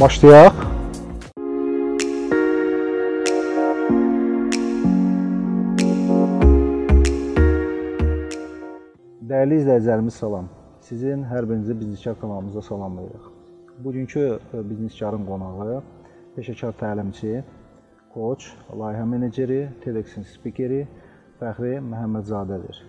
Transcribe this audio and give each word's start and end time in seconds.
Başlayaq. 0.00 0.56
Dəyərli 9.30 9.56
izləyicilərimiz 9.62 10.18
salam. 10.20 10.50
Sizin 10.84 11.24
hər 11.24 11.48
birinizi 11.48 11.78
Bizniskar 11.80 12.20
kanalımızda 12.20 12.62
salamlayırıq. 12.68 13.32
Bugünkü 13.78 14.26
e, 14.36 14.70
Bizniskarın 14.70 15.24
qonağı 15.24 15.80
peşəkar 16.36 16.76
təlimçi, 16.76 17.40
koç, 18.12 18.52
layihə 18.68 19.08
meneceri, 19.16 19.62
TEDx-in 19.80 20.28
spikeri 20.36 20.84
Fəxri 21.40 21.78
Məhəmmədzadədir. 21.80 22.84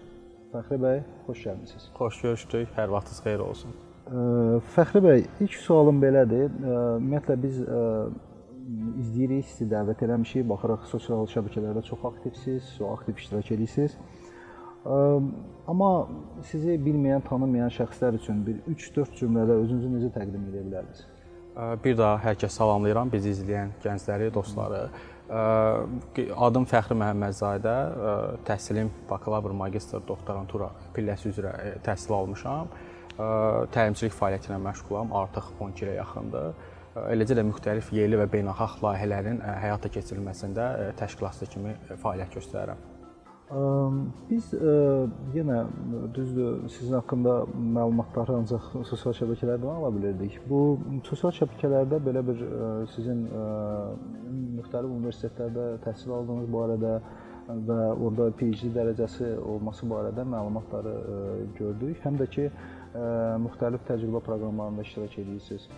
Fəxri 0.52 0.84
bəy, 0.84 1.05
xoş 1.30 1.50
gəlmisiniz. 1.50 1.92
Xoş 2.02 2.24
görüşdük. 2.28 2.74
Hər 2.76 2.98
vaxtınız 3.00 3.24
xeyir 3.24 3.48
olsun. 3.48 3.87
Fəxri 4.76 5.02
bəy, 5.04 5.26
ilk 5.44 5.55
sualım 5.60 5.98
belədir. 6.00 6.48
Ümumiyyətlə 6.64 7.36
biz 7.42 7.58
izləyirik, 9.04 9.45
sizi 9.52 9.68
dəvət 9.72 10.05
eləmişik. 10.08 10.45
Baxırıq 10.48 10.88
sosial 10.91 11.27
şəbəkələrdə 11.34 11.84
çox 11.90 12.05
aktivsiz, 12.12 12.72
çox 12.78 12.94
aktiv 13.00 13.20
iştirak 13.20 13.52
edirsiniz. 13.58 13.98
Amma 14.88 15.91
sizi 16.48 16.78
bilməyən, 16.80 17.26
tanımayan 17.28 17.72
şəxslər 17.76 18.16
üçün 18.22 18.40
bir 18.48 18.64
3-4 18.72 19.20
cümlədə 19.20 19.59
özünüzü 19.66 19.94
necə 19.98 20.14
təqdim 20.16 20.48
edə 20.53 20.64
bilərsiniz? 20.70 21.05
Bir 21.84 21.95
daha 21.98 22.20
hər 22.22 22.36
kəs 22.39 22.53
salamlayıram 22.62 23.09
bizi 23.12 23.34
izləyən 23.34 23.76
gəncləri, 23.84 24.30
dostları. 24.31 24.86
Adım 26.48 26.67
Fəxri 26.70 26.95
Məhəmmədzadə. 27.02 27.73
Təhsilim 28.48 28.94
bakalavr, 29.09 29.52
magistr, 29.58 30.00
doktorantura 30.08 30.70
pilləsi 30.95 31.34
üzrə 31.34 31.52
təhsil 31.84 32.14
almışam. 32.16 32.70
Təlimçilik 33.17 34.13
fəaliyyəti 34.13 34.52
ilə 34.52 34.59
məşğulam 34.62 35.13
artıq 35.21 35.53
12 35.59 35.85
ilə 35.88 35.95
yaxındır. 36.02 36.52
Eləcə 37.13 37.38
də 37.38 37.45
müxtəlif 37.45 37.89
yerli 37.94 38.17
və 38.17 38.27
beynəlxalq 38.34 38.84
layihələrin 38.84 39.41
həyata 39.62 39.89
keçirilməsində 39.94 40.94
təşkilatçı 40.97 41.50
kimi 41.53 41.73
fəaliyyət 42.03 42.38
göstərirəm. 42.38 42.86
Biz 44.27 44.50
yenə 45.38 45.59
düzdür, 46.14 46.66
sizin 46.67 46.97
haqqında 46.97 47.36
məlumatları 47.77 48.33
ancaq 48.42 48.66
sosial 48.89 49.14
şəbəkələrdən 49.22 49.77
ala 49.77 49.92
bilirdik. 49.95 50.42
Bu 50.49 50.80
sosial 51.08 51.31
şəbəkələrdə 51.38 52.02
belə 52.09 52.25
bir 52.27 52.42
sizin 52.95 53.23
müxtəlif 54.58 54.92
universitetlərdə 54.97 55.70
təhsil 55.86 56.11
aldığınız 56.17 56.52
barədə 56.58 56.94
və 57.70 57.80
orada 57.94 58.27
PhD 58.36 58.73
dərəcəsi 58.75 59.38
olması 59.39 59.88
barədə 59.88 60.27
məlumatları 60.27 60.97
gördük. 61.55 62.02
Həm 62.03 62.20
də 62.20 62.27
ki, 62.33 62.49
müxtəlif 63.45 63.85
təcrübə 63.89 64.23
proqramlarında 64.25 64.85
iştirak 64.88 65.19
edirsiniz. 65.23 65.69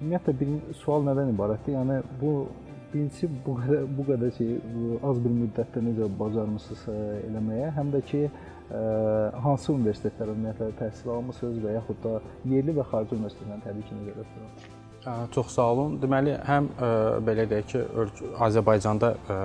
Ümumiyyətlə 0.00 0.36
bir 0.40 0.74
sual 0.80 1.04
nədən 1.08 1.34
ibarətdir? 1.34 1.76
Yəni 1.76 2.00
bu 2.20 2.34
Birincisi 2.90 3.28
bu 3.46 3.52
qədər 3.54 3.84
bu 3.94 4.04
qədər 4.08 4.32
şey 4.34 4.48
az 5.06 5.20
bir 5.22 5.34
müddətdə 5.36 5.82
necə 5.86 6.08
bacarmısınız 6.18 6.82
eləməyə, 7.28 7.68
həm 7.76 7.92
də 7.94 8.00
ki 8.10 8.24
hansı 9.44 9.72
universitetlərdə 9.76 10.34
ümumiyyətlə 10.34 10.70
təhsil 10.82 11.14
almısınız 11.20 11.62
və 11.68 11.78
yaxud 11.78 12.02
da 12.02 12.18
yerli 12.50 12.74
və 12.80 12.90
xarici 12.90 13.18
universitetlərdən 13.20 13.66
təbii 13.68 13.86
ki 13.86 14.00
necə 14.00 14.16
eləsiniz? 14.16 14.79
Çox 15.34 15.46
sağ 15.54 15.62
olun. 15.72 15.94
Deməli, 16.02 16.34
həm 16.44 16.66
ə, 16.76 16.88
belə 17.24 17.46
deyək 17.48 17.68
ki, 17.70 17.80
Azərbaycanda 18.44 19.08
ə, 19.16 19.36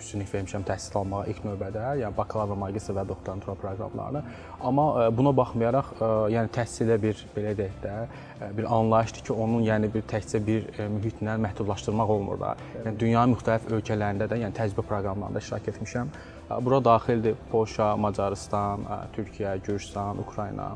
üstünlük 0.00 0.30
vermişəm 0.32 0.62
təhsil 0.64 0.94
almağa 1.02 1.26
ilk 1.28 1.42
növbədə, 1.44 1.82
yəni 2.00 2.16
bakalavr, 2.16 2.56
magistr 2.56 2.96
və 2.96 3.04
doktorantura 3.10 3.52
proqramlarını. 3.60 4.22
Amma 4.64 4.86
ə, 5.02 5.10
buna 5.12 5.34
baxmayaraq, 5.36 5.90
ə, 5.98 6.08
yəni 6.32 6.52
təhsilə 6.56 6.96
bir 7.02 7.20
belə 7.36 7.52
deyək 7.58 7.76
də, 7.84 7.96
ə, 8.40 8.48
bir 8.56 8.70
anlayışdır 8.78 9.26
ki, 9.26 9.34
onun 9.44 9.66
yəni 9.68 9.92
bir 9.92 10.06
təkcə 10.14 10.40
bir 10.46 10.70
ə, 10.78 10.88
mühitlə 10.96 11.36
məhdudlaşdırmaq 11.44 12.14
olmur 12.16 12.40
da. 12.40 12.54
Yəni 12.78 12.96
dünyanın 13.04 13.36
müxtəlif 13.36 13.68
ölkələrində 13.68 14.30
də, 14.32 14.40
yəni 14.46 14.56
təcrübə 14.56 14.86
proqramlarında 14.94 15.44
iştirak 15.44 15.68
etmişəm. 15.74 16.16
Bura 16.64 16.80
daxildir 16.84 17.36
Polşa, 17.52 17.92
Macarıstan, 17.96 18.88
Türkiyə, 19.12 19.58
Gürcüstan, 19.64 20.18
Ukrayna, 20.24 20.72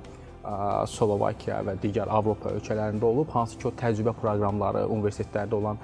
Slovakiya 0.86 1.58
və 1.66 1.74
digər 1.82 2.10
Avropa 2.12 2.52
ölkələrində 2.54 3.06
olub, 3.08 3.30
hansı 3.34 3.58
ki 3.58 3.68
o 3.68 3.72
təcrübə 3.80 4.14
proqramları, 4.20 4.84
universitetlərdə 4.94 5.58
olan 5.58 5.80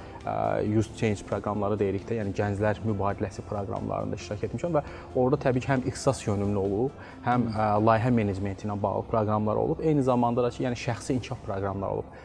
youth 0.69 0.93
change 0.99 1.27
proqramları 1.27 1.78
deyirik 1.81 2.06
də, 2.09 2.21
yəni 2.21 2.34
gənclər 2.39 2.83
mübadiləsi 2.87 3.43
proqramlarında 3.49 4.19
iştirak 4.21 4.47
etmişəm 4.49 4.77
və 4.78 4.84
orada 5.19 5.41
təbii 5.47 5.65
ki 5.65 5.72
həm 5.72 5.87
ixtisas 5.91 6.22
yönümlü 6.28 6.62
olub, 6.62 7.01
həm 7.27 7.49
layihə 7.89 8.12
menecmenti 8.15 8.69
ilə 8.69 8.78
bağlı 8.83 9.09
proqramlar 9.11 9.59
olub, 9.65 9.83
eyni 9.83 10.05
zamanda 10.06 10.47
da 10.47 10.53
ki, 10.55 10.62
yəni 10.69 10.78
şəxsi 10.78 11.19
inkişaf 11.19 11.43
proqramları 11.49 11.99
olub 11.99 12.21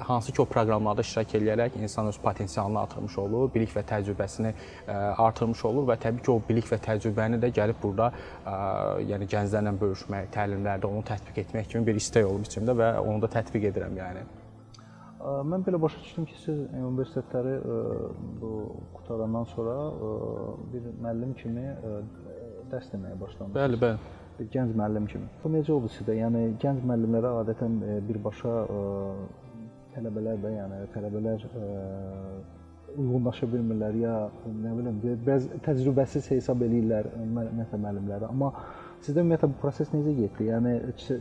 hansı 0.00 0.32
ki 0.32 0.42
o 0.42 0.44
proqramlarda 0.50 1.02
iştirak 1.04 1.34
edərək 1.38 1.76
insan 1.82 2.06
öz 2.10 2.16
potensialını 2.18 2.80
artırmış 2.80 3.18
olur, 3.18 3.50
bilik 3.54 3.70
və 3.76 3.84
təcrübəsini 3.90 4.52
artırmış 5.26 5.64
olur 5.64 5.88
və 5.90 5.98
təbii 6.02 6.24
ki 6.26 6.32
o 6.32 6.38
bilik 6.48 6.66
və 6.70 6.78
təcrübəni 6.86 7.38
də 7.42 7.52
gəlib 7.58 7.82
burada 7.82 8.10
yəni 9.10 9.28
gənclərlə 9.30 9.74
bölüşmək, 9.80 10.32
təlimlərdə 10.34 10.90
onu 10.90 11.04
tətbiq 11.06 11.42
etmək 11.44 11.70
kimi 11.72 11.86
bir 11.86 12.00
istək 12.00 12.26
olub 12.26 12.48
içimdə 12.48 12.74
və 12.80 12.90
onu 13.04 13.22
da 13.22 13.30
tətbiq 13.36 13.68
edirəm 13.70 14.00
yəni. 14.00 14.24
Mən 15.24 15.62
belə 15.64 15.78
başa 15.80 16.02
düşdüm 16.02 16.26
ki, 16.28 16.34
siz 16.42 16.58
universitetləri 16.74 17.54
bu 18.40 18.50
qutarandan 18.98 19.46
sonra 19.54 19.78
bir 20.74 20.90
müəllim 20.98 21.32
kimi 21.38 21.70
dərs 22.72 22.90
deməyə 22.92 23.16
başlamısınız. 23.22 23.56
Bəli, 23.56 23.80
bəli 23.80 24.20
bir 24.38 24.50
gənc 24.50 24.74
müəllim 24.74 25.06
kimi. 25.06 25.28
Bu 25.44 25.50
necə 25.54 25.72
oldu 25.72 25.88
sizdə? 25.94 26.16
Yəni 26.18 26.40
gənc 26.62 26.82
müəllimlərə 26.90 27.30
adətən 27.44 27.78
birbaşa 28.08 28.54
tələbələr 29.94 30.42
də, 30.42 30.52
yəni 30.58 30.80
tələbələr 30.94 31.44
ə, 31.46 31.60
e, 31.60 32.64
uyğunlaşa 32.94 33.48
bilmirlər 33.50 33.96
ya 33.98 34.16
nə 34.46 34.74
bilim, 34.78 34.98
bəzi 35.26 35.60
təcrübəsiz 35.64 36.28
hesab 36.34 36.62
eləyirlər 36.66 37.10
ümumiyyətlə 37.18 37.80
müəllimləri. 37.86 38.28
Amma 38.30 38.52
sizdə 39.04 39.22
ümumiyyətlə 39.22 39.50
bu 39.50 39.58
proses 39.62 39.90
necə 39.94 40.14
getdi? 40.18 40.50
Yəni 40.50 40.76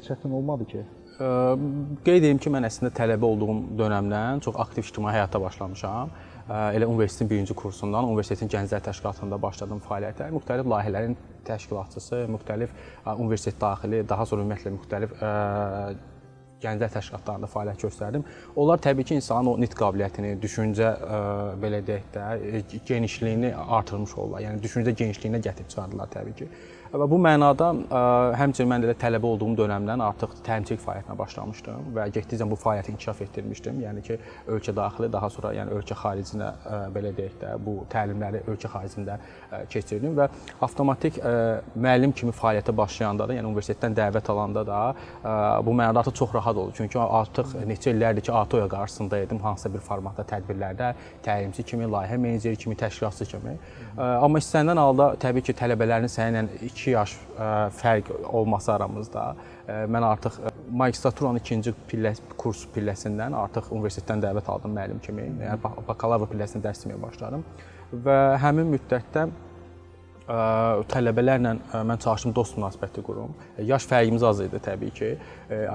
çətin 0.06 0.36
olmadı 0.38 0.70
ki? 0.74 0.84
Ə, 0.84 1.26
e, 1.26 1.72
qeyd 2.06 2.28
edim 2.28 2.42
ki, 2.42 2.54
mən 2.54 2.70
əslində 2.70 2.94
tələbə 2.98 3.30
olduğum 3.30 3.66
dövrdən 3.80 4.46
çox 4.46 4.62
aktiv 4.66 4.88
ictimai 4.90 5.16
həyata 5.18 5.42
başlamışam. 5.42 6.14
Ə, 6.14 6.48
e, 6.48 6.64
elə 6.80 6.90
universitetin 6.90 7.30
birinci 7.32 7.58
kursundan 7.58 8.10
universitetin 8.10 8.52
gənclər 8.54 8.86
təşkilatında 8.90 9.42
başladım 9.42 9.84
fəaliyyətə. 9.86 10.32
Müxtəlif 10.38 10.72
layihələrin 10.74 11.18
təşkilatçısı, 11.48 12.26
müxtəlif 12.38 12.74
universitet 13.18 13.62
daxili, 13.62 14.02
daha 14.10 14.26
sonra 14.30 14.46
ümumiyyətlə 14.46 14.76
müxtəlif 14.78 15.16
ə, 15.20 15.32
gənclər 16.64 16.92
təşkilatlarında 16.94 17.50
fəaliyyət 17.52 17.86
göstərdim. 17.88 18.26
Onlar 18.56 18.82
təbii 18.84 19.08
ki, 19.10 19.18
insanın 19.22 19.54
o 19.54 19.56
nitq 19.62 19.78
qabiliyyətini, 19.80 20.36
düşüncə 20.44 20.92
ə, 20.94 21.20
belə 21.62 21.82
deyək 21.86 22.08
də, 22.16 22.28
genişliyini 22.88 23.54
artırmış 23.56 24.16
olurlar. 24.18 24.46
Yəni 24.48 24.64
düşüncə 24.64 24.96
genişliyinə 25.04 25.44
gətirib 25.44 25.70
çıxardılar 25.74 26.12
təbii 26.16 26.40
ki. 26.42 26.50
Və 26.94 27.08
bu 27.10 27.18
mənada 27.18 27.72
ə, 27.74 28.00
həmçinin 28.38 28.70
mən 28.70 28.84
də 28.86 28.94
tələbə 29.02 29.26
olduğum 29.26 29.56
dövrdən 29.58 30.02
artıq 30.06 30.36
təlimçilik 30.46 30.82
fəaliyyətinə 30.84 31.16
başlamışdım 31.18 31.88
və 31.96 32.04
getdikcə 32.14 32.46
bu 32.46 32.58
fəaliyyəti 32.62 32.92
inkişaf 32.94 33.22
etdirmişdim. 33.26 33.80
Yəni 33.82 34.04
ki, 34.06 34.18
ölkə 34.54 34.76
daxili, 34.78 35.10
daha 35.14 35.30
sonra 35.34 35.56
yəni 35.58 35.74
ölkə 35.74 35.98
xaricinə 35.98 36.50
ə, 36.54 36.82
belə 36.94 37.10
deyək 37.18 37.40
də, 37.42 37.56
bu 37.66 37.74
təlimləri 37.90 38.44
ölkə 38.46 38.70
xaricində 38.70 39.16
ə, 39.18 39.64
keçirdim 39.74 40.14
və 40.20 40.28
avtomatik 40.68 41.18
müəllim 41.74 42.14
kimi 42.14 42.36
fəaliyyətə 42.38 42.78
başlayanda 42.78 43.26
da, 43.26 43.40
yəni 43.40 43.50
universitetdən 43.50 43.98
dəvət 43.98 44.30
alanda 44.30 44.66
da 44.68 44.84
bu 45.66 45.74
mənada 45.74 46.04
artıq 46.04 46.20
çox 46.22 46.38
rahat 46.38 46.62
oldu. 46.62 46.76
Çünki 46.78 47.02
artıq 47.02 47.56
neçə 47.70 47.90
illərdir 47.96 48.28
ki, 48.28 48.34
ATOya 48.38 48.70
qarşısında 48.70 49.24
idim 49.26 49.42
hansısa 49.42 49.74
bir 49.74 49.82
formatda 49.82 50.28
tədbirlərdə 50.30 50.94
təlimçi 51.26 51.66
kimi, 51.74 51.90
layihə 51.90 52.22
meneceri 52.22 52.60
kimi, 52.60 52.78
təşkilatçı 52.78 53.30
kimi. 53.34 53.58
Amma 53.98 54.42
istənilən 54.44 54.82
halda 54.84 55.12
təbii 55.24 55.46
ki, 55.50 55.58
tələbələrin 55.58 56.12
səninlə 56.12 56.62
2 56.62 56.83
yaş 56.92 57.16
fərq 57.80 58.12
olması 58.28 58.74
aramızda 58.74 59.24
mən 59.68 60.06
artıq 60.08 60.40
magistraturanın 60.70 61.40
ikinci 61.40 61.74
pillə 61.90 62.14
kurs 62.38 62.66
pilləsindən 62.76 63.36
artıq 63.38 63.72
universitetdən 63.72 64.24
dəvət 64.24 64.52
aldım 64.52 64.76
müəllim 64.76 65.00
kimi. 65.04 65.30
Yəni 65.46 65.60
bakalavr 65.88 66.28
pilləsində 66.32 66.68
dərs 66.68 66.84
deməyə 66.84 67.02
başladım 67.02 67.46
və 68.06 68.20
həmin 68.44 68.72
müddətdə 68.74 69.28
tələbələrlə 70.28 71.52
mən 71.84 72.00
çalışdım 72.00 72.34
dost 72.36 72.56
münasibəti 72.56 73.04
qurum. 73.04 73.34
Yaş 73.60 73.84
fərqimiz 73.90 74.24
az 74.24 74.40
idi 74.46 74.62
təbii 74.64 74.94
ki. 74.96 75.10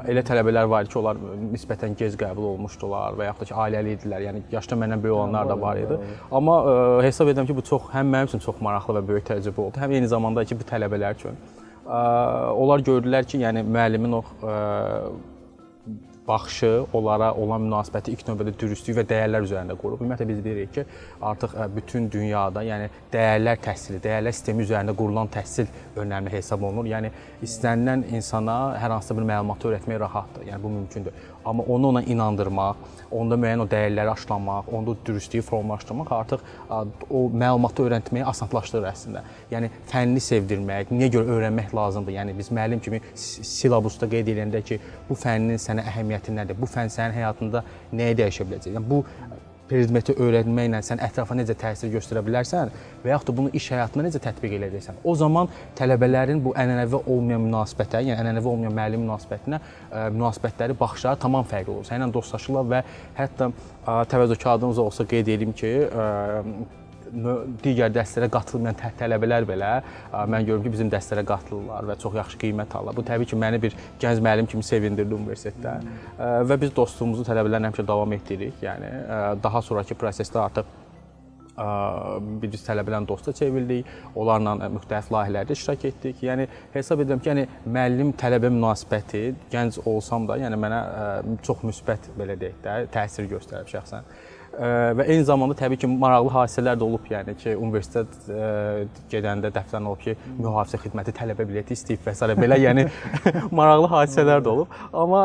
Elə 0.09 0.23
tələbələr 0.25 0.71
var 0.73 0.89
ki, 0.89 0.97
onlar 1.01 1.21
nisbətən 1.53 1.97
gec 1.99 2.17
qəbul 2.21 2.55
olmuşdular 2.55 3.19
və 3.19 3.29
yaxud 3.29 3.45
da 3.45 3.51
ki, 3.51 3.57
ailəli 3.65 3.95
idilər. 3.99 4.25
Yəni 4.31 4.43
yaşda 4.53 4.81
məndən 4.81 5.05
böyük 5.05 5.19
olanlar 5.19 5.51
da 5.53 5.61
var 5.61 5.81
idi. 5.83 6.01
Amma 6.33 6.59
hesab 7.05 7.29
edirəm 7.29 7.49
ki, 7.51 7.57
bu 7.61 7.67
çox 7.69 7.91
həm 7.93 8.09
mənim 8.15 8.33
üçün 8.33 8.45
çox 8.47 8.61
maraqlı 8.65 8.97
və 8.99 9.07
böyük 9.13 9.29
təcrübə 9.29 9.67
oldu, 9.67 9.83
həm 9.85 9.99
eyni 9.99 10.09
zamanda 10.09 10.45
ki, 10.49 10.57
bu 10.57 10.69
tələbələr 10.73 11.21
üçün. 11.21 11.37
Onlar 11.89 12.85
gördülər 12.89 13.29
ki, 13.29 13.45
yəni 13.45 13.67
müəllimin 13.69 14.17
o 14.17 14.25
baxışı, 16.29 16.71
onlara 16.93 17.33
olan 17.35 17.65
münasibəti 17.65 18.13
ilk 18.13 18.27
növbədə 18.29 18.53
dürüstlük 18.61 18.99
və 19.01 19.05
dəyərlər 19.09 19.47
üzərində 19.47 19.77
qurub. 19.81 20.03
Ümumiyyətlə 20.03 20.29
biz 20.29 20.43
bilirik 20.45 20.75
ki, 20.75 20.85
artıq 21.31 21.57
bütün 21.77 22.11
dünyada, 22.13 22.63
yəni 22.69 22.91
dəyərlər 23.13 23.63
təhsili, 23.65 24.03
dəyərlər 24.05 24.37
sistemi 24.37 24.67
üzərində 24.67 24.95
qurulan 24.99 25.31
təhsil 25.33 25.71
önəmli 25.97 26.35
hesab 26.37 26.63
olunur. 26.69 26.91
Yəni 26.93 27.11
istənilən 27.45 28.05
insana 28.13 28.59
hər 28.79 28.97
hansısa 28.99 29.17
bir 29.19 29.29
məlumatı 29.33 29.73
öyrətmək 29.73 30.01
rahatdır. 30.05 30.47
Yəni 30.53 30.63
bu 30.63 30.75
mümkündür. 30.77 31.27
Amma 31.49 31.65
onu 31.69 31.89
ona 31.93 32.03
inandırmaq, 32.03 32.83
onda 33.11 33.39
müəyyən 33.41 33.65
o 33.65 33.67
dəyərləri 33.71 34.13
aşılamaq, 34.13 34.69
onda 34.75 34.95
dürüstlüyü 35.07 35.43
formalaşdırmaq 35.47 36.13
artıq 36.13 36.45
o 37.11 37.25
məlumatı 37.43 37.87
öyrətməyi 37.87 38.27
asanlaşdırır 38.33 38.89
əslində. 38.93 39.25
Yəni 39.53 39.71
fənni 39.91 40.23
sevdirmək, 40.25 40.93
niyə 40.93 41.11
görə 41.17 41.39
öyrənmək 41.39 41.75
lazımdır? 41.77 42.17
Yəni 42.19 42.37
biz 42.39 42.53
müəllim 42.53 42.85
kimi 42.85 43.01
silabusda 43.17 44.11
qeyd 44.13 44.29
edəndə 44.35 44.63
ki, 44.71 44.81
bu 45.09 45.17
fənnin 45.19 45.61
sənə 45.63 45.87
əhəmiyyəti 45.89 46.37
nədir? 46.37 46.59
Bu 46.61 46.69
fənn 46.69 46.93
sənin 46.93 47.17
həyatında 47.17 47.65
nəyi 47.97 48.21
dəyişə 48.23 48.49
biləcək? 48.49 48.77
Yəni 48.77 48.91
bu 48.91 49.03
predmeti 49.69 50.15
öyrənməklə 50.17 50.81
sən 50.87 51.03
ətrafa 51.05 51.37
necə 51.39 51.57
təsir 51.59 51.93
göstərə 51.93 52.23
bilərsən 52.27 52.73
və 53.05 53.13
yaxud 53.13 53.31
da 53.31 53.37
bunu 53.41 53.53
iş 53.59 53.71
həyatına 53.75 54.07
necə 54.09 54.23
tətbiq 54.25 54.57
edəcəksən. 54.59 55.03
O 55.05 55.15
zaman 55.19 55.51
tələbələrin 55.79 56.43
bu 56.45 56.55
ənənəvi 56.59 57.03
olmayan 57.05 57.45
münasibətə, 57.47 58.03
yəni 58.09 58.19
ənənəvi 58.23 58.53
olmayan 58.53 58.77
müəllim 58.79 59.05
münasibətinə 59.07 59.61
ə, 59.61 60.09
münasibətləri 60.17 60.77
baxışları 60.79 61.21
tamam 61.23 61.47
fərqli 61.49 61.75
olur. 61.77 61.89
Səninlə 61.89 62.13
dostlaşırlar 62.15 62.69
və 62.73 62.83
hətta 63.19 63.53
təvəzzökarlığınız 64.13 64.83
olsa 64.85 65.07
qeyd 65.09 65.33
edim 65.37 65.55
ki, 65.57 65.73
ə, 65.89 66.09
digər 67.65 67.93
dərslərə 67.95 68.29
qatılmayan 68.33 68.77
tə 68.79 68.91
tələbələr 68.99 69.47
belə 69.49 69.71
mən 70.13 70.47
görürəm 70.49 70.65
ki, 70.67 70.73
bizim 70.75 70.91
dərslərə 70.93 71.25
qatılırlar 71.29 71.89
və 71.93 71.99
çox 72.03 72.19
yaxşı 72.19 72.41
qiymət 72.43 72.75
alırlar. 72.79 72.97
Bu 72.97 73.05
təbii 73.07 73.29
ki, 73.29 73.39
məni 73.39 73.61
bir 73.63 73.77
gənc 74.01 74.25
müəllim 74.25 74.51
kimi 74.51 74.67
sevindirdi 74.67 75.17
universitetdə. 75.17 75.79
Və 76.49 76.61
biz 76.61 76.75
dostluğumuzu 76.77 77.25
tələbələrlə 77.29 77.71
həmişə 77.73 77.87
davam 77.89 78.13
etdiririk. 78.19 78.61
Yəni 78.65 78.93
daha 79.43 79.63
sonrakı 79.65 79.97
prosesdə 79.99 80.45
artıq 80.45 80.77
biz 82.39 82.63
tələbələrlə 82.63 83.09
dosta 83.09 83.33
çevrildik. 83.35 83.89
Onlarla 84.15 84.69
müxtəlif 84.77 85.11
layihələrdə 85.11 85.57
iştirak 85.59 85.87
etdik. 85.91 86.23
Yəni 86.23 86.47
hesab 86.77 87.03
edirəm 87.03 87.23
ki, 87.25 87.33
yəni 87.33 87.47
müəllim 87.67 88.13
tələbə 88.21 88.53
münasibəti 88.55 89.25
gənc 89.51 89.81
olsam 89.91 90.29
da, 90.29 90.39
yəni 90.39 90.61
mənə 90.61 90.83
çox 91.43 91.67
müsbət 91.67 92.13
belə 92.19 92.39
deyək 92.39 92.61
də 92.63 92.81
təsir 92.95 93.27
göstərib 93.33 93.71
şəxsən 93.75 94.07
və 94.59 95.07
eyni 95.07 95.25
zamanda 95.25 95.55
təbii 95.59 95.79
ki, 95.79 95.91
maraqlı 95.91 96.33
hadisələr 96.35 96.79
də 96.81 96.87
olub, 96.87 97.05
yəni 97.11 97.35
ki, 97.39 97.55
universitet 97.57 98.31
gedəndə 99.13 99.53
dəfən 99.55 99.87
olub 99.87 100.03
ki, 100.03 100.17
mühafizə 100.39 100.81
xidməti 100.83 101.15
tələbə 101.15 101.47
bileti 101.49 101.77
istəyib 101.79 102.03
və 102.07 102.15
s. 102.17 102.29
belə, 102.39 102.59
yəni 102.65 102.89
maraqlı 103.61 103.91
hadisələr 103.95 104.43
də 104.43 104.53
olub. 104.53 104.77
Amma 104.93 105.23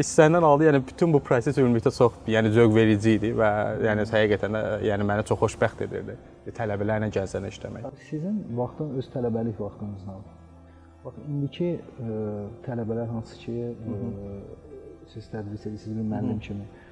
hissəndən 0.00 0.46
aldı, 0.48 0.70
yəni 0.70 0.82
bütün 0.88 1.12
bu 1.12 1.20
proses 1.24 1.60
ümumilikdə 1.60 1.92
çox, 1.96 2.16
yəni 2.30 2.52
zövq 2.56 2.74
verici 2.74 3.16
idi 3.18 3.34
və 3.36 3.52
yəni 3.84 4.08
həqiqətən 4.10 4.56
də 4.56 4.66
yəni 4.88 5.08
məni 5.12 5.28
çox 5.28 5.44
xoşbəxt 5.44 5.86
edirdi 5.88 6.18
tələbələrlə 6.56 7.10
gəzənə 7.14 7.50
işləmək. 7.52 7.88
Sizin 8.08 8.42
vaxtın 8.58 8.94
öz 8.98 9.08
tələbəlik 9.14 9.60
vaxtınızdan. 9.60 10.22
Bax 11.04 11.18
indiki 11.28 11.72
ə, 11.76 12.20
tələbələr 12.66 13.10
hansı 13.12 13.36
ki, 13.40 13.56
ə, 13.70 13.98
siz 15.12 15.28
tədris 15.32 15.66
edirsiniz 15.68 15.98
bir 15.98 16.08
müəllim 16.14 16.40
kimi. 16.40 16.64
Hı 16.64 16.68
-hı 16.68 16.89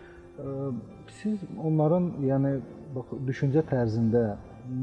Siz 1.21 1.41
onların, 1.65 2.13
yəni 2.23 2.53
bax 2.95 3.17
düşüncə 3.27 3.65
tərzində 3.67 4.23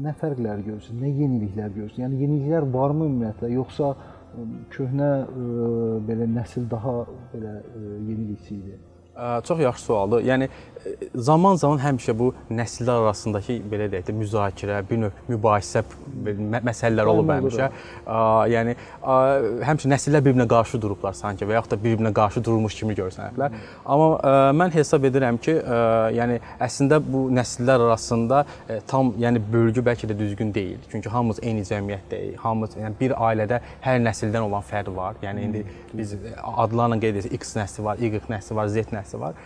nə 0.02 0.12
fərqlər 0.20 0.60
görürsüz, 0.66 0.92
nə 1.00 1.08
yeniliklər 1.08 1.70
görürsüz? 1.72 2.00
Yəni 2.02 2.20
yeniliklər 2.24 2.66
varmı 2.74 3.06
ümumiyyətlə, 3.08 3.48
yoxsa 3.54 3.94
köhnə 4.74 5.10
belə 6.08 6.28
nəsil 6.34 6.66
daha 6.68 6.98
belə 7.32 7.54
yenilikçi 7.78 8.58
idi? 8.58 8.76
Çox 9.48 9.60
yaxşı 9.64 9.84
sualdır. 9.84 10.26
Yəni 10.28 10.50
zaman-zaman 11.14 11.80
həmişə 11.82 12.14
bu 12.18 12.32
nəsillər 12.50 13.02
arasındakı 13.04 13.58
belə 13.70 13.88
deyək 13.92 14.06
də 14.08 14.14
müzakirə, 14.16 14.80
bir 14.90 15.00
növ 15.02 15.20
mübahisə 15.28 15.82
məsələlər 16.66 17.10
olub 17.12 17.30
həmişə. 17.34 17.68
Yəni 18.52 18.76
həmişə 19.66 19.90
nəsillər 19.92 20.24
bir-birinə 20.26 20.48
qarşı 20.50 20.80
durublar 20.82 21.16
sanki 21.16 21.46
və 21.48 21.56
yaxud 21.58 21.74
da 21.74 21.80
bir-birinə 21.82 22.12
qarşı 22.16 22.44
durmuş 22.44 22.76
kimi 22.80 22.96
görsəniblər. 22.98 23.56
Amma 23.84 24.34
mən 24.56 24.74
hesab 24.76 25.04
edirəm 25.08 25.40
ki, 25.42 25.56
yəni 26.16 26.38
əslində 26.62 27.00
bu 27.02 27.26
nəsillər 27.34 27.86
arasında 27.88 28.44
tam 28.86 29.14
yəni 29.20 29.42
bölgü 29.52 29.84
bəlkə 29.86 30.10
də 30.10 30.18
düzgün 30.18 30.54
deyil. 30.54 30.78
Çünki 30.92 31.08
hamımız 31.08 31.42
eyni 31.42 31.64
cəmiyyətdəyik. 31.66 32.36
Hamımız 32.42 32.76
yəni 32.80 32.94
bir 33.00 33.16
ailədə 33.16 33.60
hər 33.84 34.00
nəsildən 34.04 34.46
olan 34.46 34.64
fərq 34.66 34.94
var. 34.96 35.18
Yəni 35.22 35.46
indi 35.48 35.64
biz 35.96 36.14
adlarla 36.42 36.98
qeyd 37.00 37.20
etsək 37.20 37.36
X 37.40 37.56
nəsli 37.56 37.84
var, 37.84 38.00
Y 38.00 38.20
nəsli 38.30 38.56
var, 38.56 38.68
Z 38.68 38.92
nəsli 38.94 39.20
var. 39.20 39.38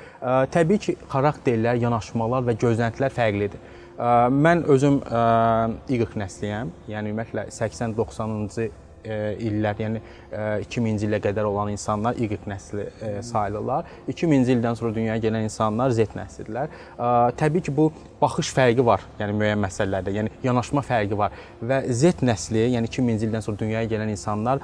Təbii 0.53 0.79
ki, 0.83 0.97
xarakterlər, 1.31 1.79
yanaşmalar 1.81 2.44
və 2.49 2.56
gözləntilər 2.59 3.15
fərqlidir. 3.15 3.61
Mən 4.32 4.65
özüm 4.71 5.00
Y 5.91 6.06
nəsliyəm. 6.23 6.71
Yəni 6.91 7.12
ümumiyyətlə 7.12 7.47
80-90-cı 7.53 8.71
illər, 9.05 9.81
yəni 9.81 10.02
2000-ci 10.67 11.08
illə 11.08 11.20
qədər 11.25 11.49
olan 11.49 11.73
insanlar 11.73 12.19
Y 12.20 12.29
nəsli 12.47 12.87
sayılırlar. 13.25 13.88
2000-ci 14.08 14.56
ildən 14.56 14.76
sonra 14.79 14.94
dünyaya 14.94 15.20
gələn 15.23 15.47
insanlar 15.49 15.91
Z 15.97 16.14
nəslidirlər. 16.19 16.69
Təbii 17.41 17.64
ki, 17.67 17.75
bu 17.76 17.91
baxış 18.20 18.50
fərqi 18.52 18.85
var, 18.85 19.00
yəni 19.19 19.32
müəyyən 19.41 19.62
məsələlərdə, 19.64 20.12
yəni 20.12 20.32
yanaşma 20.44 20.82
fərqi 20.85 21.17
var 21.17 21.32
və 21.64 21.81
Z 21.88 22.20
nəsli, 22.26 22.67
yəni 22.75 22.91
2000-ci 22.93 23.29
ildən 23.29 23.44
sonra 23.47 23.62
dünyaya 23.62 23.88
gələn 23.88 24.12
insanlar 24.12 24.61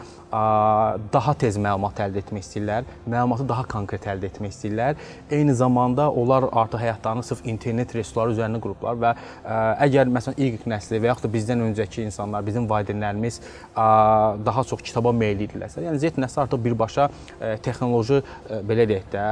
daha 1.13 1.35
tez 1.41 1.57
məlumat 1.57 2.03
əldə 2.05 2.21
etmək 2.21 2.45
istəyirlər, 2.45 2.85
məlumatı 3.09 3.49
daha 3.49 3.65
konkret 3.71 4.05
əldə 4.13 4.29
etmək 4.29 4.53
istəyirlər. 4.53 5.01
Eyni 5.33 5.55
zamanda 5.57 6.11
onlar 6.11 6.51
artıq 6.53 6.85
həyatlarını 6.85 7.25
sırf 7.25 7.41
internet 7.49 7.95
resursları 7.97 8.37
üzərində 8.37 8.61
qurublar 8.61 9.01
və 9.01 9.15
əgər 9.87 10.13
məsələn 10.13 10.37
Y 10.37 10.61
nəsli 10.69 11.01
və 11.01 11.11
yaxud 11.11 11.25
da 11.27 11.33
bizdən 11.33 11.65
öncəki 11.71 12.05
insanlar, 12.05 12.45
bizim 12.45 12.69
valideynlərimiz 12.69 13.41
daha 14.47 14.65
çox 14.69 14.85
kitaba 14.85 15.13
meyilli 15.17 15.49
idilərsə, 15.49 15.85
yəni 15.87 16.01
Z 16.03 16.21
nəsli 16.21 16.45
artıq 16.45 16.65
birbaşa 16.69 17.09
texnoloji 17.65 18.23
belə 18.69 18.87
deyək 18.93 19.11
də 19.13 19.27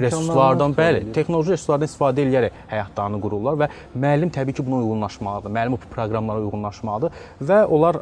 resurslardan, 0.00 0.74
bəli, 0.76 1.06
texnoloji 1.16 1.54
resurslardan 1.54 1.90
istifadə 1.90 2.26
edərək 2.26 2.62
həyatlarını 2.72 3.20
qurur 3.22 3.36
qururlar 3.36 3.58
və 3.60 3.68
müəllim 3.96 4.30
təbii 4.32 4.54
ki, 4.56 4.64
buna 4.66 4.80
uyğunlaşmalıdır. 4.82 5.50
Müəllim 5.50 5.76
o 5.76 5.78
proqramlara 5.92 6.40
uyğunlaşmalıdır 6.44 7.12
və 7.42 7.58
onlar 7.66 7.98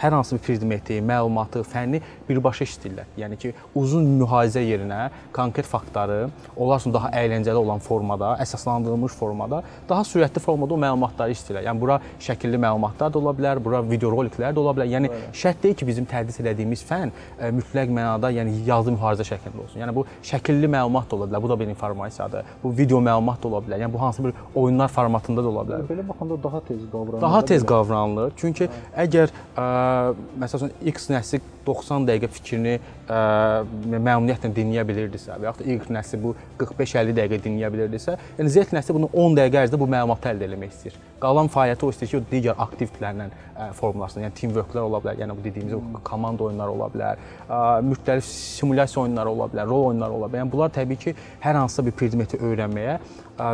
hər 0.00 0.16
hansı 0.16 0.36
bir 0.36 0.42
predmeti, 0.46 0.98
məlumatı, 1.00 1.62
fənni 1.66 2.02
birbaşa 2.28 2.66
işləyirlər. 2.66 3.10
Yəni 3.20 3.38
ki, 3.40 3.52
uzun 3.74 4.06
mühazizə 4.20 4.62
yerinə 4.64 5.10
konkret 5.36 5.66
faktları, 5.66 6.28
onlar 6.56 6.80
üçün 6.82 6.94
daha 6.94 7.10
əyləncəli 7.16 7.62
olan 7.62 7.82
formada, 7.82 8.34
əsaslandırılmış 8.42 9.16
formada, 9.16 9.62
daha 9.88 10.06
sürətli 10.06 10.42
formada 10.42 10.74
o 10.74 10.80
məlumatları 10.80 11.36
işləyirlər. 11.36 11.66
Yəni 11.68 11.80
bura 11.82 12.00
şəkilli 12.22 12.60
məlumatlar 12.62 13.12
da 13.12 13.22
ola 13.22 13.34
bilər, 13.36 13.62
bura 13.62 13.82
videoroliklər 13.86 14.56
də 14.56 14.62
ola 14.62 14.74
bilər. 14.76 14.90
Yəni 14.96 15.12
evet. 15.12 15.35
Şərt 15.36 15.62
deyil 15.62 15.76
ki, 15.78 15.86
bizim 15.88 16.06
tədris 16.08 16.40
etdiyimiz 16.40 16.84
fənn 16.88 17.12
ə, 17.12 17.50
mütləq 17.56 17.92
mənada, 17.96 18.30
yəni 18.34 18.62
yazılı 18.66 18.96
mühazizə 18.96 19.28
şəklində 19.32 19.64
olsun. 19.64 19.80
Yəni 19.82 19.94
bu 19.96 20.06
şəkilli 20.26 20.70
məlumat 20.72 21.10
da 21.10 21.18
ola 21.18 21.30
bilər. 21.30 21.42
Bu 21.44 21.50
da 21.52 21.58
bir 21.60 21.72
informasiyadır. 21.72 22.54
Bu 22.62 22.72
video 22.76 23.00
məlumat 23.04 23.42
da 23.42 23.50
ola 23.50 23.62
bilər. 23.66 23.82
Yəni 23.84 23.92
bu 23.92 24.02
hansı 24.02 24.24
bir 24.24 24.32
oyunlar 24.54 24.92
formatında 24.92 25.44
da 25.44 25.52
ola 25.52 25.66
bilər. 25.68 25.88
Belə 25.90 26.06
baxanda 26.08 26.42
daha 26.42 26.60
tez 26.60 26.86
qavranılır. 26.92 27.22
Daha 27.22 27.44
tez 27.44 27.66
qavranılır. 27.66 28.32
Çünki 28.40 28.70
hə. 28.70 28.80
əgər 29.06 29.34
ə, 29.56 29.68
məsələn 30.42 30.74
X 30.94 31.10
nəsli 31.12 31.42
90 31.66 32.06
dəqiqə 32.06 32.30
fikrini 32.30 32.76
ə, 32.78 33.18
məmnuniyyətlə 33.90 34.52
dinləyə 34.54 34.84
bilirdisə 34.86 35.34
və 35.40 35.48
yaxud 35.48 35.66
da 35.66 35.72
Y 35.72 35.96
nəsli 35.96 36.20
bu 36.22 36.34
45-50 36.60 37.16
dəqiqə 37.16 37.40
dinləyə 37.46 37.70
bilirdisə, 37.74 38.14
yəni 38.38 38.52
Z 38.54 38.74
nəsli 38.76 38.94
bunu 38.94 39.10
10 39.10 39.38
dəqiqə 39.40 39.64
ərzində 39.64 39.80
bu 39.80 39.88
məlumatı 39.90 40.30
əldə 40.30 40.46
etmək 40.46 40.74
istəyir. 40.76 41.00
Qalan 41.22 41.50
fəaliyyəti 41.50 41.86
o 41.86 41.90
istəyir 41.90 42.12
ki, 42.12 42.20
o 42.20 42.24
digər 42.30 42.62
aktivliklərlə 42.66 43.28
formalaşsın. 43.80 44.26
Yəni 44.26 44.38
team 44.38 44.54
worklər 44.54 44.86
ola 44.86 45.00
bilər, 45.02 45.18
yəni 45.24 45.25
bu 45.34 45.44
dediyimiz 45.44 45.74
hmm. 45.74 45.98
komanda 46.04 46.44
oyunları 46.44 46.70
ola 46.70 46.88
bilər, 46.94 47.22
müxtəlif 47.90 48.28
simulyasiya 48.28 49.02
oyunları 49.02 49.30
ola 49.30 49.48
bilər, 49.52 49.66
rol 49.66 49.86
oyunları 49.90 50.18
ola 50.20 50.30
bilər. 50.30 50.44
Yəni 50.44 50.52
bunlar 50.52 50.72
təbii 50.76 51.00
ki, 51.02 51.14
hər 51.42 51.58
hansısa 51.60 51.86
bir 51.86 51.96
predmeti 51.98 52.38
öyrənməyə 52.38 52.96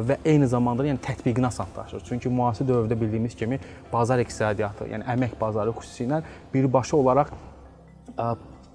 və 0.08 0.18
eyni 0.24 0.46
zamanda 0.50 0.86
yəni 0.86 1.02
tətbiqini 1.02 1.48
asanlaşdırır. 1.48 2.06
Çünki 2.08 2.28
müasir 2.28 2.68
dövrdə 2.68 3.00
bildiyimiz 3.00 3.34
kimi 3.38 3.60
bazar 3.92 4.22
iqtisadiyyatı, 4.22 4.90
yəni 4.92 5.08
əmək 5.16 5.38
bazarı 5.40 5.74
xüsusilə 5.78 6.22
birbaşa 6.54 6.96
olaraq 6.96 7.32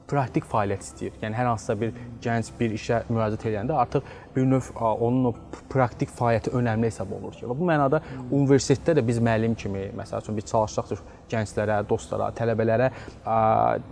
praktik 0.07 0.45
fəaliyyət 0.47 0.85
istəyir. 0.85 1.15
Yəni 1.21 1.35
hər 1.35 1.49
hansısa 1.51 1.75
bir 1.79 1.95
gənc 2.23 2.51
bir 2.59 2.75
işə 2.77 3.01
müraciət 3.11 3.47
edəndə 3.49 3.75
artıq 3.81 4.07
bir 4.35 4.47
növ 4.47 4.69
onun 4.79 5.31
o 5.31 5.33
praktik 5.71 6.11
fəaliyyəti 6.15 6.53
önəmli 6.55 6.91
hesab 6.91 7.11
olunur 7.11 7.35
ki. 7.35 7.45
Və 7.49 7.57
bu 7.59 7.67
mənada 7.67 8.01
universitetdə 8.31 8.97
də 8.99 9.05
biz 9.07 9.19
müəllim 9.23 9.55
kimi, 9.59 9.89
məsəl 9.97 10.23
üçün 10.23 10.39
biz 10.39 10.47
çalışacaqdır 10.51 11.03
gənclərə, 11.31 11.81
dostlara, 11.89 12.29
tələbələrə 12.37 12.89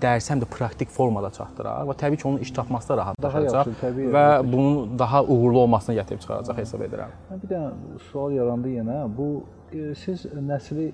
dərsi 0.01 0.33
həm 0.33 0.43
də 0.43 0.49
praktik 0.51 0.93
formada 0.93 1.31
çatdıraq 1.35 1.89
və 1.89 1.97
təbii 2.01 2.21
ki, 2.21 2.27
onun 2.29 2.45
iş 2.45 2.53
tapması 2.55 2.93
da 2.93 2.99
rahatlaşacaq 3.01 3.71
və 4.15 4.25
bunun 4.47 4.95
daha 4.99 5.23
uğurlu 5.23 5.65
olmasına 5.65 5.99
gətirib 6.01 6.23
çıxaracaq 6.23 6.61
hesab 6.63 6.85
edirəm. 6.87 7.13
Bir 7.43 7.51
dənə 7.51 7.99
sual 8.11 8.35
yarandı 8.35 8.75
yenə. 8.77 9.01
Bu 9.17 9.29
siz 9.97 10.25
nəsli 10.47 10.85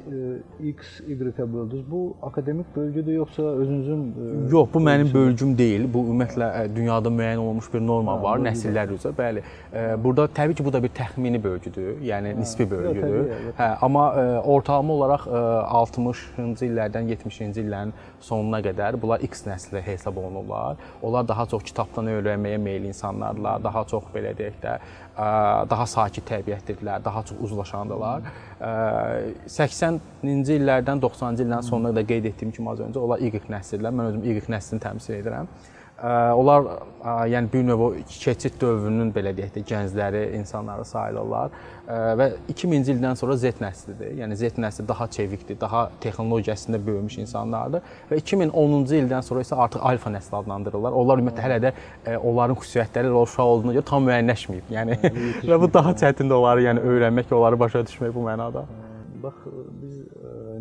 X, 0.71 1.01
Y-ə 1.07 1.45
böldünüz. 1.53 1.83
Bu 1.91 2.15
akademik 2.21 2.75
bölgüdür 2.75 3.13
yoxsa 3.13 3.43
özünüzün 3.43 4.13
Yox, 4.51 4.69
bu 4.73 4.79
mənim 4.79 5.13
bölgüm 5.13 5.57
deyil. 5.57 5.85
Bu 5.93 6.05
ümumiyyətlə 6.07 6.75
dünyada 6.75 7.09
müəyyən 7.09 7.37
olunmuş 7.43 7.67
bir 7.73 7.83
norma 7.85 8.15
var, 8.23 8.39
nəsillər 8.39 8.93
üzrə. 8.95 9.11
Bəli. 9.17 9.43
Burada 10.03 10.27
təbii 10.27 10.55
ki, 10.55 10.65
bu 10.65 10.73
da 10.73 10.83
bir 10.83 10.93
təxmini 10.97 11.43
bölgüdür, 11.43 11.99
yəni 12.05 12.33
nisbi 12.39 12.69
bölgüdür. 12.71 13.27
təbii, 13.27 13.53
Hə, 13.59 13.69
amma 13.85 14.05
ortalama 14.55 14.93
olaraq 14.93 15.27
ə, 15.27 15.43
60-cı 15.81 16.65
illərdən 16.69 17.11
70-ci 17.11 17.61
illərin 17.65 17.93
sonuna 18.21 18.61
qədər 18.65 18.97
bunlar 19.01 19.21
X 19.27 19.45
nəsli 19.47 19.83
hesab 19.85 20.17
olunurlar. 20.17 20.79
Onlar 21.01 21.27
daha 21.27 21.45
çox 21.45 21.63
kitabdan 21.69 22.09
öyrənməyə 22.15 22.57
meyilli 22.57 22.93
insanlardılar, 22.95 23.63
daha 23.63 23.85
çox 23.89 24.09
belə 24.15 24.33
deyək 24.37 24.61
də, 24.63 24.77
daha 25.17 25.85
sakit 25.89 26.25
təbiətlidirlər, 26.29 27.03
daha 27.03 27.23
çox 27.27 27.41
uzlaşandılar. 27.47 28.23
Ə, 28.61 28.71
80-ci 29.51 30.57
illərdən 30.59 31.03
90-cı 31.03 31.45
illərin 31.45 31.67
sonuna 31.67 31.91
qədər 31.91 32.07
qeyd 32.13 32.29
etdiyim 32.31 32.55
kimi 32.55 32.71
az 32.71 32.83
öncə 32.87 33.03
onlar 33.03 33.21
Y 33.21 33.43
nəsildirlər. 33.51 33.95
Mən 33.97 34.11
özüm 34.13 34.25
Y 34.29 34.43
nəslini 34.55 34.83
təmsil 34.87 35.19
edirəm. 35.19 35.51
Onlar 36.01 36.63
yəni 37.29 37.51
bir 37.53 37.63
növ 37.67 37.81
o 37.85 37.87
keçid 38.09 38.55
dövrünün 38.61 39.11
belə 39.13 39.35
deyək 39.37 39.51
də 39.53 39.61
gəncləri, 39.69 40.21
insanları 40.39 40.85
sayılırlar 40.85 41.51
və 42.17 42.27
2000-ci 42.49 42.95
ildən 42.95 43.19
sonra 43.19 43.35
Z 43.37 43.61
nəslidir. 43.61 44.15
Yəni 44.17 44.37
Z 44.39 44.57
nəsli 44.63 44.87
daha 44.87 45.07
çevikdir, 45.07 45.59
daha 45.61 45.83
texnologiyasında 46.01 46.81
böyümüş 46.87 47.19
insanlardır 47.21 47.85
və 48.09 48.21
2010-cu 48.23 48.97
ildən 49.03 49.27
sonra 49.27 49.45
isə 49.45 49.59
artıq 49.61 49.85
alfa 49.91 50.13
nəsli 50.15 50.39
adlandırırlar. 50.41 50.97
Onlar 51.03 51.21
ümumiyyətlə 51.21 51.45
hələ 51.47 51.59
də 51.67 52.17
onların 52.17 52.57
xüsusiyyətləri 52.63 53.11
ilə 53.11 53.21
uşaq 53.21 53.53
olduğuna 53.53 53.77
görə 53.77 53.89
tam 53.93 54.09
müəyyənləşməyib. 54.09 54.73
Yəni 54.73 54.99
və 55.53 55.61
bu 55.61 55.73
daha 55.73 55.93
çətindir 56.01 56.39
onları 56.39 56.65
yəni 56.69 56.87
öyrənmək, 56.95 57.35
onları 57.37 57.59
başa 57.61 57.85
düşmək 57.85 58.15
bu 58.15 58.25
mənada. 58.25 58.65
Bax 59.21 59.45
biz 59.83 59.90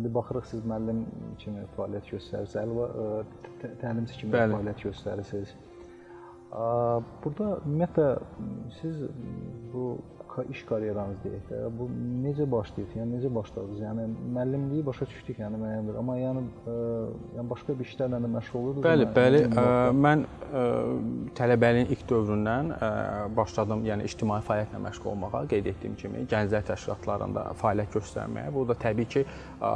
indi 0.01 0.11
baxırıq 0.17 0.47
siz 0.49 0.63
müəllim 0.65 1.03
kimi 1.41 1.67
fəaliyyət 1.77 2.09
göstərirsiniz, 2.15 2.57
əlavə 2.65 3.67
təlimçi 3.83 4.17
kimi 4.23 4.33
Bəli. 4.33 4.55
fəaliyyət 4.57 4.85
göstərirsiniz. 4.89 5.53
Burada 7.23 7.51
ümumiyyətlə 7.61 8.07
siz 8.81 9.05
bu 9.71 9.85
iş 10.49 10.63
karyeranız 10.69 11.17
deyək 11.25 11.47
də, 11.49 11.59
bu 11.77 11.87
necə 12.23 12.45
başlayıb? 12.51 12.93
Yəni 12.95 13.17
necə 13.17 13.31
başladınız? 13.35 13.81
Yəni 13.83 14.05
müəllimliyi 14.35 14.85
başa 14.85 15.05
düşdük, 15.09 15.39
yəni 15.41 15.59
müəyyən 15.59 15.89
bir, 15.89 15.97
amma 16.01 16.15
yəni 16.19 16.43
ə, 16.43 16.75
yəni 17.37 17.47
başqa 17.49 17.75
bir 17.79 17.89
işlərlə 17.89 18.19
də 18.23 18.29
məşğul 18.35 18.59
olurdunuz? 18.61 18.85
Bəli, 18.85 19.07
bəli. 19.17 19.41
Ə, 19.51 19.65
mən 20.05 20.23
ə, 20.23 20.63
tələbəliyin 21.39 21.91
ilk 21.95 22.05
dövründən 22.11 22.71
ə, 22.77 22.91
başladım, 23.37 23.83
yəni 23.89 24.07
ictimai 24.07 24.39
fəaliyyətlə 24.47 24.81
məşğul 24.87 25.11
olmağa, 25.13 25.43
qeyd 25.51 25.69
etdiyim 25.73 25.97
kimi, 25.99 26.23
gənclər 26.31 26.65
təşkilatlarında 26.71 27.45
fəaliyyət 27.61 27.97
göstərməyə. 27.97 28.53
Bu 28.55 28.65
da 28.71 28.77
təbii 28.85 29.09
ki, 29.15 29.25
ə, 29.59 29.73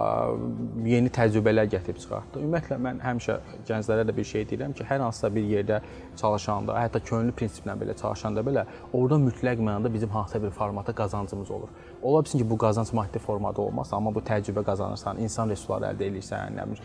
yeni 0.87 1.11
təcrübələr 1.19 1.69
gətirib 1.75 1.99
çıxartdı. 2.05 2.45
Ümumiyyətlə 2.45 2.79
mən 2.87 3.03
həmişə 3.03 3.39
gənclərə 3.67 4.07
də 4.07 4.15
bir 4.15 4.31
şey 4.31 4.47
deyirəm 4.53 4.75
ki, 4.77 4.87
hər 4.87 5.03
hansısa 5.03 5.33
bir 5.35 5.51
yerdə 5.51 5.81
çalışanda, 6.15 6.79
hətta 6.79 7.03
könüllü 7.03 7.35
prinsiplə 7.35 7.75
belə 7.79 7.95
çalışanda 7.99 8.43
belə, 8.45 8.65
orada 8.93 9.19
mütləq 9.27 9.59
mənada 9.59 9.91
bizim 9.93 10.09
hansısa 10.15 10.41
bir 10.43 10.44
formata 10.49 10.93
qazancımız 10.93 11.51
olur. 11.51 11.67
Ola 12.03 12.23
bilsin 12.23 12.39
ki, 12.39 12.49
bu 12.49 12.57
qazanc 12.57 12.93
maddi 12.93 13.19
formada 13.19 13.61
olmaz, 13.61 13.93
amma 13.93 14.15
bu 14.15 14.19
təcrübə 14.19 14.63
qazanırsan, 14.63 15.17
insan 15.17 15.49
resursları 15.49 15.93
əldə 15.93 16.09
edirsən, 16.09 16.55
nə 16.57 16.65
bilim, 16.69 16.83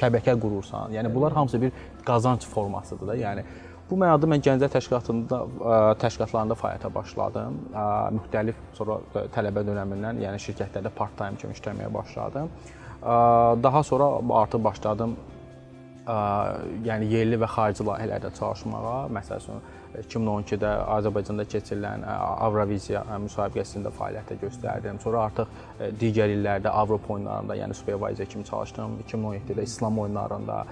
şəbəkə 0.00 0.34
qurursan. 0.40 0.92
Yəni 0.92 1.14
bunlar 1.14 1.32
hamısı 1.32 1.62
bir 1.62 1.72
qazanc 2.06 2.46
formasıdır 2.46 3.06
da. 3.08 3.16
Yəni 3.16 3.44
bu 3.90 3.98
mənada 4.00 4.30
mən 4.30 4.40
Gənclər 4.46 4.72
təşkilatında 4.72 5.42
təşkilatlarında 6.00 6.56
fəaliyyətə 6.60 6.94
başladım. 6.94 7.60
Müxtəlif 8.20 8.62
sonra 8.78 9.00
tələbə 9.34 9.66
dövründən, 9.66 10.22
yəni 10.24 10.40
şirkətlərdə 10.46 10.90
part-time 10.96 11.36
kimi 11.36 11.52
işləməyə 11.52 11.94
başladım. 11.94 12.48
Daha 13.62 13.82
sonra 13.82 14.06
artıq 14.40 14.64
başladım 14.64 15.16
yəni 16.04 17.08
yerli 17.08 17.38
və 17.40 17.48
xarici 17.48 17.86
layihələrdə 17.86 18.30
çalışmağa. 18.38 18.98
Məsələn, 19.14 19.62
2012-də 19.94 20.70
Azərbaycanda 20.96 21.46
keçirilən 21.48 22.04
Avroviziya 22.04 23.04
müsabiqəsində 23.24 23.92
fəaliyyətə 23.94 24.36
göstərdim. 24.42 24.98
Sonra 25.00 25.28
artıq 25.30 25.92
digər 26.00 26.32
illərdə 26.34 26.72
Avropa 26.74 27.14
oyunlarında, 27.14 27.56
yəni 27.62 27.74
supervisor 27.78 28.26
kimi 28.26 28.44
çalışdım. 28.44 28.98
2017-də 29.08 29.62
İslam 29.62 29.98
oyunlarında 29.98 30.64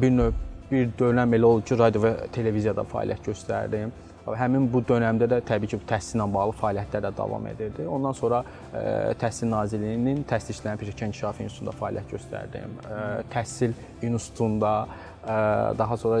bir 0.00 0.10
növ 0.10 0.32
bir 0.70 0.90
dönəm 1.00 1.32
elə 1.32 1.48
oldu 1.48 1.64
ki, 1.64 1.78
radio 1.80 2.02
və 2.04 2.10
televiziyada 2.32 2.84
fəaliyyət 2.88 3.30
göstərdim. 3.30 3.92
Həmin 4.36 4.68
bu 4.72 4.82
dövrdə 4.84 5.28
də 5.30 5.40
təbii 5.48 5.72
ki, 5.72 5.80
təhsillə 5.88 6.28
bağlı 6.34 6.56
fəaliyyətlər 6.60 7.06
də 7.08 7.12
davam 7.16 7.46
edirdi. 7.50 7.86
Ondan 7.88 8.16
sonra 8.16 8.42
ə, 8.44 9.14
Təhsil 9.20 9.48
Nazirliyinin 9.52 10.24
Təhsil 10.28 10.56
İşlərinin 10.56 10.82
Peşəkar 10.82 11.12
İnkişafı 11.12 11.46
İnstitutunda 11.46 11.76
fəaliyyət 11.80 12.16
göstərdim. 12.16 12.80
Ə, 12.84 13.04
Təhsil 13.34 13.76
İnstitutunda 14.02 14.72
daha 15.78 15.96
sonra 15.98 16.18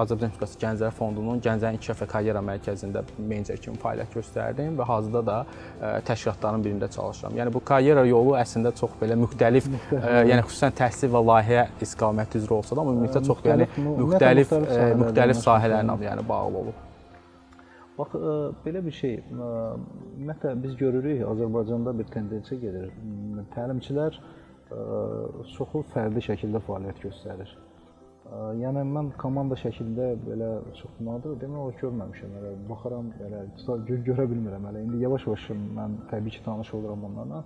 Azərbaycan 0.00 0.32
Respublikası 0.32 0.58
Gənclər 0.58 0.90
Fondunun 0.96 1.38
Gənclərin 1.44 1.76
İnkişaf 1.76 2.00
və 2.02 2.06
Karyera 2.10 2.40
Mərkəzində 2.42 3.04
menecer 3.18 3.60
kimi 3.62 3.78
fəaliyyət 3.78 4.16
göstərdim 4.16 4.78
və 4.80 4.86
hazırda 4.88 5.22
da 5.28 5.36
təşkilatların 6.08 6.64
birində 6.64 6.88
çalışıram. 6.90 7.36
Yəni 7.38 7.52
bu 7.54 7.62
karyera 7.62 8.02
yolu 8.08 8.34
əslində 8.40 8.72
çox 8.74 8.96
belə 8.98 9.18
müxtəlif, 9.20 9.68
yəni 9.92 10.42
xüsusən 10.48 10.74
təhsil 10.80 11.12
və 11.12 11.22
layihə 11.28 11.66
istiqaməti 11.84 12.40
üzrə 12.42 12.56
olsa 12.56 12.78
da, 12.78 12.86
ümumiyyətlə 12.88 13.22
çox 13.28 13.44
yəni 13.52 13.68
müxtəlif 13.76 14.56
müxtəlif 15.04 15.44
sahələrlə 15.44 16.00
yəni 16.08 16.26
bağlı 16.32 16.64
olub. 16.64 16.88
Bax 18.02 18.14
belə 18.64 18.80
bir 18.82 18.94
şey, 18.98 19.18
ümumiyyətlə 19.30 20.52
biz 20.62 20.72
görürük 20.76 21.20
Azərbaycanda 21.32 21.92
bir 21.98 22.08
tendensiya 22.10 22.58
gedir. 22.60 22.88
Təlimçilər 23.54 24.16
çoxu 25.52 25.84
fərdi 25.92 26.22
şəkildə 26.26 26.62
fəaliyyət 26.66 27.04
göstərir. 27.04 27.52
Yəni 28.58 28.82
mən 28.88 29.12
komanda 29.20 29.58
şəklində 29.60 30.08
belə 30.24 30.50
çox 30.80 30.98
nadir 31.04 31.36
demək 31.42 31.62
olar 31.62 31.78
görməmişəm. 31.82 32.36
Elə 32.40 32.52
baxıram, 32.70 33.10
tutar 33.60 33.86
görə 34.08 34.26
bilmirəm 34.30 34.68
hələ. 34.70 34.84
İndi 34.86 35.02
yavaş-yavaş 35.04 35.48
mən 35.78 35.98
təbii 36.10 36.34
ki, 36.36 36.44
tanış 36.46 36.74
oluram 36.78 37.04
onlarla. 37.10 37.44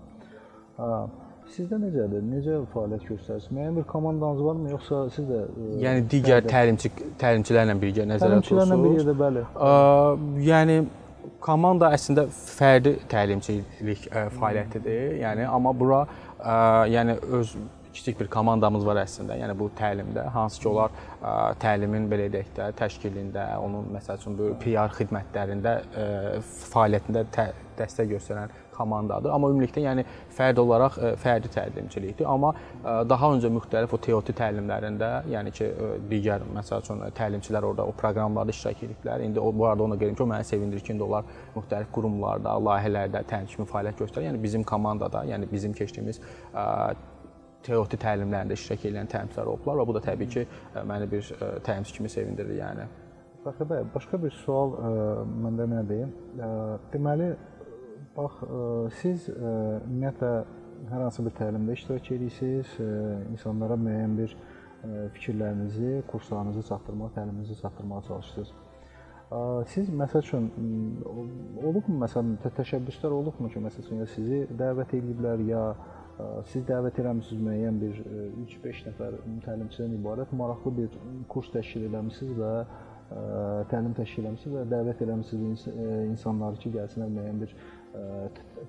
Sizdə 1.55 1.79
necədir? 1.79 2.23
Necə 2.27 2.59
fəaliyyət 2.73 3.07
göstərirsiniz? 3.07 3.53
Müəyyən 3.55 3.77
bir 3.79 3.85
komandanız 3.91 4.43
varmı, 4.45 4.71
yoxsa 4.75 5.03
siz 5.15 5.29
də 5.29 5.41
Yəni 5.83 6.03
digər 6.11 6.41
fərdə... 6.41 6.51
təlimçi 6.53 6.91
təlimçilərlə 7.21 7.77
birgə 7.83 8.07
nəzərdə 8.11 8.41
tutursunuz? 8.43 8.73
Təlimçilərlə 8.73 8.91
birgə 8.91 9.07
də 9.07 9.15
bəli. 9.21 9.45
Ə, 9.69 9.71
yəni 10.49 10.77
komanda 11.47 11.93
əslində 11.95 12.27
fərdi 12.35 12.97
təlimçilik 13.13 14.11
ə, 14.11 14.27
fəaliyyətidir. 14.35 15.17
Yəni 15.23 15.47
amma 15.47 15.75
bura 15.77 16.03
ə, 16.07 16.59
yəni 16.93 17.19
öz 17.39 17.55
kiçik 17.97 18.19
bir 18.21 18.29
komandamız 18.29 18.85
var 18.85 19.01
əslində. 19.07 19.39
Yəni 19.41 19.57
bu 19.57 19.71
təlimdə 19.79 20.27
hansı 20.35 20.61
ki, 20.61 20.69
onlar 20.73 20.93
ə, 21.23 21.55
təlimin 21.63 22.11
belə 22.11 22.27
deyək 22.35 22.53
də 22.59 22.73
təşkilində, 22.83 23.47
onun 23.63 23.87
məsəl 23.95 24.19
üçün 24.21 24.37
bu 24.37 24.51
PR 24.67 24.93
xidmətlərində 24.99 25.79
ə, 25.87 26.07
fəaliyyətində 26.75 27.25
tə, 27.33 27.53
dəstək 27.79 28.17
göstərən 28.17 28.53
komandadır. 28.77 29.33
Amma 29.35 29.51
ümumilikdə 29.53 29.83
yəni 29.85 30.05
fərd 30.37 30.61
olaraq 30.63 30.99
ə, 31.01 31.13
fərdi 31.23 31.51
təlimçilikdir. 31.57 32.29
Amma 32.31 32.53
ə, 32.53 32.99
daha 33.09 33.33
öncə 33.35 33.51
müxtəlif 33.57 33.97
o 33.97 34.01
TOT 34.07 34.33
təlimlərində, 34.37 35.11
yəni 35.33 35.55
ki, 35.57 35.71
ə, 35.73 35.91
digər 36.11 36.45
məsəl 36.57 36.85
üçün 36.85 37.03
təlimçilər 37.17 37.67
orada 37.71 37.89
o 37.89 37.97
proqramlarda 37.97 38.55
iştirak 38.55 38.85
ediblər. 38.89 39.25
İndi 39.27 39.43
o 39.43 39.51
bu 39.57 39.67
arada 39.71 39.87
ona 39.89 39.99
qeyd 39.99 40.13
edim 40.13 40.21
ki, 40.21 40.25
o 40.27 40.31
məni 40.31 40.49
sevindirir 40.53 40.85
ki, 40.85 40.95
indi 40.95 41.07
onlar 41.07 41.27
müxtəlif 41.57 41.93
qurumlarda, 41.97 42.57
layihələrdə 42.69 43.25
təlim 43.33 43.51
kimi 43.51 43.69
fəaliyyət 43.73 44.05
göstərir. 44.05 44.31
Yəni 44.31 44.43
bizim 44.43 44.65
komandada, 44.67 45.25
yəni 45.29 45.49
bizim 45.51 45.75
keçdiyimiz 45.77 46.21
teori 47.67 47.99
təlimlərində 47.99 48.55
iştirak 48.55 48.85
edən 48.91 49.09
təlimçilər 49.11 49.49
olublar 49.51 49.81
və 49.81 49.87
bu 49.89 49.97
da 49.97 50.03
təbii 50.05 50.31
ki, 50.31 50.47
məni 50.87 51.09
bir 51.11 51.33
təlimçi 51.67 51.97
kimi 51.97 52.11
sevindirir, 52.13 52.55
yəni. 52.61 52.87
Fəxri 53.47 53.67
bəy, 53.71 53.85
başqa 53.95 54.19
bir 54.23 54.35
sual 54.43 54.73
ə, 54.75 54.93
məndə 55.45 55.67
nədir? 55.71 56.07
Ə, 56.43 56.49
deməli, 56.93 57.29
bax, 58.17 58.43
ə, 58.43 58.61
siz 59.01 59.31
ə, 59.31 59.55
ümumiyyətlə 59.87 60.33
hər 60.91 61.07
hansı 61.07 61.25
bir 61.27 61.35
təlimdə 61.39 61.77
iştirak 61.77 62.13
edirsiniz, 62.19 62.77
ə, 62.81 62.93
insanlara 63.33 63.79
müəyyən 63.81 64.21
bir 64.21 64.39
fikirlərinizi, 65.17 66.03
kurslarınızı 66.07 66.63
çatdırmağa, 66.69 67.11
təliminizi 67.15 67.61
çatdırmağa 67.61 68.03
çalışırsınız. 68.09 68.53
Siz 69.67 69.89
məsəl 69.91 70.23
üçün 70.23 70.45
olubmu 71.59 71.97
məsələn 72.05 72.37
təşəbbüslər 72.45 73.11
olubmu 73.11 73.49
ki, 73.51 73.63
məsəl 73.65 73.83
üçün 73.83 74.03
ya 74.03 74.07
sizi 74.13 74.45
dəvət 74.61 74.95
ediblər 75.01 75.43
ya 75.49 75.63
siz 76.53 76.63
dəvət 76.69 77.01
eləmisiniz 77.03 77.43
müəyyən 77.49 77.81
bir 77.81 77.99
3-5 78.45 78.85
nəfər 78.91 79.17
təlimçidən 79.49 79.97
ibarət 79.99 80.31
maraqlı 80.39 80.73
bir 80.77 80.95
kurs 81.33 81.51
təşkil 81.57 81.89
eləmisiniz 81.89 82.39
və 82.39 82.53
təlim 83.73 83.99
təşkil 83.99 84.25
eləmisiniz 84.25 84.55
və 84.61 84.65
dəvət 84.71 85.03
eləmisiniz 85.09 85.67
insanları 86.13 86.63
ki, 86.63 86.73
gəlsinlər 86.79 87.11
müəyyən 87.19 87.43
bir 87.43 87.59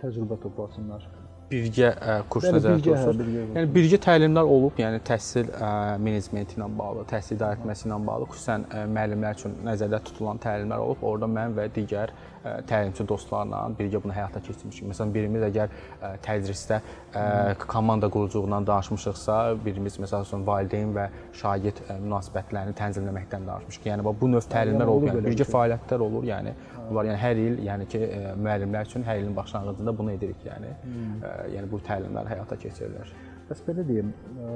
təcrübə 0.02 0.38
toplasınlar. 0.44 1.08
birgə 1.48 1.90
ə, 1.96 2.16
kurs 2.28 2.44
nəzərdə 2.52 2.74
birgə, 2.82 2.96
hə. 3.00 3.46
Yəni 3.56 3.70
birgə 3.72 3.98
təlimlər 4.04 4.50
olub, 4.52 4.80
yəni 4.82 5.00
təhsil 5.08 5.48
ə, 5.56 5.70
menecmenti 6.04 6.58
ilə 6.58 6.68
bağlı, 6.80 7.06
təhsil 7.08 7.38
idarə 7.38 7.56
etməsi 7.56 7.88
ilə 7.88 8.00
bağlı 8.10 8.28
xüsusən 8.34 8.66
ə, 8.68 8.82
müəllimlər 8.92 9.38
üçün 9.40 9.56
nəzərdə 9.64 10.02
tutulan 10.10 10.42
təlimlər 10.44 10.84
olub. 10.84 11.06
Orada 11.08 11.30
mən 11.32 11.56
və 11.56 11.70
digər 11.78 12.12
ə, 12.12 12.37
təlimçi 12.70 13.06
dostlarla 13.08 13.64
birgə 13.78 14.02
bunu 14.04 14.16
həyata 14.16 14.42
keçirmişik. 14.44 14.88
Məsələn, 14.92 15.14
birimiz 15.14 15.46
əgər 15.48 15.74
tədrisdə 16.26 16.80
komanda 17.68 18.10
quruculuğundan 18.14 18.68
danışmışıqsa, 18.68 19.38
birimiz 19.66 20.00
məsəl 20.02 20.26
üçün 20.28 20.46
valideyn 20.48 20.94
və 20.96 21.08
şagird 21.42 21.84
münasibətlərini 22.04 22.76
tənzimləməkdən 22.78 23.48
danışmışıq. 23.52 23.88
Yəni 23.92 24.08
bu 24.08 24.32
növ 24.34 24.50
təlimlər 24.52 24.86
yəni 24.86 24.96
olub, 24.96 25.08
olub 25.08 25.14
yəni 25.14 25.24
bir 25.24 25.32
birgə 25.32 25.50
fəaliyyətlər 25.52 26.06
olur. 26.08 26.28
Yəni 26.32 26.56
bunlar 26.90 27.10
yəni 27.12 27.22
hər 27.22 27.42
il, 27.44 27.58
yəni 27.68 27.88
ki, 27.92 28.04
müəllimlər 28.44 28.92
üçün 28.92 29.08
hər 29.08 29.24
ilin 29.24 29.36
başlanğıcında 29.36 29.98
bunu 29.98 30.14
edirik, 30.18 30.46
yəni. 30.48 30.76
Yəni 31.56 31.72
bu 31.72 31.82
təlimlər 31.88 32.30
həyata 32.32 32.60
keçirilir. 32.60 33.12
Bəs 33.48 33.62
belə 33.64 33.84
deyim, 33.88 34.10
ə, 34.44 34.56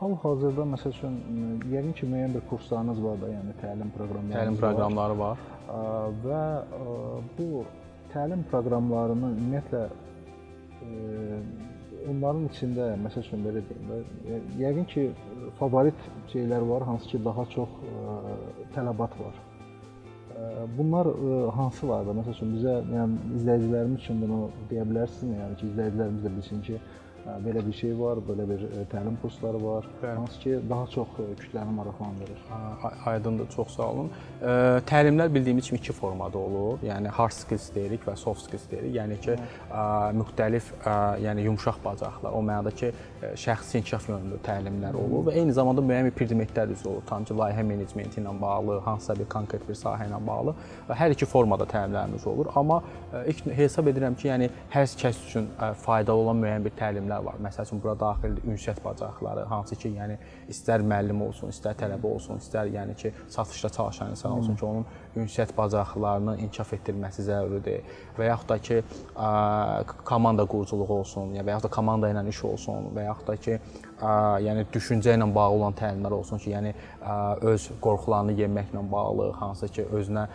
hal-hazırda 0.00 0.64
məsəl 0.72 0.90
üçün 0.90 1.18
ə, 1.20 1.50
yəqin 1.70 1.92
ki, 2.00 2.08
müəyyən 2.10 2.32
bir 2.34 2.42
kurslarınız 2.50 3.02
var 3.04 3.20
da, 3.20 3.28
yəni 3.30 3.52
təlim 3.60 3.92
proqramları. 3.94 4.34
Təlim 4.34 4.56
proqramları 4.58 5.18
var. 5.20 5.44
və 6.24 6.40
ə, 6.80 6.94
bu 7.36 7.64
təlim 8.14 8.42
proqramlarını 8.50 9.34
ümumiyyətlə 9.36 9.84
onların 12.10 12.48
içində 12.48 12.88
məsəl 13.04 13.22
üçün 13.22 13.44
belə 13.44 13.62
deyim 13.68 14.56
yəqin 14.58 14.88
ki, 14.90 15.04
favorit 15.60 16.08
şeylər 16.32 16.66
var, 16.72 16.88
hansı 16.88 17.12
ki, 17.12 17.20
daha 17.24 17.44
çox 17.54 17.76
tələbat 18.74 19.14
var. 19.20 19.38
Bunlar 20.74 21.06
ə, 21.12 21.38
hansılardır? 21.54 22.16
Məsəl 22.22 22.34
üçün 22.34 22.54
bizə, 22.56 22.74
yəni 22.96 23.36
izləyicilərimiz 23.38 24.02
üçün 24.02 24.22
bunu 24.24 24.40
deyə 24.70 24.86
bilərsiniz, 24.88 25.36
yəni 25.38 25.60
ki, 25.60 25.68
izləyicilərimiz 25.70 26.26
də 26.26 26.32
bilsin 26.38 26.62
ki, 26.66 26.80
belə 27.44 27.60
bir 27.66 27.72
şey 27.76 27.92
var, 27.98 28.18
belə 28.28 28.46
bir 28.48 28.62
ə, 28.64 28.84
təlim 28.92 29.16
kursları 29.22 29.60
var, 29.64 29.86
Bəli. 30.02 30.14
hansı 30.16 30.40
ki, 30.40 30.54
daha 30.70 30.86
çox 30.94 31.08
ə, 31.20 31.26
kütləni 31.40 31.74
maraqlandırır. 31.76 32.40
A- 32.52 33.10
Aydındır, 33.10 33.48
çox 33.56 33.74
sağ 33.76 33.88
olun. 33.92 34.10
Ə, 34.42 34.54
Təlimlər 34.88 35.34
bildiyimiz 35.34 35.68
kimi 35.68 35.78
iki 35.78 35.92
formada 35.92 36.38
olur. 36.38 36.78
Yəni 36.86 37.08
hard 37.08 37.32
skills 37.36 37.68
deyirik 37.74 38.06
və 38.08 38.16
soft 38.16 38.46
skills 38.46 38.64
deyirik. 38.70 38.94
Yəni 38.96 39.18
ki, 39.20 39.36
ə, 39.70 39.84
müxtəlif, 40.16 40.72
yəni 41.26 41.44
yumşaq 41.48 41.82
bacarıqlar, 41.84 42.32
o 42.32 42.40
mənada 42.42 42.72
ki, 42.74 42.92
şəxsi 43.36 43.76
inkişaf 43.82 44.08
yönümlü 44.08 44.38
təlimlər 44.46 44.96
olur 44.96 45.26
və 45.28 45.34
eyni 45.36 45.52
zamanda 45.52 45.82
müəyyən 45.84 46.08
bir 46.08 46.14
predmetlər 46.16 46.72
üzrə 46.72 46.88
olur. 46.94 47.02
Tam 47.10 47.24
ki, 47.28 47.34
layihə 47.36 47.62
menecmenti 47.68 48.20
ilə 48.22 48.32
bağlı, 48.40 48.78
hansısa 48.86 49.18
bir 49.18 49.28
konkret 49.28 49.66
bir 49.68 49.76
sahə 49.76 50.08
ilə 50.08 50.20
bağlı 50.26 50.54
və 50.88 50.96
hər 50.96 51.12
iki 51.12 51.28
formada 51.28 51.66
təlimlərimiz 51.68 52.24
olur. 52.26 52.48
Amma 52.56 52.80
ilk 53.28 53.44
hesab 53.60 53.92
edirəm 53.92 54.16
ki, 54.16 54.28
yəni 54.32 54.48
hər 54.72 54.88
kəs 55.04 55.20
üçün 55.28 55.50
faydalı 55.84 56.24
olan 56.24 56.40
müəyyən 56.40 56.64
bir 56.64 56.72
təlimlər 56.80 57.09
var. 57.18 57.38
Məsəl 57.42 57.66
üçün 57.66 57.80
bura 57.82 57.94
daxildir 58.00 58.46
ünsiyyət 58.52 58.80
bacarıqları, 58.84 59.44
hansı 59.50 59.76
ki, 59.76 59.92
yəni 59.98 60.16
istər 60.52 60.84
müəllim 60.86 61.22
olsun, 61.26 61.52
istər 61.54 61.76
tələbə 61.80 62.06
olsun, 62.06 62.40
istər 62.42 62.70
yəni 62.70 62.96
ki, 63.00 63.12
satışda 63.28 63.68
çalışan 63.76 64.14
insan 64.14 64.32
olsun 64.38 64.56
ki, 64.56 64.64
onun 64.66 64.86
ünsiyyət 65.16 65.56
bacarıqlarını 65.56 66.36
inkişaf 66.46 66.74
etdirilməsi 66.78 67.26
zəruridir 67.26 67.94
və 68.18 68.30
yaxud 68.30 68.52
da 68.52 68.58
ki, 68.58 68.82
ə, 69.14 69.30
komanda 70.04 70.46
quruculuğu 70.46 70.88
olsun, 71.00 71.34
ya 71.34 71.44
və 71.46 71.56
yaxud 71.56 71.68
da 71.68 71.74
komanda 71.74 72.10
ilə 72.12 72.26
iş 72.28 72.44
olsun 72.44 72.90
və 72.96 73.06
yaxud 73.08 73.32
da 73.32 73.36
ki, 73.46 73.60
ə, 74.00 74.12
yəni 74.46 74.66
düşüncə 74.72 75.16
ilə 75.18 75.30
bağlı 75.34 75.60
olan 75.60 75.78
təlimlər 75.78 76.18
olsun 76.20 76.42
ki, 76.42 76.54
yəni 76.54 76.74
ə, 76.74 77.16
öz 77.52 77.70
qorxularını 77.82 78.36
yenməklə 78.40 78.84
bağlı, 78.92 79.32
hansı 79.40 79.68
ki, 79.68 79.88
özünə 79.98 80.28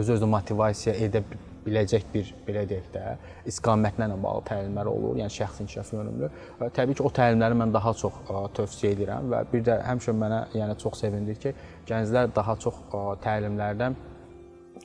öz-özünə 0.00 0.28
motivasiya 0.30 0.94
edə 1.06 1.24
biləcək 1.64 2.06
bir 2.14 2.32
belə 2.46 2.66
deyək 2.70 2.90
də 2.94 3.14
istiqamətlərlə 3.50 4.18
bağlı 4.22 4.44
təlimlər 4.50 4.90
olur, 4.90 5.16
yəni 5.20 5.34
şəxsi 5.34 5.64
inkişaf 5.64 5.92
yönümlü. 5.96 6.30
Təbii 6.76 6.98
ki, 6.98 7.04
o 7.04 7.12
təlimləri 7.20 7.58
mən 7.62 7.74
daha 7.74 7.94
çox 8.02 8.20
tövsiyə 8.58 8.94
edirəm 8.96 9.32
və 9.32 9.42
bir 9.52 9.66
də 9.68 9.80
həmişə 9.88 10.16
mənə 10.22 10.44
yəni 10.56 10.78
çox 10.80 11.02
sevindir 11.04 11.40
ki, 11.42 11.54
gənclər 11.90 12.32
daha 12.36 12.56
çox 12.64 12.80
təlimlərdən 13.24 13.98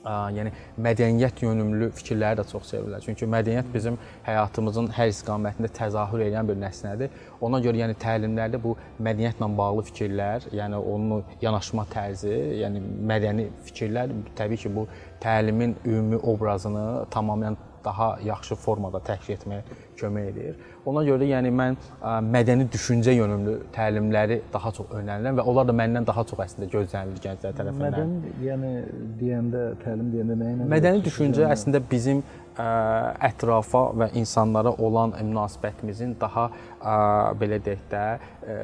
yəni 0.06 0.52
mədəniyyət 0.86 1.42
yönümlü 1.42 1.90
fikirləri 1.96 2.38
də 2.40 2.44
çox 2.50 2.70
sevirlər. 2.72 3.02
Çünki 3.04 3.28
mədəniyyət 3.30 3.72
bizim 3.74 3.98
həyatımızın 4.26 4.90
hər 4.96 5.10
istiqamətində 5.12 5.70
təzahür 5.76 6.24
edən 6.28 6.48
bir 6.50 6.58
nəsnədir. 6.60 7.14
Ona 7.46 7.60
görə 7.64 7.82
yəni 7.82 7.96
təlimlərdə 8.02 8.60
bu 8.62 8.76
mədəniyyətlə 9.02 9.50
bağlı 9.58 9.86
fikirlər, 9.90 10.48
yəni 10.56 10.80
onun 10.94 11.24
yanaşma 11.42 11.86
tərzi, 11.92 12.34
yəni 12.62 12.82
mədəni 13.12 13.48
fikirlər 13.68 14.14
təbii 14.38 14.62
ki, 14.64 14.74
bu 14.76 14.86
təlimin 15.22 15.76
ümumi 15.84 16.20
obrazını 16.22 17.06
tamamilə 17.10 17.56
daha 17.86 18.08
yaxşı 18.26 18.58
formada 18.60 19.00
təşkil 19.06 19.36
etməyə 19.36 19.62
kömək 19.96 20.30
edir. 20.32 20.56
Ona 20.86 21.02
görə 21.06 21.22
də 21.22 21.28
yəni 21.30 21.50
mən 21.54 21.76
ə, 21.78 22.16
mədəni 22.22 22.66
düşüncə 22.72 23.14
yönümlü 23.16 23.56
təlimləri 23.74 24.40
daha 24.52 24.72
çox 24.76 24.92
önərirəm 25.00 25.40
və 25.40 25.46
onlar 25.50 25.68
da 25.68 25.74
məndən 25.80 26.06
daha 26.06 26.24
çox 26.30 26.42
əslində 26.46 26.68
gözlənilir 26.74 27.22
gənclər 27.24 27.56
tərəfindən. 27.60 27.86
Mədəni, 27.86 28.34
yəni 28.46 28.72
deyəndə, 29.22 29.62
təlim 29.84 30.10
deyəndə 30.14 30.38
nə 30.42 30.52
ilə? 30.54 30.68
Mədəni 30.76 31.04
düşüncə 31.06 31.48
əslində 31.54 31.82
bizim 31.90 32.22
ə, 32.22 32.45
ətrafa 32.56 33.82
və 34.00 34.08
insanlara 34.16 34.72
olan 34.82 35.12
münasibətimizin 35.18 36.14
daha 36.20 36.46
ə, 36.48 36.94
belə 37.36 37.58
deyək 37.64 37.82
də 37.90 38.04
ə, 38.16 38.56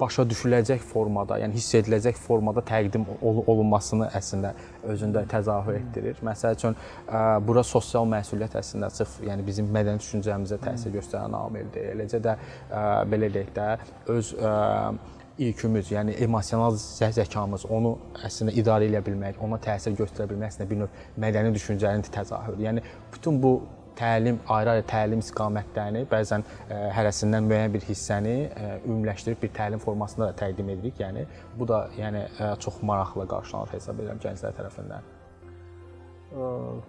başa 0.00 0.24
düşüləcək 0.28 0.82
formada, 0.82 1.38
yəni 1.42 1.54
hiss 1.58 1.76
ediləcək 1.78 2.18
formada 2.18 2.64
təqdim 2.66 3.06
ol 3.22 3.42
olunmasını 3.46 4.10
əslində 4.18 4.54
özündə 4.88 5.24
təzahür 5.30 5.78
etdirir. 5.78 6.18
Məsəl 6.26 6.58
üçün 6.58 6.78
ə, 7.06 7.38
bura 7.46 7.62
sosial 7.66 8.08
məsuliyyət 8.10 8.58
əslində 8.62 8.90
sırf 8.94 9.20
yəni 9.26 9.46
bizim 9.46 9.70
mədəni 9.74 10.02
düşüncəmizə 10.02 10.58
təsir 10.64 10.94
göstərən 10.98 11.38
amildir. 11.38 11.92
Eləcə 11.94 12.22
də 12.24 12.34
belə 13.10 13.30
deyək 13.34 13.54
də 13.54 13.70
öz 14.16 14.34
IQ-müz, 15.38 15.92
yəni 15.94 16.16
emosional 16.24 16.74
zə- 16.80 17.12
zəkamız, 17.14 17.66
onu 17.70 17.94
əslində 18.26 18.54
idarə 18.58 18.88
edə 18.90 19.02
bilmək, 19.06 19.38
ona 19.44 19.58
təsir 19.62 19.94
göstərə 19.98 20.28
bilmək 20.32 20.54
əslində 20.54 20.68
bir 20.70 20.80
növ 20.82 21.02
mədəni 21.24 21.52
düşüncənin 21.54 22.06
təzahürüdür. 22.14 22.64
Yəni 22.66 22.82
bütün 23.14 23.38
bu 23.42 23.52
təlim, 23.98 24.38
ayrı-ayrı 24.48 24.84
təlim 24.88 25.22
istiqamətlərini 25.22 26.04
bəzən 26.10 26.44
ə, 26.46 26.80
hərəsindən 26.96 27.46
müəyyən 27.50 27.74
bir 27.74 27.86
hissəni 27.88 28.34
ə, 28.46 28.66
ümumiləşdirib 28.84 29.42
bir 29.42 29.54
təlim 29.56 29.82
formasında 29.82 30.30
da 30.30 30.36
təqdim 30.42 30.74
edirik. 30.74 31.00
Yəni 31.02 31.24
bu 31.58 31.68
da 31.70 31.84
yəni 31.98 32.26
ə, 32.38 32.52
çox 32.62 32.82
maraqlı 32.90 33.26
qarşılanır 33.30 33.74
hesab 33.74 34.02
edirəm 34.02 34.22
gənclər 34.22 34.54
tərəfindən. 34.58 35.14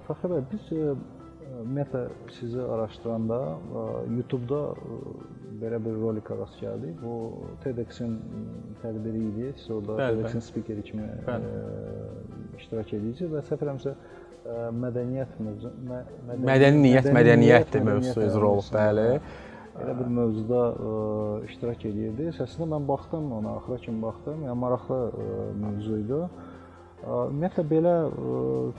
Fəxri 0.05 0.33
bəy, 0.33 0.45
biz 0.51 0.73
ə, 0.75 0.93
ümumiyyətlə 1.59 2.01
sizi 2.35 2.61
araşdıranda 2.61 3.39
ə, 3.39 3.83
YouTube-da 4.15 4.61
ə, 4.69 4.99
belə 5.61 5.79
bir 5.83 5.97
rolikə 5.99 6.37
rast 6.39 6.59
gəldik. 6.61 6.95
Bu 7.01 7.15
TEDx-in 7.63 8.15
tədbiri 8.83 9.23
idi. 9.31 9.49
Siz 9.59 9.71
orada 9.75 10.11
TEDx-in 10.13 10.45
spikeri 10.45 10.85
kimi 10.85 11.05
ə, 11.05 11.19
Bəli. 11.27 11.51
iştirak 12.59 12.93
edici 12.99 13.29
və 13.31 13.43
səhv 13.49 13.65
eləmirəmsə 13.65 13.95
ə, 13.95 14.57
mədəniyyət 14.85 15.39
mövzu 15.47 15.73
mə, 15.89 16.03
Mədəni 16.51 16.83
niyyət, 16.85 17.11
mədəniyyətdir 17.19 17.19
mədəniyyət 17.19 17.79
mövzusu 17.89 18.25
üzrə 18.27 18.51
olub, 18.53 18.69
bəli. 18.75 19.09
Elə 19.79 19.93
bir 19.95 20.13
mövzuda 20.19 20.61
ə, 20.69 20.93
iştirak 21.49 21.83
edirdi. 21.87 22.31
Əslində 22.35 22.71
mən 22.75 22.87
baxdım 22.87 23.29
ona, 23.39 23.57
axıra 23.61 23.81
kimi 23.85 24.01
baxdım. 24.03 24.45
Yəni 24.47 24.61
maraqlı 24.63 25.01
ə, 25.09 25.43
mövzu 25.65 25.99
idi. 26.03 26.23
Ə, 26.23 26.48
Ümumiyyətlə 26.99 27.63
belə 27.69 27.93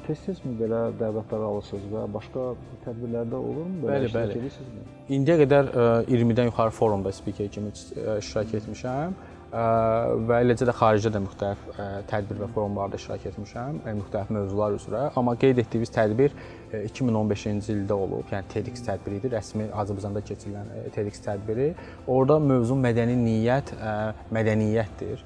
tez-tezmi 0.04 0.52
belə 0.59 0.80
dəvətlər 1.00 1.44
alırsınız 1.46 1.87
və 1.94 2.02
başqa 2.18 2.50
tədbirlərdə 2.85 3.38
olurmu 3.38 3.80
belə 3.87 3.96
Bəli, 3.96 4.11
bəli. 4.12 4.38
edirsinizmi? 4.42 4.85
İndiyə 5.16 5.37
qədər 5.40 5.70
ə, 5.72 5.87
20-dən 6.11 6.50
yuxarı 6.50 6.74
forumda 6.76 7.12
spiker 7.16 7.48
kimi 7.48 7.72
iştirak 7.72 8.52
etmişəm 8.61 9.16
və 9.50 10.37
eləcə 10.44 10.68
də 10.68 10.74
xaricdə 10.78 11.11
də 11.16 11.20
müxtəlif 11.24 11.64
tədbir 12.12 12.38
və 12.38 12.46
forumlarda 12.54 13.00
iştirak 13.00 13.24
etmişəm, 13.33 13.80
ə, 13.83 13.96
müxtəlif 13.98 14.30
mövzular 14.37 14.76
üzrə. 14.76 15.00
Amma 15.18 15.35
qeyd 15.40 15.59
etdiyimiz 15.64 15.90
tədbir 15.96 16.37
ə, 16.70 16.85
2015-ci 16.87 17.72
ildə 17.74 17.96
olub, 17.96 18.28
yəni 18.30 18.46
TEDx 18.52 18.85
tədbiri 18.87 19.18
idi, 19.18 19.33
rəsmi 19.33 19.66
Azərbaycanda 19.72 20.22
keçirilən 20.28 20.70
TEDx 20.94 21.24
tədbiri. 21.24 21.72
Orada 22.06 22.38
mövzu 22.44 22.78
mədəni 22.78 23.16
niyyət, 23.24 23.74
mədəniyyətdir. 24.38 25.24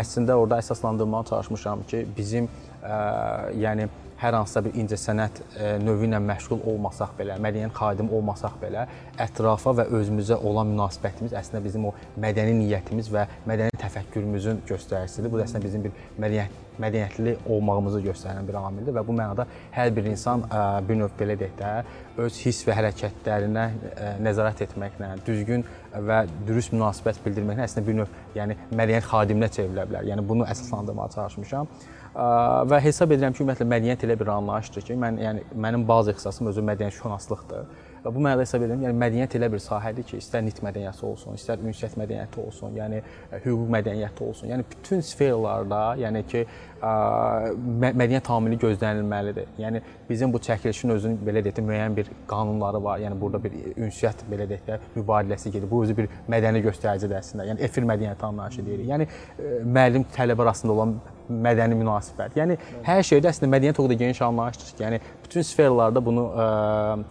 Əslində 0.00 0.36
orada 0.38 0.60
əsaslandırmağa 0.62 1.22
çalışmışam 1.30 1.86
ki, 1.90 2.04
bizim 2.16 2.50
ə, 2.82 2.98
yəni 3.58 3.88
hər 4.20 4.36
hansısa 4.38 4.62
bir 4.64 4.76
incəsənət 4.80 5.40
növü 5.84 6.08
ilə 6.08 6.20
məşğul 6.24 6.62
olmasaq 6.72 7.12
belə, 7.18 7.36
mədəniyyət 7.42 7.76
xadimi 7.76 8.14
olmasaq 8.16 8.56
belə, 8.62 8.86
ətrafa 9.20 9.74
və 9.80 9.88
özümüzə 9.98 10.38
olan 10.40 10.70
münasibətimiz 10.72 11.36
əslində 11.36 11.62
bizim 11.64 11.90
o 11.90 11.92
mədəni 12.22 12.56
niyyətimiz 12.62 13.10
və 13.12 13.26
mədəni 13.48 13.75
təfəkkürümüzün 13.86 14.62
göstəricisidir. 14.68 15.32
Bu 15.32 15.40
da 15.40 15.46
əslində 15.48 15.64
bizim 15.64 15.86
bir 15.86 15.94
mədəniyyət 16.20 16.62
mədəniyyətli 16.80 17.36
olmağımızı 17.48 18.02
göstərən 18.04 18.46
bir 18.48 18.58
amildir 18.60 18.92
və 18.96 19.02
bu 19.06 19.14
mənada 19.16 19.46
hər 19.72 19.92
bir 19.96 20.10
insan 20.10 20.44
bir 20.88 20.98
növ 21.00 21.14
belə 21.18 21.36
deyək 21.40 21.54
də 21.56 21.70
öz 22.24 22.40
hiss 22.44 22.66
və 22.68 22.76
hərəkətlərinə 22.76 23.64
nəzarət 24.24 24.64
etməklə, 24.66 25.14
düzgün 25.26 25.64
və 26.08 26.22
dürüst 26.48 26.74
münasibət 26.76 27.22
bildirməklə 27.24 27.64
əslində 27.64 27.86
bir 27.86 27.98
növ 28.02 28.14
yəni 28.36 28.58
mədəniyyət 28.72 29.08
xadiminə 29.08 29.50
çevrilə 29.56 29.88
bilər. 29.88 30.10
Yəni 30.12 30.26
bunu 30.28 30.44
əsaslandırmağa 30.52 31.08
çalışmışam. 31.16 31.72
Və 32.70 32.80
hesab 32.84 33.12
edirəm 33.12 33.34
ki, 33.36 33.44
ümumiyyətlə 33.44 33.68
mədəniyyət 33.72 34.06
elə 34.06 34.20
bir 34.20 34.32
anlayışdır 34.36 34.86
ki, 34.88 35.00
mən 35.00 35.20
yəni 35.20 35.44
mənim 35.64 35.84
bazı 35.88 36.14
ixtisasım 36.14 36.52
özü 36.52 36.64
mədəniyyət 36.64 37.00
şünaslıqdır 37.02 37.66
Və 38.06 38.12
bu 38.14 38.20
mənada 38.22 38.44
hesab 38.44 38.62
edirəm, 38.62 38.84
yəni 38.86 38.94
mədəniyyət 39.00 39.32
elə 39.34 39.48
bir 39.50 39.60
sahədir 39.62 40.04
ki, 40.06 40.20
istər 40.22 40.44
nitq 40.46 40.60
mədəniyyəti 40.62 41.02
olsun, 41.08 41.34
istər 41.34 41.62
ünsiyyət 41.66 41.96
mədəniyyəti 41.98 42.38
olsun, 42.38 42.76
yəni 42.78 43.00
hüquq 43.42 43.64
mədəniyyəti 43.74 44.22
olsun. 44.22 44.50
Yəni 44.52 44.66
bütün 44.70 45.02
sferlərdə, 45.08 45.80
yəni 46.04 46.22
ki, 46.30 46.44
mədəniyyət 47.82 48.26
tamili 48.28 48.60
gözlənilməlidir. 48.62 49.50
Yəni 49.58 49.82
bizim 50.06 50.30
bu 50.30 50.38
çəkilişin 50.46 50.94
özünün 50.94 51.18
belə 51.26 51.42
deyək 51.48 51.58
də 51.58 51.66
müəyyən 51.66 51.98
bir 51.98 52.12
qanunları 52.30 52.84
var. 52.84 53.02
Yəni 53.02 53.18
burada 53.20 53.42
bir 53.42 53.58
ünsiyyət 53.74 54.22
belə 54.30 54.46
deyək 54.52 54.64
də 54.68 54.78
mübadiləsi 54.94 55.50
gedir. 55.56 55.66
Bu 55.70 55.82
özü 55.82 55.98
bir 55.98 56.10
mədəni 56.30 56.62
göstəricidir 56.68 57.18
əslində. 57.18 57.50
Yəni 57.50 57.66
efir 57.66 57.90
mədəniyyəti 57.90 58.30
anlayışı 58.30 58.66
deyirik. 58.70 58.88
Yəni 58.92 59.10
müəllim 59.66 60.06
tələbə 60.14 60.46
arasında 60.46 60.78
olan 60.78 60.98
mədəni 61.28 61.76
münasibət. 61.78 62.36
Yəni 62.38 62.56
hər 62.86 63.02
şeydə 63.06 63.30
əslində 63.30 63.50
mədəniyyət 63.54 63.80
o 63.80 63.86
qədər 63.86 64.00
geniş 64.02 64.20
anlayışdır 64.26 64.70
ki, 64.72 64.82
yəni 64.84 65.00
bütün 65.24 65.46
sferlərdə 65.46 66.02
bunu 66.04 66.26
ə, 66.30 66.46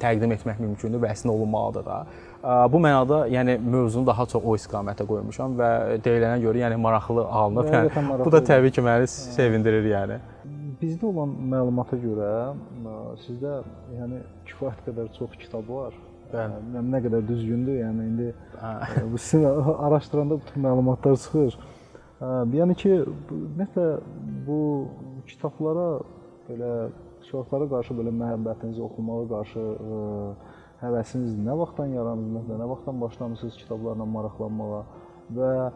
təqdim 0.02 0.36
etmək 0.38 0.62
mümkündür 0.64 1.04
və 1.04 1.12
əslində 1.14 1.36
olunmalıdır 1.36 1.86
da. 1.88 2.00
Ə, 2.40 2.56
bu 2.72 2.82
mənada 2.84 3.22
yəni 3.32 3.58
mövzunu 3.60 4.08
daha 4.08 4.28
çox 4.32 4.46
o 4.46 4.56
istiqamətə 4.60 5.08
qoymuşam 5.10 5.58
və 5.60 5.70
deyilənə 6.06 6.40
görə 6.44 6.64
yəni 6.66 6.80
maraqlı 6.82 7.28
alınıb. 7.28 7.72
Yəni 7.74 7.94
maraqlı 8.10 8.30
bu 8.30 8.36
da 8.36 8.44
təbii 8.52 8.76
ki, 8.76 8.86
məni 8.86 9.12
sevindirir 9.12 9.92
yəni. 9.92 10.20
Bizdə 10.82 11.08
olan 11.08 11.32
məlumata 11.54 11.98
görə 12.00 12.34
sizdə 13.24 13.62
yəni 13.96 14.24
kifayət 14.50 14.84
qədər 14.90 15.14
çox 15.18 15.40
kitab 15.40 15.72
var. 15.72 15.96
Bəli. 16.32 16.84
Nə 16.90 17.00
qədər 17.06 17.24
düzgündür, 17.28 17.80
yəni 17.80 18.06
indi 18.10 18.32
bu 19.12 19.18
sizin 19.18 19.46
araşdıranda 19.88 20.40
bütün 20.42 20.64
məlumatlar 20.64 21.18
çıxır. 21.24 21.58
Yəni 22.24 22.76
ki, 22.80 22.94
ümumiyyətlə 23.04 23.86
bu 24.48 24.60
kitablara 25.28 25.88
belə 26.48 26.70
uşaqlara 27.26 27.68
qarşı 27.74 27.96
belə 27.98 28.14
məhəbbətinizi 28.16 28.80
oxumağa 28.86 29.26
qarşı 29.34 29.64
ə, 29.64 29.98
həvəsiniz 30.80 31.34
nə 31.44 31.58
vaxtdan 31.60 31.92
yarandı, 31.92 32.44
nə 32.56 32.70
vaxtdan 32.72 33.02
başlamısınız 33.04 33.58
kitablarla 33.60 34.08
maraqlanmağa 34.14 34.82
və 35.36 35.50
ə, 35.60 35.70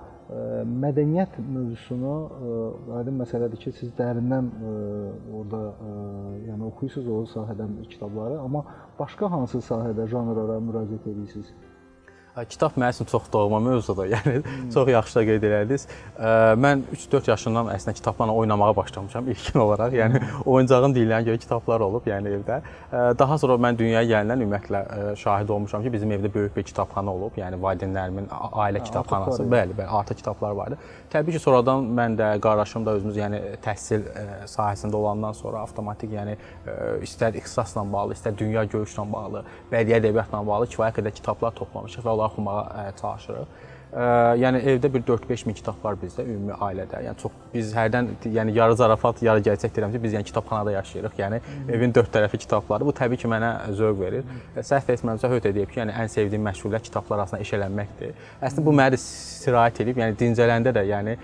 mədəniyyət 0.85 1.41
mövzusunu 1.43 2.13
ə, 2.15 2.53
aydın 3.01 3.19
məsələdir 3.25 3.59
ki, 3.65 3.73
siz 3.81 3.91
dərindən 3.99 4.47
orada 5.41 5.63
yəni 6.45 6.69
oxuyursunuz 6.69 7.09
o 7.17 7.25
sahədən 7.33 7.81
kitabları, 7.89 8.39
amma 8.45 8.63
başqa 9.01 9.27
hansı 9.35 9.59
sahədə 9.67 10.07
janrlara 10.07 10.61
müraciət 10.69 11.11
edirsiniz? 11.11 11.51
Kitab 12.49 12.77
mənim 12.77 12.95
üçün 12.95 13.05
çox 13.05 13.23
doğma 13.33 13.59
mövzudur. 13.59 14.05
Yəni 14.15 14.35
hmm. 14.43 14.69
çox 14.73 14.89
yaxşı 14.89 15.15
da 15.19 15.23
qeyd 15.27 15.45
elədiniz. 15.49 15.85
Mən 16.63 16.83
3-4 16.95 17.29
yaşından 17.31 17.71
əslində 17.73 17.95
kitablarla 17.97 18.33
oynamağa 18.33 18.75
başlamışam 18.75 19.27
ilkin 19.27 19.59
olaraq. 19.59 19.93
Yəni 19.93 20.21
hmm. 20.21 20.41
oyuncağın 20.53 20.95
deyilinə 20.95 21.21
görə 21.27 21.41
kitablar 21.43 21.83
olub, 21.85 22.07
yəni 22.07 22.33
evdə. 22.37 22.61
Daha 23.19 23.37
sonra 23.37 23.57
mən 23.61 23.77
dünyaya 23.79 24.05
gələndən 24.09 24.45
ümumiyyətlə 24.45 25.15
şahid 25.19 25.49
olmuşam 25.49 25.83
ki, 25.83 25.93
bizim 25.93 26.11
evdə 26.11 26.33
böyük 26.33 26.55
bir 26.55 26.63
kitabxana 26.63 27.13
olub. 27.13 27.35
Yəni 27.37 27.59
valideynlərimin 27.61 28.29
ailə 28.31 28.83
kitabxanası, 28.85 29.43
bəli, 29.43 29.75
bəli, 29.77 29.89
artıq 29.99 30.21
kitablar 30.21 30.55
var 30.57 30.73
idi. 30.73 30.79
Təbii 31.13 31.35
ki, 31.35 31.43
sonradan 31.43 31.89
mən 31.99 32.17
də, 32.19 32.31
qardaşım 32.43 32.85
da 32.85 32.95
özümüz 32.99 33.17
yəni 33.17 33.41
təhsil 33.65 34.05
sahəsində 34.49 34.95
olandan 34.95 35.35
sonra 35.37 35.63
avtomatik 35.65 36.13
yəni 36.13 36.35
istər 37.05 37.37
ixtisasla 37.39 37.85
bağlı, 37.93 38.17
istər 38.17 38.37
dünya 38.37 38.63
görüşlə 38.69 39.05
bağlı, 39.11 39.43
bədii 39.71 39.97
ədəbiyyatla 39.99 40.41
bağlı 40.47 40.69
kifayət 40.73 40.99
qədər 40.99 41.15
kitablar 41.19 41.55
toplamışıq 41.57 42.05
və 42.05 42.13
onları 42.13 42.28
oxumağa 42.29 42.93
çalışırıq. 43.01 43.57
Yəni 43.89 44.59
evdə 44.69 44.89
bir 44.93 45.01
4-5 45.01 45.47
min 45.47 45.55
kitab 45.57 45.79
var 45.81 45.95
bizdə 45.97 46.21
ümumi 46.21 46.53
ailədə. 46.61 46.99
Yəni 47.07 47.17
çox 47.17 47.33
biz 47.53 47.71
hərdən 47.73 48.11
yəni 48.35 48.53
yarı 48.53 48.75
zarafat, 48.77 49.23
yarı 49.25 49.41
gerçək 49.47 49.73
deyirəm 49.73 49.95
ki, 49.95 50.01
biz 50.03 50.13
yəni 50.13 50.27
kitabxanada 50.29 50.75
yaşayırıq. 50.75 51.15
Yəni 51.17 51.39
evin 51.73 51.95
dörd 51.95 52.11
tərəfi 52.13 52.37
kitabları. 52.43 52.85
Bu 52.85 52.93
təbii 52.93 53.17
ki, 53.17 53.25
mənə 53.33 53.49
zövq 53.79 53.97
verir. 54.03 54.27
Hmm. 54.29 54.61
Səhv 54.61 54.93
etmirəmsə 54.93 55.31
Höt 55.33 55.49
deyib 55.49 55.73
ki, 55.73 55.81
yəni 55.81 55.95
ən 56.03 56.13
sevdiyim 56.13 56.45
məşğuliyyət 56.51 56.85
kitablar 56.85 57.23
arasında 57.23 57.41
eşələnməkdir. 57.47 58.13
Əslində 58.45 58.65
bu 58.67 58.75
mənə 58.77 59.01
sirayət 59.01 59.81
edib. 59.87 60.03
Yəni 60.03 60.19
dincələndə 60.21 60.75
də, 60.77 60.85
yəni 60.93 61.17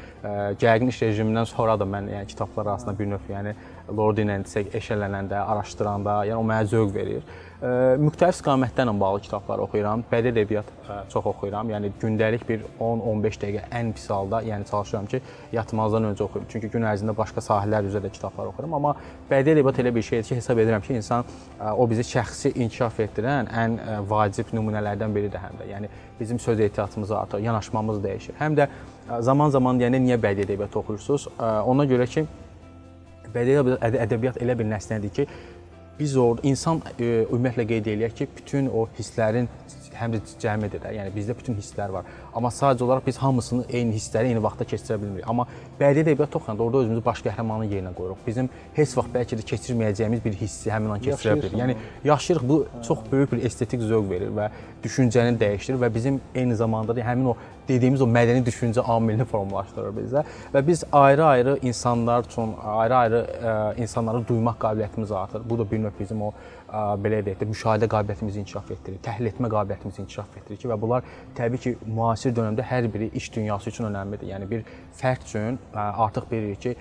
gərgin 0.58 0.90
iş 0.90 1.04
rejimindən 1.06 1.46
sonra 1.54 1.78
da 1.78 1.86
mən 1.86 2.10
yəni 2.16 2.34
kitablar 2.34 2.74
arasında 2.74 2.98
bir 2.98 3.14
növ 3.14 3.30
yəni 3.30 3.54
Lord 3.90 4.18
ilə 4.24 4.40
eşələnəndə, 4.80 5.42
araşdıranda, 5.54 6.22
yəni 6.32 6.40
o 6.42 6.48
mənə 6.48 6.70
zövq 6.72 6.96
verir 6.96 7.28
müxtəlif 7.66 8.36
istiqamətlərlə 8.36 8.94
bağlı 9.00 9.22
kitablar 9.26 9.62
oxuyuram. 9.64 10.04
Bədii 10.12 10.34
ədəbiyyat 10.34 10.68
çox 11.10 11.26
oxuyuram. 11.32 11.70
Yəni 11.72 11.92
gündəlik 12.02 12.44
bir 12.48 12.66
10-15 12.84 13.40
dəqiqə 13.42 13.64
ən 13.80 13.92
pis 13.96 14.06
halda, 14.12 14.42
yəni 14.46 14.68
çalışıram 14.70 15.08
ki, 15.10 15.22
yatmazdan 15.56 16.10
öncə 16.12 16.26
oxuyum. 16.28 16.46
Çünki 16.52 16.70
gün 16.74 16.86
ərzində 16.86 17.16
başqa 17.18 17.42
sahələr 17.42 17.88
üzrə 17.90 18.04
də 18.04 18.12
kitablar 18.14 18.52
oxuyuram, 18.52 18.76
amma 18.78 18.94
bədii 19.32 19.56
ədəbiyyat 19.56 19.82
elə 19.86 19.96
bir 19.96 20.08
şeydir 20.10 20.30
ki, 20.30 20.40
hesab 20.42 20.62
edirəm 20.66 20.86
ki, 20.86 21.00
insan 21.00 21.26
o 21.74 21.90
bizi 21.90 22.06
şəxsi 22.12 22.54
inkişaf 22.54 23.00
etdirən 23.08 23.50
ən 23.64 23.80
vacib 24.10 24.52
nümunələrdən 24.54 25.16
biridir 25.16 25.42
həm 25.42 25.62
də. 25.62 25.72
Yəni 25.72 25.92
bizim 26.20 26.40
söz 26.40 26.60
ehtiyatımız 26.60 27.12
artır, 27.12 27.40
yanaşmamız 27.40 28.04
dəyişir. 28.04 28.38
Həm 28.40 28.60
də 28.60 28.70
zaman-zaman 29.22 29.80
deyəndə 29.80 30.04
niyə 30.04 30.22
bədii 30.22 30.50
ədəbiyyat 30.50 30.82
oxuyursunuz? 30.84 31.30
Ona 31.40 31.88
görə 31.90 32.08
ki, 32.10 32.28
bədii 33.36 33.78
ədəbiyyat 34.06 34.42
elə 34.44 34.58
bir 34.60 34.70
nəsnədir 34.72 35.14
ki, 35.20 35.28
biz 36.00 36.18
orada 36.20 36.44
insan 36.48 36.82
e, 37.00 37.24
ümumiyyətlə 37.30 37.68
qeyd 37.70 37.90
eləyək 37.94 38.18
ki, 38.20 38.28
bütün 38.40 38.68
o 38.68 38.88
hisslərin 38.98 39.48
həm 39.96 40.16
də 40.16 40.22
cəmi 40.42 40.68
edir 40.70 40.84
də. 40.84 40.92
Yəni 40.98 41.14
bizdə 41.16 41.36
bütün 41.38 41.56
hisslər 41.60 41.94
var. 41.96 42.08
Amma 42.36 42.50
sadəcə 42.52 42.84
olaraq 42.84 43.06
biz 43.08 43.18
hamısını 43.18 43.64
eyni 43.70 43.96
hissləri 43.96 44.34
eyni 44.34 44.44
vaxtda 44.44 44.68
keçirə 44.68 45.00
bilmirik. 45.00 45.28
Amma 45.32 45.48
bədii 45.80 46.04
ədəbiyyat 46.04 46.36
oxuyanda 46.36 46.64
orada 46.64 46.84
özümüzü 46.84 47.06
baş 47.06 47.24
qəhrəmanın 47.24 47.72
yerinə 47.72 47.94
qoyuruq. 47.96 48.22
Bizim 48.28 48.50
heç 48.76 48.96
vaxt 48.98 49.14
bəlkə 49.16 49.40
də 49.40 49.48
keçirməyəcəyimiz 49.54 50.24
bir 50.26 50.36
hissi 50.44 50.74
həmin 50.74 50.98
an 50.98 51.04
keçirə 51.06 51.38
bilirik. 51.40 51.56
Yəni 51.62 51.78
yaşayırıq 52.04 52.48
bu 52.50 52.58
çox 52.88 53.06
böyük 53.12 53.32
bir 53.32 53.46
estetik 53.48 53.82
zövq 53.88 54.10
verir 54.10 54.34
və 54.36 54.50
düşüncəni 54.84 55.40
dəyişdirir 55.40 55.80
və 55.82 55.94
bizim 55.96 56.20
eyni 56.36 56.56
zamanda 56.56 56.96
da 56.96 57.06
həmin 57.08 57.32
o 57.32 57.38
dediyimiz 57.70 58.02
o 58.04 58.06
mədəni 58.06 58.44
düşüncə 58.46 58.84
amilini 58.84 59.26
formalaşdırır 59.26 59.96
bizə 59.96 60.22
və 60.54 60.62
biz 60.68 60.84
ayrı-ayrı 60.92 61.58
insanlar 61.62 62.28
üçün 62.28 62.54
ayrı-ayrı 62.62 63.22
insanları 63.78 64.28
duymaq 64.28 64.60
qabiliyyətimiz 64.60 65.16
artır. 65.16 65.42
Bu 65.50 65.58
da 65.60 65.72
bir 65.72 65.80
növ 65.80 65.98
bizim 66.00 66.22
o 66.22 66.34
belə 66.76 67.22
deyək 67.26 67.40
də 67.42 67.48
müşahidə 67.50 67.88
qabiliyyətimizi 67.90 68.42
inkişaf 68.44 68.72
etdirir, 68.76 68.98
təhlil 69.06 69.30
etmə 69.32 69.50
qabiliyyətimizi 69.54 70.02
inkişaf 70.02 70.38
etdirir 70.38 70.58
ki, 70.60 70.68
və 70.68 70.78
bunlar 70.82 71.06
təbii 71.38 71.62
ki, 71.62 71.76
müasir 71.88 72.25
dövrdə 72.36 72.66
hər 72.66 72.88
biri 72.94 73.10
iş 73.14 73.32
dünyası 73.36 73.70
üçün 73.70 73.90
önəmlidir. 73.92 74.32
Yəni 74.34 74.50
bir 74.50 74.64
fərd 74.98 75.26
üçün 75.28 75.60
artıq 75.74 76.30
bilirik 76.32 76.62
ki, 76.62 76.76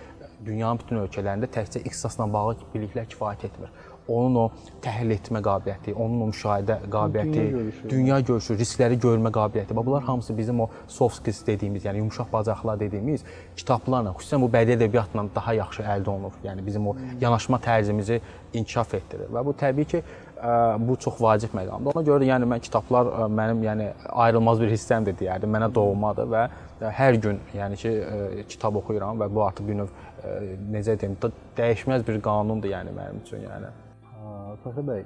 dünyanın 0.44 0.78
bütün 0.78 1.02
ölkələrində 1.02 1.48
təkcə 1.50 1.82
ixtisasla 1.84 2.26
bağlı 2.32 2.56
biliklər 2.74 3.08
kifayət 3.10 3.46
etmir 3.50 3.72
onun 4.08 4.36
o 4.36 4.44
təhlil 4.84 5.14
etmə 5.16 5.40
qabiliyyəti, 5.44 5.94
onun 5.96 6.26
o 6.26 6.28
müşahidə 6.28 6.76
qabiliyyəti, 6.92 7.32
dünya 7.32 7.52
görüşü, 7.56 7.90
dünya 7.90 8.18
görüşü 8.28 8.56
riskləri 8.60 8.98
görmə 9.00 9.32
qabiliyyəti. 9.32 9.76
Bax 9.76 9.86
bunlar 9.86 10.02
hamısı 10.02 10.36
bizim 10.38 10.60
o 10.60 10.68
soft 10.88 11.16
skills 11.16 11.46
dediyimiz, 11.46 11.84
yəni 11.84 12.02
yumşaq 12.02 12.32
bacarıqlar 12.32 12.80
dediyimiz 12.80 13.24
kitablarla, 13.56 14.12
xüsusən 14.18 14.44
bu 14.44 14.50
bədii 14.52 14.76
ədəbiyyatla 14.78 15.26
daha 15.34 15.54
yaxşı 15.60 15.86
əldə 15.96 16.10
olunur. 16.10 16.36
Yəni 16.44 16.66
bizim 16.66 16.88
o 16.88 16.96
yanaşma 17.20 17.60
tərzimizi 17.64 18.20
inkişaf 18.52 18.94
etdirir 19.00 19.32
və 19.32 19.44
bu 19.46 19.56
təbii 19.60 19.88
ki, 19.88 20.02
bu 20.78 20.96
çox 20.96 21.20
vacib 21.22 21.54
məqamdır. 21.56 21.94
Ona 21.94 22.02
görə 22.04 22.26
yəni 22.28 22.48
mən 22.50 22.60
kitablar 22.60 23.08
mənim 23.32 23.62
yəni 23.64 23.86
ayrılmaz 24.26 24.60
bir 24.60 24.72
hissəmdir 24.74 25.16
deyərdim. 25.20 25.50
Mənə 25.56 25.70
doğmadır 25.74 26.28
və 26.34 26.42
hər 26.98 27.16
gün 27.24 27.40
yəni 27.56 27.78
ki 27.80 27.92
kitab 28.52 28.76
oxuyuram 28.82 29.20
və 29.22 29.30
bu 29.32 29.44
artıq 29.46 29.68
bir 29.68 29.78
növ 29.80 29.90
necə 30.72 30.98
deyim, 31.00 31.16
dəyişməz 31.56 32.04
bir 32.06 32.20
qanundur 32.24 32.68
yəni 32.72 32.92
mənim 32.96 33.22
üçün 33.24 33.44
yəni. 33.44 33.72
Fəxri 34.64 34.84
bəy, 34.88 35.02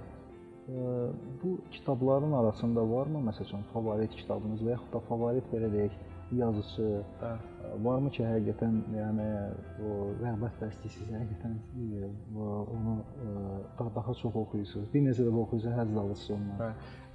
bu 1.42 1.54
kitabların 1.76 2.32
arasında 2.40 2.84
varmı 2.90 3.22
məsələn 3.30 3.62
favorit 3.72 4.14
kitabınız 4.20 4.60
və 4.62 4.74
yaxud 4.74 4.92
da 4.94 5.00
favorit 5.08 5.46
belə 5.54 5.70
deyək 5.74 5.94
yazıçı 6.42 6.88
hə. 7.22 7.32
Varmı 7.84 8.10
ki, 8.14 8.22
həqiqətən 8.26 8.78
yəni 8.96 9.26
o 9.84 9.96
rəğbət 10.22 10.62
bəsləyirsiz, 10.62 11.10
həqiqətən 11.14 11.58
onu 12.76 12.94
daha 13.96 14.14
çox 14.22 14.40
oxuyursunuz. 14.44 14.88
Bir 14.94 15.04
neçə 15.08 15.26
dəfə 15.28 15.44
oxuyursunuz, 15.44 15.76
həzz 15.80 16.00
alırsınız 16.04 16.40
ondan. 16.40 16.64
Hə 16.64 17.07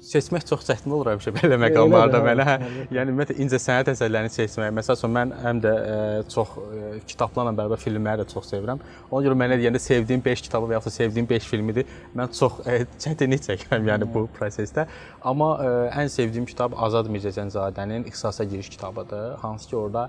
seçmək 0.00 0.44
çox 0.48 0.64
çətin 0.64 0.92
olur 0.94 1.10
həmişə 1.12 1.32
belə 1.36 1.58
məqamlarda 1.60 2.20
mənə. 2.24 2.44
Hə, 2.46 2.54
yəni 2.96 3.12
ümumiyyətlə 3.12 3.36
incə 3.44 3.58
sənət 3.60 3.90
əsərlərini 3.92 4.32
seçmək. 4.32 4.72
Məsələn, 4.78 5.12
mən 5.16 5.34
həm 5.44 5.60
də 5.64 5.72
ə, 5.76 5.98
çox 6.32 6.54
ə, 6.56 6.92
kitablarla 7.10 7.52
bərabər 7.58 7.82
filmləri 7.82 8.24
də 8.24 8.26
çox 8.32 8.48
sevirəm. 8.54 8.80
Ona 9.10 9.22
görə 9.26 9.36
mənə 9.42 9.58
deyəndə 9.60 9.82
sevdiyim 9.82 10.24
5 10.24 10.44
kitabı 10.46 10.70
və 10.70 10.78
ya 10.78 10.82
da 10.86 10.94
sevdiyim 10.94 11.28
5 11.30 11.50
filmidir. 11.52 11.92
Mən 12.16 12.32
çox 12.38 12.62
ə, 12.64 12.80
çətinlik 13.04 13.44
çəkirəm 13.46 13.92
yəni 13.92 14.08
bu 14.14 14.24
prosesdə. 14.38 14.88
Amma 15.20 15.52
ə, 15.60 15.70
ən 16.00 16.10
sevdiyim 16.12 16.48
kitab 16.48 16.74
Azad 16.80 17.12
Mirzəcənzadənin 17.12 18.08
İxtisasa 18.08 18.48
giriş 18.48 18.72
kitabıdır. 18.72 19.36
Hansı 19.44 19.68
ki, 19.68 19.76
orada 19.76 20.08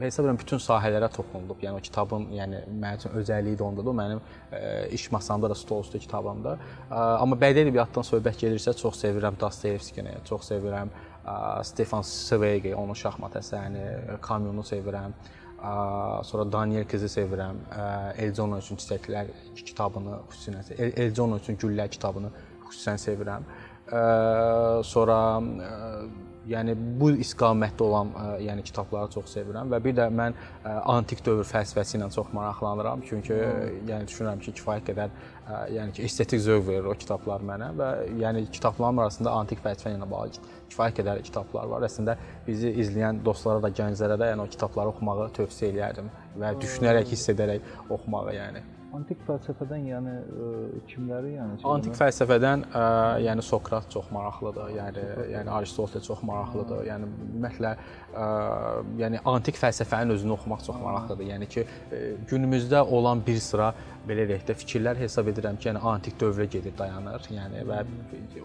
hesab 0.00 0.24
edirəm 0.24 0.38
bütün 0.40 0.62
sahələrə 0.62 1.08
toxunulub. 1.14 1.60
Yəni 1.64 1.78
o 1.78 1.84
kitabın, 1.88 2.28
yəni 2.36 2.62
mənim 2.70 3.00
üçün 3.00 3.18
özəlliyi 3.22 3.58
də 3.60 3.66
ondadır. 3.66 3.92
O 3.92 3.96
mənim 4.00 4.22
ə, 4.52 4.62
iş 4.96 5.10
masamda 5.14 5.50
da 5.50 5.56
stol 5.58 5.84
üstü 5.86 6.00
kitabımdır. 6.06 6.62
Ə, 6.90 7.02
amma 7.22 7.38
bədii 7.40 7.66
ədəbiyyatdan 7.66 8.06
söhbət 8.10 8.40
gedirsə, 8.44 8.76
çox 8.78 9.02
sevirəm 9.04 9.38
Dostoyevskini, 9.40 10.16
çox 10.28 10.50
sevirəm 10.52 10.92
ə, 10.94 11.36
Stefan 11.64 12.06
Zweig, 12.06 12.72
onun 12.76 12.98
şahmat 12.98 13.38
əsərini, 13.42 14.18
Kamyonu 14.24 14.66
sevirəm. 14.66 15.14
Sonra 16.24 16.46
Daniel 16.52 16.86
qızı 16.88 17.08
sevirəm. 17.12 17.58
Elzona 18.24 18.62
üçün 18.62 18.78
çiçəklər 18.80 19.28
kitabını 19.58 20.22
xüsusən 20.30 20.70
Elzona 21.04 21.36
üçün 21.36 21.58
güllər 21.60 21.90
kitabını 21.92 22.30
xüsusən 22.64 22.96
sevirəm. 23.02 23.44
Sonra 24.88 25.18
yəni 26.50 26.74
bu 27.00 27.10
istiqamətdə 27.22 27.84
olan 27.86 28.12
yəni 28.42 28.64
kitabları 28.66 29.10
çox 29.14 29.34
sevirəm 29.36 29.70
və 29.72 29.80
bir 29.84 29.96
də 29.98 30.06
mən 30.14 30.36
antik 30.90 31.22
dövr 31.26 31.46
fəlsəfəsi 31.46 31.98
ilə 31.98 32.10
çox 32.14 32.32
maraqlanıram. 32.36 33.04
Çünki 33.08 33.36
yəni 33.90 34.08
düşünürəm 34.10 34.42
ki, 34.44 34.54
kifayət 34.58 34.90
qədər 34.90 35.14
yəni 35.76 35.94
ki, 35.96 36.06
estetik 36.08 36.42
zövq 36.42 36.66
verir 36.66 36.90
o 36.90 36.96
kitablar 36.98 37.44
mənə 37.46 37.70
və 37.78 37.90
yəni 38.22 38.44
kitablarım 38.50 39.04
arasında 39.04 39.36
antik 39.42 39.62
fəlsəfə 39.64 39.94
ilə 39.94 40.10
bağlı 40.10 40.42
kifayət 40.70 41.00
qədər 41.00 41.22
kitablar 41.30 41.70
var. 41.70 41.86
Əslində 41.86 42.18
bizi 42.46 42.74
izləyən 42.84 43.22
dostlara 43.26 43.62
da, 43.62 43.70
gənclərə 43.82 44.18
də 44.20 44.34
yəni 44.34 44.46
o 44.46 44.50
kitabları 44.50 44.94
oxumağı 44.94 45.30
tövsiyə 45.38 45.72
eləyərdim 45.74 46.12
və 46.42 46.52
düşünərək, 46.66 47.14
hiss 47.14 47.34
edərək 47.34 47.90
oxumağı 47.90 48.36
yəni. 48.38 48.66
Antik 48.90 49.20
fəlsəfədən 49.22 49.84
yəni 49.86 50.12
ə, 50.18 50.46
kimləri 50.90 51.36
yəni 51.36 51.58
Antik 51.70 51.94
fəlsəfədən 51.94 52.64
ə, 52.74 52.82
yəni 53.22 53.44
Sokrat 53.46 53.86
çox 53.92 54.08
maraqlıdır. 54.14 54.72
Yəni 54.74 55.04
yəni 55.30 55.52
Aristotel 55.54 56.02
çox 56.02 56.24
maraqlıdır. 56.26 56.82
Yəni 56.88 57.10
ümumiyyətlə 57.10 57.72
ə, 57.76 58.26
yəni 58.98 59.22
antik 59.30 59.60
fəlsəfənin 59.60 60.16
özünü 60.16 60.34
oxumaq 60.34 60.66
çox 60.66 60.80
maraqlıdır. 60.82 61.28
Yəni 61.30 61.50
ki, 61.54 61.66
ə, 61.66 62.02
günümüzdə 62.32 62.82
olan 62.82 63.22
bir 63.26 63.38
sıra 63.46 63.70
belə 64.08 64.26
deyək 64.28 64.46
də 64.48 64.56
fikirlər 64.60 64.98
hesab 65.00 65.28
edirəm 65.32 65.58
ki, 65.60 65.68
yəni 65.70 65.82
antik 65.92 66.16
dövrə 66.20 66.46
gedib 66.50 66.76
dayanır. 66.78 67.26
Yəni 67.34 67.64
və 67.68 67.80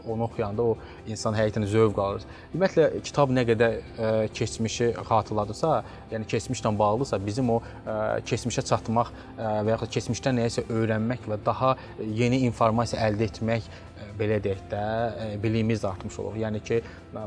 onu 0.04 0.28
oxuyanda 0.28 0.66
o 0.66 0.76
insan 1.08 1.38
həqiqətən 1.38 1.68
zövq 1.72 2.02
alır. 2.02 2.28
Ümumiyyətlə 2.54 3.02
kitab 3.06 3.34
nə 3.36 3.46
qədər 3.50 3.78
ə, 3.80 4.12
keçmişi 4.36 4.92
xatırladırsa, 5.10 5.72
yəni 6.12 6.30
keçmişlə 6.34 6.74
bağlıdırsa, 6.80 7.22
bizim 7.26 7.52
o 7.56 7.62
ə, 7.62 7.98
keçmişə 8.28 8.66
çatmaq 8.70 9.12
ə, 9.12 9.56
və 9.66 9.76
yaxud 9.76 9.96
keçmişdən 9.98 10.40
nəyisə 10.42 10.68
öyrənmək 10.70 11.28
və 11.32 11.40
daha 11.46 11.76
yeni 12.00 12.44
informasiya 12.50 13.08
əldə 13.10 13.30
etmək 13.32 13.70
belə 14.20 14.40
deyək 14.44 14.62
də, 14.72 14.84
biliyimiz 15.44 15.84
də 15.84 15.90
artmış 15.92 16.20
olur. 16.20 16.36
Yəni 16.40 16.62
ki, 16.64 16.82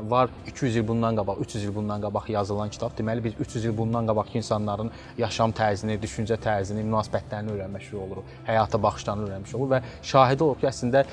var 0.09 0.29
200 0.47 0.75
il 0.75 0.87
bundan 0.87 1.15
qabaq, 1.17 1.39
300 1.41 1.63
il 1.65 1.75
bundan 1.75 2.01
qabaq 2.01 2.29
yazılan 2.29 2.69
kitab. 2.69 2.93
Deməli 2.97 3.23
biz 3.23 3.33
300 3.39 3.65
il 3.65 3.77
bundan 3.77 4.07
qabaqki 4.09 4.37
insanların 4.41 4.91
yaşam 5.17 5.53
tərzini, 5.55 5.97
düşüncə 6.01 6.37
tərzini, 6.41 6.83
münasibətlərini 6.85 7.55
öyrənmiş 7.55 7.89
oluruq. 8.03 8.33
Həyata 8.47 8.81
baxışlarını 8.83 9.27
öyrənmiş 9.27 9.55
oluruq 9.55 9.73
və 9.75 9.81
şahidi 10.11 10.45
oluruq 10.45 10.61
ki, 10.61 10.69
əslində 10.69 11.03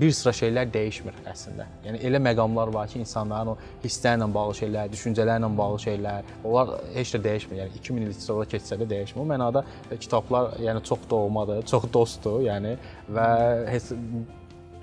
bir 0.00 0.14
sıra 0.18 0.34
şeylər 0.40 0.72
dəyişmir 0.74 1.22
əslində. 1.32 1.68
Yəni 1.86 2.02
elə 2.08 2.22
məqamlar 2.22 2.72
var 2.74 2.90
ki, 2.90 3.02
insanların 3.04 3.54
o 3.54 3.56
hisslərlə 3.84 4.28
bağlı 4.34 4.58
şeylər, 4.62 4.90
düşüncələrlə 4.92 5.52
bağlı 5.58 5.78
şeylər, 5.86 6.32
onlar 6.44 6.74
heç 6.96 7.14
də 7.14 7.22
dəyişmir. 7.28 7.62
Yəni 7.62 7.78
2000 7.82 8.08
il 8.08 8.18
sonra 8.18 8.48
keçsə 8.50 8.78
də 8.80 8.88
dəyişmir. 8.90 9.22
O 9.22 9.28
mənada 9.28 9.64
kitablar 9.92 10.56
yəni 10.62 10.82
çox 10.86 11.06
doğmadır, 11.10 11.62
çox 11.70 11.88
dostdur, 11.92 12.40
yəni 12.46 12.76
və 13.12 13.28
heç 13.70 13.92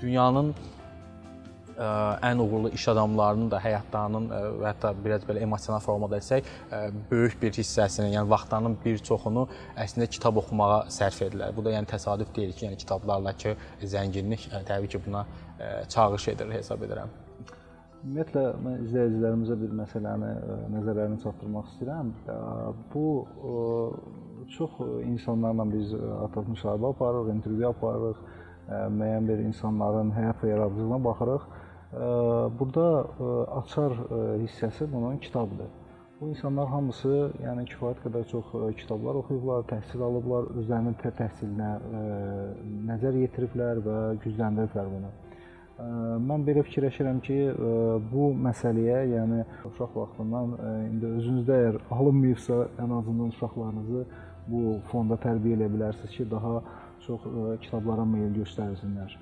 dünyanın 0.01 0.53
ə, 1.79 1.87
ən 2.29 2.41
uğurlu 2.43 2.71
iş 2.75 2.87
adamlarının 2.93 3.51
da 3.51 3.61
həyatlarının 3.63 4.27
ə, 4.31 4.41
və 4.59 4.67
hətta 4.71 4.91
biraz 5.05 5.23
belə 5.27 5.43
emosional 5.45 5.83
formada 5.83 6.19
desək, 6.19 6.47
ə, 6.71 6.81
böyük 7.11 7.39
bir 7.41 7.55
hissəsini, 7.59 8.11
yəni 8.15 8.29
vaxtlarının 8.31 8.77
bir 8.83 8.99
çoxunu 9.09 9.47
əslində 9.79 10.09
kitab 10.11 10.41
oxumağa 10.43 10.83
sərf 10.93 11.23
edirlər. 11.27 11.55
Bu 11.55 11.65
da 11.65 11.75
yəni 11.77 11.89
təsadüf 11.89 12.33
deyil 12.35 12.53
ki, 12.53 12.67
yəni 12.67 12.79
kitablardakı 12.83 13.55
zənginlik 13.95 14.49
ə, 14.51 14.63
təbii 14.67 14.91
ki, 14.95 15.03
buna 15.07 15.25
ə, 15.25 15.73
çağırış 15.95 16.29
edir 16.35 16.55
hesab 16.57 16.85
edirəm. 16.87 17.15
Ümumiyyətlə 17.99 18.41
mən 18.63 18.83
izləyicilərimizə 18.85 19.55
bir 19.59 19.71
məsələni 19.75 20.27
nəzərlərini 20.71 21.17
çatdırmaq 21.19 21.65
istəyirəm. 21.73 22.13
Bu 22.93 23.03
çox 24.55 24.77
insanlarla 25.03 25.65
biz 25.73 25.91
artıq 25.99 26.47
müsahibə 26.53 26.93
aparırıq, 26.93 27.33
intervyu 27.33 27.67
aparırıq 27.73 28.21
müəyyən 28.69 29.27
bir 29.27 29.43
insanların 29.47 30.11
həyat 30.13 30.41
və 30.43 30.53
yaradıcılığına 30.53 31.03
baxırıq. 31.03 31.43
Burada 32.59 32.87
açar 33.61 33.95
hissəsi 34.43 34.91
bunun 34.93 35.17
kitabdır. 35.17 35.69
Bu 36.19 36.27
insanlar 36.33 36.67
hamısı, 36.67 37.31
yəni 37.39 37.63
kifayət 37.71 38.01
qədər 38.03 38.25
çox 38.27 38.51
kitablar 38.81 39.21
oxuyublar, 39.21 39.63
təhsil 39.71 40.01
alıblar, 40.03 40.49
özlərinin 40.59 40.97
təhsilinə 40.99 41.69
nəzər 42.89 43.15
yetiriblər 43.21 43.79
və 43.85 43.97
gücləndiriblər 44.25 44.89
bunu. 44.91 45.11
Mən 46.27 46.43
belə 46.43 46.65
fikirləşirəm 46.67 47.21
ki, 47.23 47.37
bu 48.11 48.33
məsələyə, 48.47 48.97
yəni 49.13 49.45
uşaq 49.69 49.95
vaxtından 49.95 50.57
indi 50.89 51.13
özünüzdə 51.21 51.59
əgər 51.61 51.79
alınmayıbsa, 51.95 52.57
ən 52.83 52.97
azından 52.97 53.31
uşaqlarınızı 53.37 54.03
bu 54.51 54.75
fonda 54.91 55.15
tərbiyə 55.23 55.55
edə 55.55 55.71
bilərsiniz 55.71 56.17
ki, 56.17 56.27
daha 56.35 56.59
çox 57.09 57.25
ə, 57.25 57.33
e, 57.53 57.57
kitablara 57.65 58.05
meyl 58.07 58.31
göstərsinlər. 58.37 59.15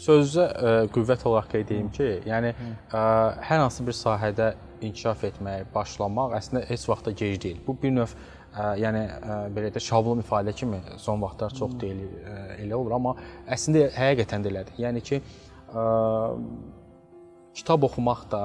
Sözdə 0.00 0.44
ə, 0.44 0.74
e, 0.84 0.92
qüvvət 0.94 1.26
olaraq 1.28 1.50
qeyd 1.52 1.66
edeyim 1.66 1.90
ki, 1.94 2.08
yəni 2.28 2.52
ə, 2.54 2.68
e, 2.88 3.02
hər 3.48 3.64
hansı 3.64 3.84
bir 3.86 3.96
sahədə 3.98 4.54
inkişaf 4.84 5.26
etməyə 5.30 5.66
başlamaq 5.74 6.36
əslində 6.38 6.64
heç 6.70 6.88
vaxt 6.90 7.10
da 7.10 7.14
gec 7.16 7.40
deyil. 7.44 7.60
Bu 7.66 7.76
bir 7.80 7.94
növ 7.94 8.14
ə, 8.14 8.74
yəni 8.80 9.04
ə, 9.06 9.40
belə 9.54 9.72
də 9.74 9.82
şablon 9.84 10.22
ifadə 10.24 10.54
kimi 10.56 10.80
son 11.00 11.22
vaxtlar 11.24 11.54
çox 11.56 11.76
deyil 11.80 12.04
ə, 12.04 12.36
elə 12.64 12.78
olur, 12.78 12.96
amma 12.98 13.16
əslində 13.56 13.90
həqiqətən 13.96 14.46
də 14.46 14.52
elədir. 14.52 14.80
Yəni 14.86 15.04
ki, 15.04 15.20
ə, 15.72 15.88
kitab 17.54 17.86
oxumaq 17.86 18.26
da 18.32 18.44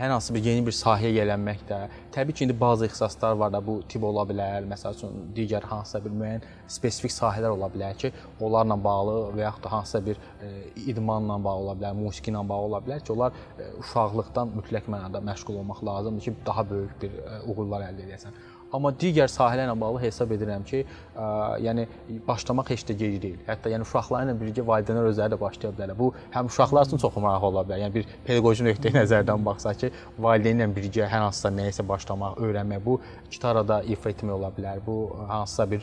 hər 0.00 0.14
hansı 0.14 0.32
bir 0.34 0.44
yeni 0.48 0.62
bir 0.64 0.72
sahəyə 0.72 1.10
yiyələnmək 1.12 1.64
də, 1.68 1.78
təbii 2.14 2.36
ki, 2.36 2.46
indi 2.46 2.54
bəzi 2.62 2.88
ixtisaslar 2.88 3.34
var 3.42 3.50
da, 3.52 3.60
bu 3.64 3.74
tibb 3.90 4.06
ola 4.08 4.24
bilər, 4.28 4.64
məsəl 4.70 4.96
üçün 4.96 5.26
digər 5.36 5.66
hansısa 5.68 6.00
bir 6.04 6.14
müəyyən 6.22 6.46
spesifik 6.76 7.12
sahələr 7.12 7.52
ola 7.52 7.68
bilər 7.74 7.98
ki, 8.00 8.12
onlarla 8.40 8.78
bağlı 8.84 9.16
və 9.36 9.44
yaxud 9.44 9.66
da 9.66 9.72
hansısa 9.74 10.00
bir 10.06 10.22
e, 10.46 10.52
idmanla 10.92 11.36
bağlı 11.44 11.66
ola 11.66 11.74
bilər, 11.82 11.98
musiqi 12.00 12.32
ilə 12.32 12.46
bağlı 12.48 12.70
ola 12.70 12.80
bilər 12.86 13.04
ki, 13.04 13.12
onlar 13.12 13.36
e, 13.58 13.68
uşaqlıqdan 13.82 14.56
mütləq 14.56 14.88
mənada 14.94 15.20
məşğul 15.28 15.60
olmaq 15.60 15.84
lazımdır 15.90 16.28
ki, 16.30 16.34
daha 16.46 16.64
böyük 16.70 16.96
bir 17.02 17.20
e, 17.26 17.42
uğurlar 17.52 17.84
əldə 17.90 18.08
edəsən. 18.08 18.40
Amma 18.72 18.92
digər 18.94 19.30
sahələrlə 19.30 19.74
bağlı 19.80 20.00
hesab 20.04 20.30
edirəm 20.36 20.62
ki, 20.66 20.84
ə, 21.18 21.28
yəni 21.64 21.86
başlamaq 22.26 22.70
heç 22.70 22.84
də 22.86 22.94
gec 23.00 23.16
deyil. 23.22 23.38
Hətta 23.48 23.72
yəni 23.72 23.86
uşaqlarla 23.86 24.36
birgə 24.38 24.62
valideynlər 24.66 25.08
özləri 25.10 25.34
də 25.34 25.38
başlaya 25.40 25.74
bilərlər. 25.74 25.98
Bu 25.98 26.12
həm 26.34 26.50
uşaqlar 26.52 26.86
üçün 26.86 27.02
çox 27.02 27.16
maraqlı 27.16 27.50
ola 27.50 27.64
bilər. 27.66 27.82
Yəni 27.84 27.96
bir 27.98 28.12
pedaqoji 28.28 28.68
nöqteyi 28.68 28.94
nəzərdən 29.00 29.42
baxsaq 29.48 29.80
ki, 29.82 29.90
valideynlə 30.26 30.70
birgə 30.76 31.08
hər 31.10 31.26
hansısa 31.26 31.50
nəyisə 31.56 31.86
başlamaq, 31.88 32.38
öyrənmək, 32.46 32.84
bu 32.86 33.00
kitarada 33.30 33.82
ifa 33.90 34.14
etmək 34.14 34.38
ola 34.38 34.52
bilər. 34.54 34.78
Bu 34.86 35.00
hansısa 35.28 35.66
bir 35.70 35.82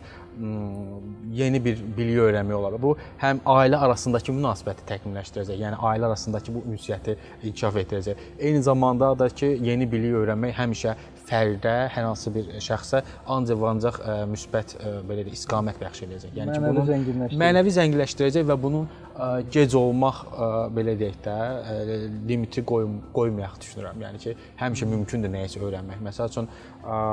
yeni 1.34 1.66
bir 1.66 1.80
biliyi 1.98 2.20
öyrənmək 2.22 2.54
olar. 2.54 2.76
Bu 2.82 2.94
həm 3.22 3.40
ailə 3.50 3.80
arasındakı 3.88 4.34
münasibəti 4.38 4.86
təkmilləşdirəcək, 4.90 5.58
yəni 5.64 5.80
ailə 5.82 6.12
arasındakı 6.12 6.54
bu 6.54 6.64
ünsiyyəti 6.72 7.18
inkişaf 7.42 7.80
etdirəcək. 7.84 8.26
Eyni 8.40 8.62
zamanda 8.64 9.14
da 9.20 9.30
ki, 9.30 9.58
yeni 9.62 9.90
biliyi 9.92 10.14
öyrənmək 10.22 10.54
həmişə 10.60 10.96
fərdə, 11.28 11.74
hər 11.94 12.08
hansı 12.08 12.32
bir 12.36 12.48
şəxsə 12.64 13.02
ancaq 13.34 13.60
və 13.62 13.70
ancaq 13.74 14.00
ə, 14.00 14.16
müsbət 14.32 14.76
ə, 14.78 14.94
belə 15.08 15.26
də 15.28 15.34
istiqamət 15.36 15.82
bəxş 15.82 16.06
edəcək. 16.08 16.38
Yəni 16.38 16.54
mənəvi 16.54 16.64
ki, 16.64 16.72
bunu 16.72 16.86
zənginləşdirəcək. 16.92 17.42
Mənəvi 17.44 17.74
zənginləşdirəcək 17.78 18.48
və 18.48 18.58
bunun 18.64 18.88
ə, 18.88 19.30
gec 19.54 19.76
olmaq 19.82 20.24
ə, 20.30 20.50
belə 20.78 20.96
deyək 21.02 21.20
də 21.28 21.36
ə, 21.36 22.00
limiti 22.32 22.64
qoy 22.72 22.88
qoymayaq 23.18 23.60
düşünürəm. 23.66 24.02
Yəni 24.08 24.24
ki, 24.24 24.36
həmişə 24.62 24.90
mümkündür 24.94 25.34
nəyisə 25.36 25.62
öyrənmək. 25.68 26.02
Məsəl 26.08 26.34
üçün 26.34 26.50
ə, 26.84 27.04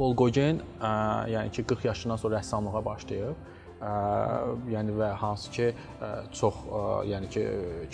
Paul 0.00 0.16
Gauguin, 0.16 0.64
ə, 0.80 0.92
yəni 1.36 1.56
ki, 1.56 1.68
40 1.74 1.90
yaşından 1.92 2.22
sonra 2.24 2.40
rəssamlığa 2.40 2.84
başlayıb 2.86 3.48
Ə, 3.80 3.90
yəni 4.68 4.92
və 4.92 5.06
hansı 5.16 5.50
ki 5.54 5.66
ə, 5.72 6.08
çox 6.36 6.58
ə, 6.68 6.80
yəni 7.08 7.30
ki 7.32 7.44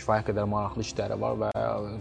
kifayət 0.00 0.32
qədər 0.32 0.48
maraqlı 0.50 0.82
işləri 0.82 1.18
var 1.22 1.36
və 1.44 1.50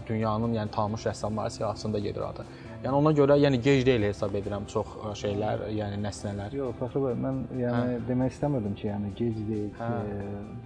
dünyanın 0.08 0.56
yəni 0.58 0.72
tanınmış 0.74 1.04
rəssamları 1.06 1.54
siyahısında 1.54 2.00
gedir 2.02 2.24
adı. 2.26 2.46
Yəni 2.86 2.94
ona 3.00 3.10
görə 3.16 3.34
yəni 3.42 3.58
gec 3.62 3.80
deyil 3.86 4.04
hesab 4.06 4.34
edirəm 4.38 4.66
çox 4.70 4.92
e, 5.00 5.12
şeylər, 5.18 5.64
yəni 5.74 5.96
nəsnələr. 6.04 6.52
Yox, 6.54 6.76
Fəxri 6.78 7.00
bəy, 7.02 7.16
mən 7.24 7.40
yəni 7.58 7.80
hə. 7.96 7.96
demək 8.06 8.34
istəmirdim 8.36 8.76
ki, 8.78 8.86
yəni 8.86 9.10
gec 9.18 9.40
deyil. 9.48 9.72
Hə. 9.80 9.88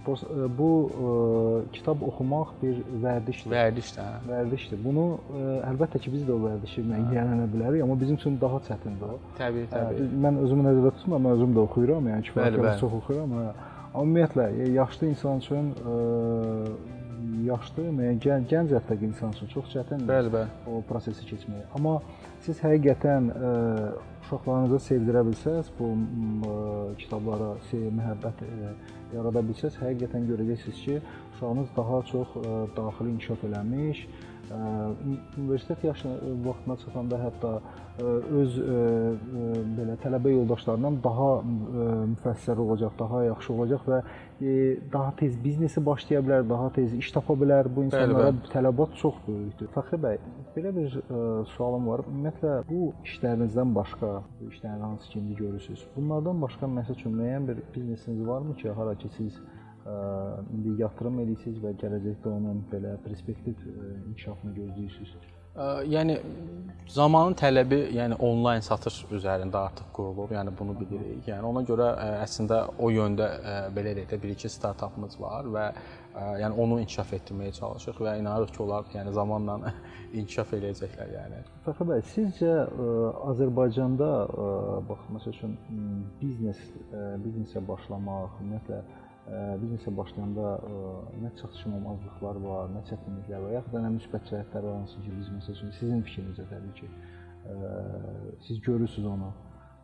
Bu, 0.05 0.15
e, 0.27 0.49
bu 0.59 0.69
ə, 0.69 1.13
e, 1.13 1.63
kitab 1.77 2.05
oxumaq 2.11 2.53
bir 2.61 2.83
vərdişdir. 3.07 3.55
Vərdişdir. 3.55 4.05
Hə. 4.05 4.21
Vərdişdir. 4.29 4.83
Bunu 4.85 5.07
ə, 5.17 5.57
əlbəttə 5.71 6.03
ki, 6.05 6.13
biz 6.13 6.27
də 6.29 6.35
o 6.35 6.39
vərdişi 6.45 6.85
müəyyənlənə 6.91 7.49
bilərik, 7.55 7.85
amma 7.87 7.97
bizim 8.03 8.21
üçün 8.21 8.37
daha 8.45 8.61
çətindir 8.69 9.17
o. 9.17 9.19
Təbii, 9.41 9.67
təbii. 9.73 10.05
Ə, 10.05 10.21
mən 10.27 10.41
özümü 10.45 10.69
nəzərdə 10.69 10.95
tutmuram, 10.99 11.27
mən 11.27 11.37
özüm 11.39 11.57
də 11.57 11.65
oxuyuram, 11.65 12.13
yəni 12.13 12.29
kifayət 12.29 12.59
qədər 12.59 12.81
çox 12.85 12.97
oxuyuram. 13.01 13.37
Hə. 13.41 13.51
Ümumiyyətlə 13.91 14.49
yaşlı 14.77 15.09
insan 15.15 15.41
üçün 15.41 15.73
ə, 15.81 15.95
yaşlı, 17.47 17.87
müəyyən 17.97 18.47
gənc, 18.49 18.73
hədtəki 18.77 19.07
insan 19.09 19.35
üçün 19.35 19.51
çox 19.51 19.69
çətindir. 19.73 20.07
Bəli, 20.09 20.31
bəli. 20.33 20.55
O 20.69 20.81
prosesi 20.87 21.25
keçməyə. 21.29 21.67
Amma 21.77 21.97
siz 22.45 22.61
həqiqətən 22.63 23.29
ə, 23.31 23.51
e, 23.51 23.91
uşaqlarınızı 24.25 24.79
sevdirə 24.87 25.23
bilsəz, 25.29 25.71
bu 25.77 25.91
ə, 25.91 26.55
kitablara 27.01 27.53
sevgi, 27.69 27.93
məhəbbət 27.99 28.43
ə, 28.47 28.73
yarada 29.15 29.45
bilsəz, 29.51 29.79
həqiqətən 29.81 30.27
görəcəksiniz 30.31 30.83
ki, 30.87 30.99
uşağınız 31.35 31.71
daha 31.77 32.01
çox 32.11 32.35
ə, 32.41 32.59
daxili 32.77 33.15
inkişaf 33.15 33.47
eləmiş, 33.49 34.05
universitet 35.37 35.83
yaşına 35.83 36.13
vaxtına 36.45 36.75
çatanda 36.77 37.19
hətta 37.21 37.51
öz 38.39 38.57
belə 39.77 39.95
tələbə 40.03 40.33
yoldaşlarından 40.33 40.97
daha 41.03 41.29
müfəssəl 42.15 42.59
olacaq, 42.65 42.95
daha 42.99 43.23
yaxşı 43.29 43.53
olacaq 43.53 43.87
və 43.87 44.01
daha 44.93 45.15
tez 45.15 45.35
biznesi 45.43 45.85
başlaya 45.85 46.21
bilər, 46.25 46.49
daha 46.49 46.69
tez 46.73 46.93
iş 46.97 47.11
tapa 47.11 47.33
bilər. 47.37 47.69
Bu 47.75 47.83
insanlara 47.87 48.29
bəli, 48.29 48.39
bəli. 48.39 48.51
tələbat 48.53 48.95
çox 49.01 49.19
böyükdür. 49.27 49.69
Fəxri 49.75 49.99
bəy, 50.05 50.19
belə 50.55 50.73
bir 50.77 50.95
sualım 51.53 51.87
var. 51.91 52.05
Ümumiyyətlə 52.09 52.53
bu 52.69 52.91
işlərinizdən 53.05 53.75
başqa, 53.75 54.11
bu 54.39 54.51
işlərin 54.53 54.85
hansı 54.87 55.11
ki 55.11 55.19
indi 55.19 55.35
görürsüz, 55.43 55.87
bunlardan 55.95 56.41
başqa 56.41 56.69
məsəl 56.77 56.97
üçün 56.99 57.17
müəyyən 57.19 57.49
bir 57.51 57.61
biznesiniz 57.75 58.27
varmı 58.27 58.55
ki, 58.55 58.69
hara 58.69 58.95
ki 58.95 59.09
siz 59.17 59.41
indi 60.53 60.81
yatırım 60.81 61.19
edirsiniz 61.25 61.61
və 61.63 61.75
gələcəkdə 61.83 62.33
onun 62.37 62.65
belə 62.73 62.97
perspektiv 63.05 63.61
inkişafını 64.09 64.57
gözləyirsiniz? 64.57 65.40
Yəni 65.51 66.13
zamanın 66.87 67.33
tələbi, 67.35 67.81
yəni 67.91 68.15
onlayn 68.23 68.63
satış 68.63 69.01
üzərində 69.11 69.65
artıq 69.67 69.89
qurulub, 69.97 70.31
yəni 70.31 70.53
bunu 70.55 70.77
bilirik. 70.79 71.25
Yəni 71.27 71.43
ona 71.49 71.63
görə 71.67 71.89
əslində 72.21 72.61
o 72.79 72.87
yöndə 72.91 73.27
belə 73.75 73.91
deyək 73.97 74.13
də 74.13 74.19
bir-iki 74.23 74.51
startapımız 74.51 75.17
var 75.19 75.49
və 75.51 75.65
yəni 76.39 76.55
onu 76.55 76.79
inkişaf 76.85 77.11
etdirməyə 77.19 77.51
çalışırıq 77.59 77.99
və 78.07 78.15
inanırıq 78.21 78.55
ki, 78.55 78.63
onlar 78.63 78.87
yəni 78.95 79.11
zamanla 79.15 79.73
inkişaf 80.21 80.55
eləyəcəklər 80.55 81.13
yəni. 81.17 81.43
Fəxri 81.67 81.89
bəy, 81.91 82.05
sizcə 82.13 82.55
Azərbaycanda 83.33 84.09
bax 84.87 85.05
məsəl 85.17 85.35
üçün 85.35 85.59
biznes 86.23 86.63
biznesə 87.27 87.63
başlamaq, 87.67 88.39
ümumiyyətlə 88.39 88.83
biznesə 89.29 89.93
başlayanda 89.97 90.55
nə 91.21 91.29
çatışmamazlıqlar 91.41 92.41
var, 92.45 92.71
nə 92.73 92.81
çətinliklər 92.89 93.45
var, 93.45 93.53
yaxud 93.59 93.77
da 93.77 93.83
nə 93.85 93.93
müsbət 93.99 94.27
cəhətlər 94.31 94.67
var 94.67 94.79
hansı 94.79 95.03
ki, 95.05 95.13
biz 95.19 95.29
məsəl 95.35 95.57
üçün 95.57 95.77
sizin 95.77 96.03
fikrinizə 96.07 96.47
təbii 96.49 96.73
ki, 96.79 96.89
siz 98.47 98.61
görürsüz 98.65 99.05
onu 99.05 99.29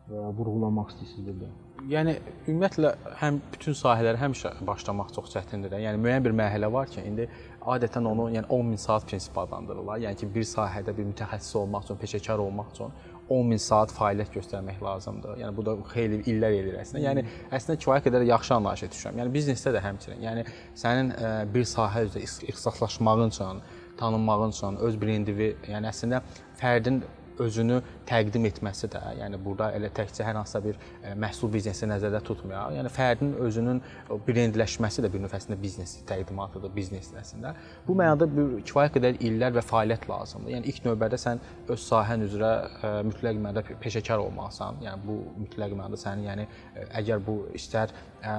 və 0.08 0.28
vurğulamaq 0.38 0.92
istəyirsiniz 0.92 1.26
burada. 1.28 1.48
Yəni 1.92 2.14
ümumiyyətlə 2.48 2.92
həm 3.20 3.40
bütün 3.52 3.76
sahələrə 3.76 4.18
həmişə 4.22 4.54
başlamaq 4.66 5.12
çox 5.16 5.30
çətindir. 5.34 5.76
Yəni 5.84 6.00
müəyyən 6.02 6.24
bir 6.24 6.34
mərhələ 6.40 6.70
var 6.72 6.88
ki, 6.90 7.04
indi 7.06 7.28
adətən 7.68 8.08
onu 8.08 8.30
yəni 8.34 8.48
10 8.48 8.70
min 8.70 8.80
saat 8.80 9.04
prinsipi 9.08 9.42
adlandırırlar. 9.44 10.00
Yəni 10.06 10.18
ki, 10.22 10.30
bir 10.34 10.48
sahədə 10.48 10.96
bir 10.96 11.10
mütəxəssis 11.12 11.58
olmaq 11.60 11.86
üçün, 11.86 12.00
peşəkar 12.02 12.40
olmaq 12.44 12.72
üçün 12.74 12.96
10 13.28 13.50
min 13.50 13.60
saat 13.62 13.92
fəaliyyət 13.92 14.32
göstərmək 14.38 14.80
lazımdır. 14.84 15.36
Yəni 15.42 15.56
bu 15.56 15.64
da 15.66 15.74
xeyli 15.92 16.22
illər 16.32 16.56
eləyir 16.60 16.78
əslində. 16.82 17.02
Yəni 17.04 17.24
əslində 17.58 17.76
kifayət 17.82 18.08
qədər 18.08 18.24
yaxşı 18.30 18.54
anlayış 18.56 18.86
etmişəm. 18.88 19.20
Yəni 19.22 19.34
biznesdə 19.34 19.74
də 19.76 19.82
həmçinin. 19.84 20.22
Yəni 20.24 20.46
sənin 20.78 21.12
ə, 21.12 21.32
bir 21.52 21.68
sahə 21.68 22.06
üzrə 22.08 22.24
ixtisaslaşmağın 22.24 23.34
üçün, 23.34 23.62
tanınmağın 24.00 24.56
üçün, 24.56 24.80
öz 24.88 25.00
brendini, 25.00 25.52
yəni 25.68 25.90
əslində 25.92 26.22
fərdin 26.60 27.02
özünü 27.42 27.78
təqdim 28.08 28.46
etməsi 28.48 28.88
də, 28.92 29.02
yəni 29.20 29.38
burada 29.42 29.70
elə 29.76 29.90
təkcə 29.94 30.26
hər 30.26 30.38
hansısa 30.40 30.62
bir 30.64 30.78
e, 30.78 31.14
məhsul 31.18 31.52
biznesi 31.52 31.88
nəzərdə 31.90 32.20
tutmayaq. 32.26 32.74
Yəni 32.78 32.92
fərdin 32.94 33.34
özünün 33.46 33.82
brendləşməsi 34.26 35.04
də 35.04 35.12
bir 35.12 35.24
növ 35.24 35.36
əslində 35.38 35.58
biznes 35.62 35.96
təqdimatıdır, 36.08 36.72
biznes 36.74 37.12
əslində. 37.22 37.54
Bu 37.86 37.96
mənada 37.98 38.28
bir 38.30 38.58
kifayət 38.68 38.98
qədər 38.98 39.20
illər 39.28 39.56
və 39.58 39.64
fəaliyyət 39.68 40.08
lazımdır. 40.10 40.54
Yəni 40.56 40.72
ilk 40.72 40.88
növbədə 40.88 41.20
sən 41.20 41.42
öz 41.68 41.88
sahən 41.88 42.26
üzrə 42.28 42.52
e, 42.66 42.92
mütləq 43.08 43.42
mənada 43.42 43.64
peşəkar 43.82 44.22
olmalısan. 44.24 44.82
Yəni 44.86 45.06
bu 45.06 45.20
mütləq 45.44 45.76
mənada 45.78 46.00
sənin 46.00 46.28
yəni 46.30 46.48
e, 46.48 46.88
əgər 47.02 47.22
bu 47.24 47.40
istər 47.58 47.94
ə, 48.22 48.36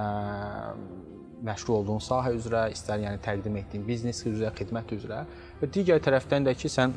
məşğul 1.44 1.80
olduğun 1.80 2.02
sahə 2.04 2.32
üzrə, 2.36 2.66
istər 2.74 3.00
yəni 3.00 3.20
təqdim 3.24 3.56
etdiyin 3.62 3.86
biznes 3.86 4.20
üzrə, 4.28 4.52
xidmət 4.56 4.92
üzrə 4.96 5.24
və 5.60 5.68
digər 5.72 6.02
tərəfdən 6.04 6.46
də 6.48 6.54
ki, 6.58 6.70
sən 6.72 6.94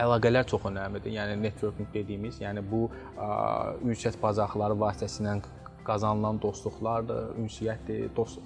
əlaqələr 0.00 0.46
çox 0.50 0.64
əhəmiylidir. 0.70 1.14
Yəni 1.14 1.36
networking 1.42 1.90
dediyimiz, 1.94 2.40
yəni 2.42 2.64
bu 2.70 2.88
ünsiyyət 3.84 4.18
bazarları 4.22 4.76
vasitəsilə 4.80 5.36
qazanılan 5.86 6.40
dostluqlardır, 6.42 7.34
ünsiyyətdir, 7.42 8.08
dost 8.16 8.40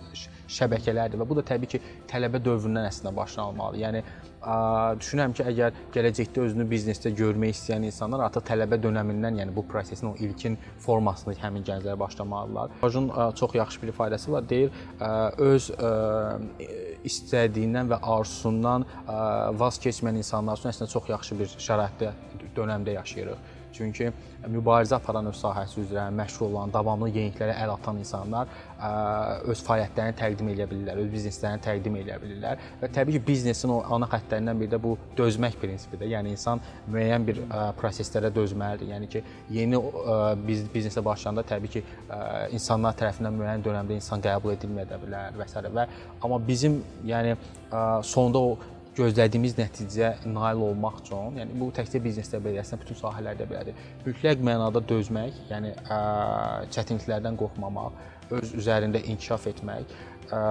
şəbəkələrdir 0.49 1.21
və 1.21 1.29
bu 1.29 1.39
da 1.39 1.45
təbii 1.47 1.71
ki, 1.75 1.81
tələbə 2.11 2.41
dövründən 2.45 2.89
əslində 2.89 3.15
başlanmalıdır. 3.17 3.81
Yəni 3.85 4.03
düşünürəm 5.03 5.35
ki, 5.35 5.45
əgər 5.51 5.79
gələcəkdə 5.95 6.45
özünü 6.47 6.67
biznesdə 6.71 7.11
görmək 7.19 7.57
istəyən 7.57 7.89
insanlar 7.89 8.25
artıq 8.29 8.47
tələbə 8.53 8.79
dövründən, 8.83 9.41
yəni 9.43 9.55
bu 9.55 9.65
prosesin 9.69 10.13
o 10.13 10.15
ilkin 10.23 10.57
formasını 10.85 11.35
həmin 11.43 11.67
gənclər 11.67 11.99
başlamalıdırlar. 11.99 12.79
Projun 12.81 13.11
çox 13.35 13.55
yaxşı 13.55 13.83
bir 13.83 13.93
faydası 13.93 14.33
var. 14.33 14.49
Deyir, 14.49 14.71
öz 15.39 15.71
istədiyindən 17.09 17.93
və 17.93 18.01
arzusundan 18.03 18.87
vaz 19.59 19.79
keçməyən 19.83 20.23
insanlar 20.23 20.59
üçün 20.59 20.73
əslində 20.73 20.91
çox 20.95 21.13
yaxşı 21.15 21.39
bir 21.43 21.55
şəraitdə, 21.59 22.13
dönəmdə 22.57 22.99
yaşayırıq. 22.99 23.55
Çünki 23.79 24.11
mübarizə 24.51 24.97
aparan 24.99 25.29
öz 25.31 25.37
sahəsi 25.39 25.83
üzrə 25.85 26.09
məşğul 26.19 26.49
olan, 26.49 26.73
davamlı 26.75 27.09
yeniliklərə 27.15 27.55
əl 27.63 27.73
atan 27.77 28.01
insanlar 28.03 28.51
öz 29.51 29.63
fəaliyyətlərini 29.67 30.17
təqdim 30.19 30.51
edə 30.53 30.67
bilirlər, 30.71 31.01
öz 31.03 31.11
bizneslərini 31.13 31.63
təqdim 31.65 31.99
edə 32.01 32.19
bilirlər 32.23 32.63
və 32.83 32.91
təbii 32.95 33.19
ki, 33.19 33.23
biznesin 33.29 33.73
o 33.75 33.81
ana 33.95 34.09
xəttlərindən 34.11 34.63
biri 34.63 34.73
də 34.75 34.81
bu 34.83 34.95
dözmək 35.19 35.59
prinsipidir. 35.63 36.11
Yəni 36.15 36.35
insan 36.35 36.63
müəyyən 36.91 37.27
bir 37.29 37.43
proseslərə 37.79 38.31
dözməlidir. 38.35 38.93
Yəni 38.95 39.11
ki, 39.15 39.25
yeni 39.55 39.83
biz 40.47 40.65
biznesə 40.75 41.05
başlayanda 41.05 41.47
təbii 41.47 41.75
ki, 41.77 41.85
insanlar 42.57 42.97
tərəfindən 42.99 43.39
müəyyən 43.39 43.67
dövrdə 43.67 43.99
insan 43.99 44.25
qəbul 44.25 44.57
edilməyə 44.57 45.03
bilər 45.05 45.39
və 45.39 45.47
s. 45.49 45.63
və 45.79 45.87
amma 46.23 46.39
bizim 46.47 46.83
yəni 47.07 47.37
sonda 48.03 48.39
o 48.39 48.59
gözlədiyimiz 48.99 49.57
nəticəyə 49.59 50.11
nail 50.33 50.61
olmaq 50.69 51.01
üçün, 51.05 51.39
yəni 51.41 51.57
bu 51.61 51.71
təkcə 51.75 52.01
biznesdə 52.03 52.41
belə, 52.43 52.63
əslində 52.65 52.83
bütün 52.83 52.99
sahələrdə 52.99 53.47
belədir. 53.49 53.81
Mütləq 54.05 54.45
mənada 54.45 54.83
dözmək, 54.91 55.41
yəni 55.53 55.73
ə, 55.79 55.99
çətinliklərdən 56.75 57.39
qorxmamaq, 57.41 58.05
öz 58.39 58.55
üzərində 58.59 59.01
inkişaf 59.13 59.49
etmək, 59.53 59.97
ə, 60.35 60.43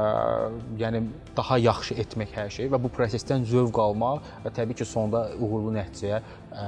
yəni 0.81 1.03
daha 1.37 1.59
yaxşı 1.61 1.99
etmək 2.03 2.35
hər 2.39 2.51
şeyi 2.57 2.73
və 2.73 2.81
bu 2.81 2.91
prosesdən 2.97 3.45
zövq 3.51 3.81
almaq 3.83 4.33
və 4.45 4.53
təbii 4.59 4.81
ki, 4.81 4.87
sonda 4.87 5.27
uğurlu 5.37 5.75
nəticəyə 5.77 6.21
ə, 6.21 6.67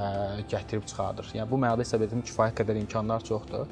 gətirib 0.51 0.87
çıxardır. 0.91 1.33
Yəni 1.39 1.49
bu 1.49 1.61
mənada 1.61 1.87
hesab 1.87 2.05
edirəm 2.05 2.25
kifayət 2.27 2.59
qədər 2.61 2.83
imkanlar 2.83 3.25
çoxdur. 3.25 3.69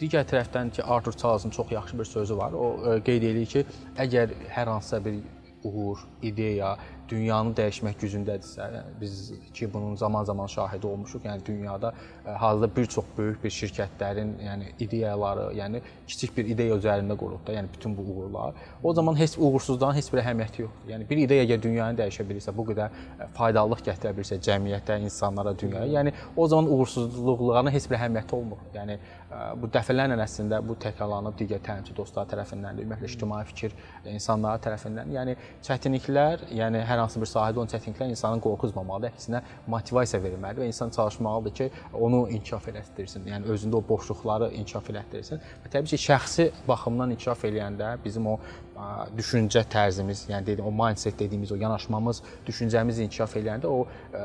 Digər 0.00 0.24
tərəfdən 0.26 0.72
ki, 0.74 0.82
Arthur 0.90 1.14
Charles'ın 1.14 1.52
çox 1.54 1.70
yaxşı 1.70 1.98
bir 1.98 2.04
sözü 2.04 2.36
var. 2.36 2.52
O 2.52 2.98
qeyd 3.06 3.28
edir 3.28 3.46
ki, 3.46 3.60
əgər 4.02 4.32
hər 4.50 4.66
hansısa 4.72 4.98
bir 5.04 5.20
uğur, 5.64 5.98
ideya 6.22 6.78
dünyanı 7.08 7.52
dəyişmək 7.58 7.96
gücündədirsə, 8.00 8.68
biz 9.00 9.32
ki 9.54 9.68
bunun 9.72 9.96
zaman-zaman 9.96 10.46
şahidi 10.46 10.86
olmuşuq. 10.86 11.24
Yəni 11.24 11.46
dünyada 11.46 11.92
e, 12.26 12.30
hazırda 12.30 12.76
bir 12.76 12.86
çox 12.86 13.04
böyük 13.18 13.44
bir 13.44 13.50
şirkətlərin, 13.50 14.30
yəni 14.44 14.70
ideyaları, 14.80 15.46
yəni 15.58 15.80
kiçik 16.06 16.36
bir 16.36 16.48
ideya 16.54 16.76
üzərində 16.76 17.16
qurulub 17.16 17.46
da, 17.46 17.52
yəni 17.52 17.68
bütün 17.74 17.96
bu 17.96 18.02
uğurlar. 18.02 18.54
O 18.82 18.92
zaman 18.92 19.18
heç 19.18 19.38
uğursuzluğun 19.38 19.94
heç 19.94 20.12
bir 20.12 20.22
əhəmiyyəti 20.24 20.64
yoxdur. 20.64 20.92
Yəni 20.92 21.08
bir 21.10 21.22
ideya 21.26 21.44
əgər 21.44 21.62
dünyanı 21.62 21.98
dəyişə 22.00 22.26
bilirsə, 22.28 22.56
bu 22.56 22.66
qədər 22.70 22.88
e, 23.20 23.28
faydalılıq 23.36 23.84
gətirə 23.90 24.14
bilirsə 24.16 24.40
cəmiyyətə, 24.48 25.00
insanlara, 25.04 25.58
dünyaya, 25.58 25.90
yəni 25.98 26.14
o 26.36 26.48
zaman 26.48 26.70
uğursuzluqların 26.70 27.72
heç 27.74 27.90
bir 27.90 27.98
əhəmiyyəti 28.00 28.38
olmur. 28.38 28.64
Yəni 28.74 28.98
e, 28.98 29.44
bu 29.60 29.70
dəfələrlə 29.76 30.20
əslində 30.24 30.62
bu 30.64 30.78
təkrarlanıb 30.80 31.36
digər 31.38 31.62
təlimçi 31.64 31.96
dostlar 31.96 32.28
tərəfindən, 32.32 32.80
ümumiyyətlə 32.84 33.12
ictimai 33.12 33.44
fikir 33.50 33.74
insanları 34.08 34.62
tərəfindən. 34.64 35.12
Yəni 35.14 35.36
çətinliklər, 35.66 36.48
yəni 36.54 36.84
hər 36.88 36.93
hansı 37.02 37.20
bir 37.20 37.30
sahədə 37.30 37.60
olan 37.60 37.70
çətinliklər 37.72 38.12
insanın 38.12 38.42
qorxuzmamalıdır, 38.44 39.14
əksinə 39.14 39.40
motivasiya 39.70 40.20
verməlidir 40.22 40.64
və 40.64 40.68
insan 40.70 40.90
çalışmalıdır 40.94 41.54
ki, 41.58 41.68
onu 42.06 42.22
inkişaf 42.36 42.68
elətdirsin. 42.72 43.26
Yəni 43.32 43.50
özündə 43.54 43.80
o 43.80 43.82
boşluqları 43.88 44.50
inkişaf 44.60 44.90
elətdirsin. 44.94 45.42
Və 45.64 45.72
təbii 45.74 45.94
ki, 45.94 46.00
şəxsi 46.06 46.48
baxımdan 46.68 47.16
inkişaf 47.16 47.44
eləyəndə 47.50 47.90
bizim 48.04 48.30
o 48.30 48.38
ə, 48.38 48.88
düşüncə 49.16 49.64
tərzimiz, 49.74 50.26
yəni 50.30 50.46
dedim, 50.46 50.70
o 50.70 50.72
mindset 50.84 51.18
dediyimiz 51.18 51.52
o 51.52 51.60
yanaşmamız, 51.60 52.22
düşüncəmiz 52.46 53.02
inkişaf 53.06 53.36
eləyəndə 53.40 53.70
o 53.70 53.84
ə, 54.14 54.24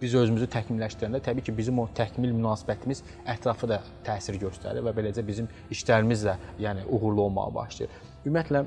biz 0.00 0.14
özümüzü 0.16 0.46
təkmilləşdirəndə 0.54 1.20
təbii 1.24 1.44
ki, 1.44 1.54
bizim 1.56 1.78
o 1.82 1.86
təkmil 1.96 2.32
münasibətimiz 2.32 3.02
ətrafa 3.34 3.68
da 3.68 3.80
təsir 4.06 4.38
göstərir 4.40 4.84
və 4.86 4.94
beləcə 4.96 5.24
bizim 5.26 5.48
işlərimiz 5.74 6.24
də 6.24 6.36
yəni 6.62 6.86
uğurlu 6.88 7.26
olmağa 7.26 7.50
başlayır. 7.54 7.92
Ümumiyyətlə 8.24 8.64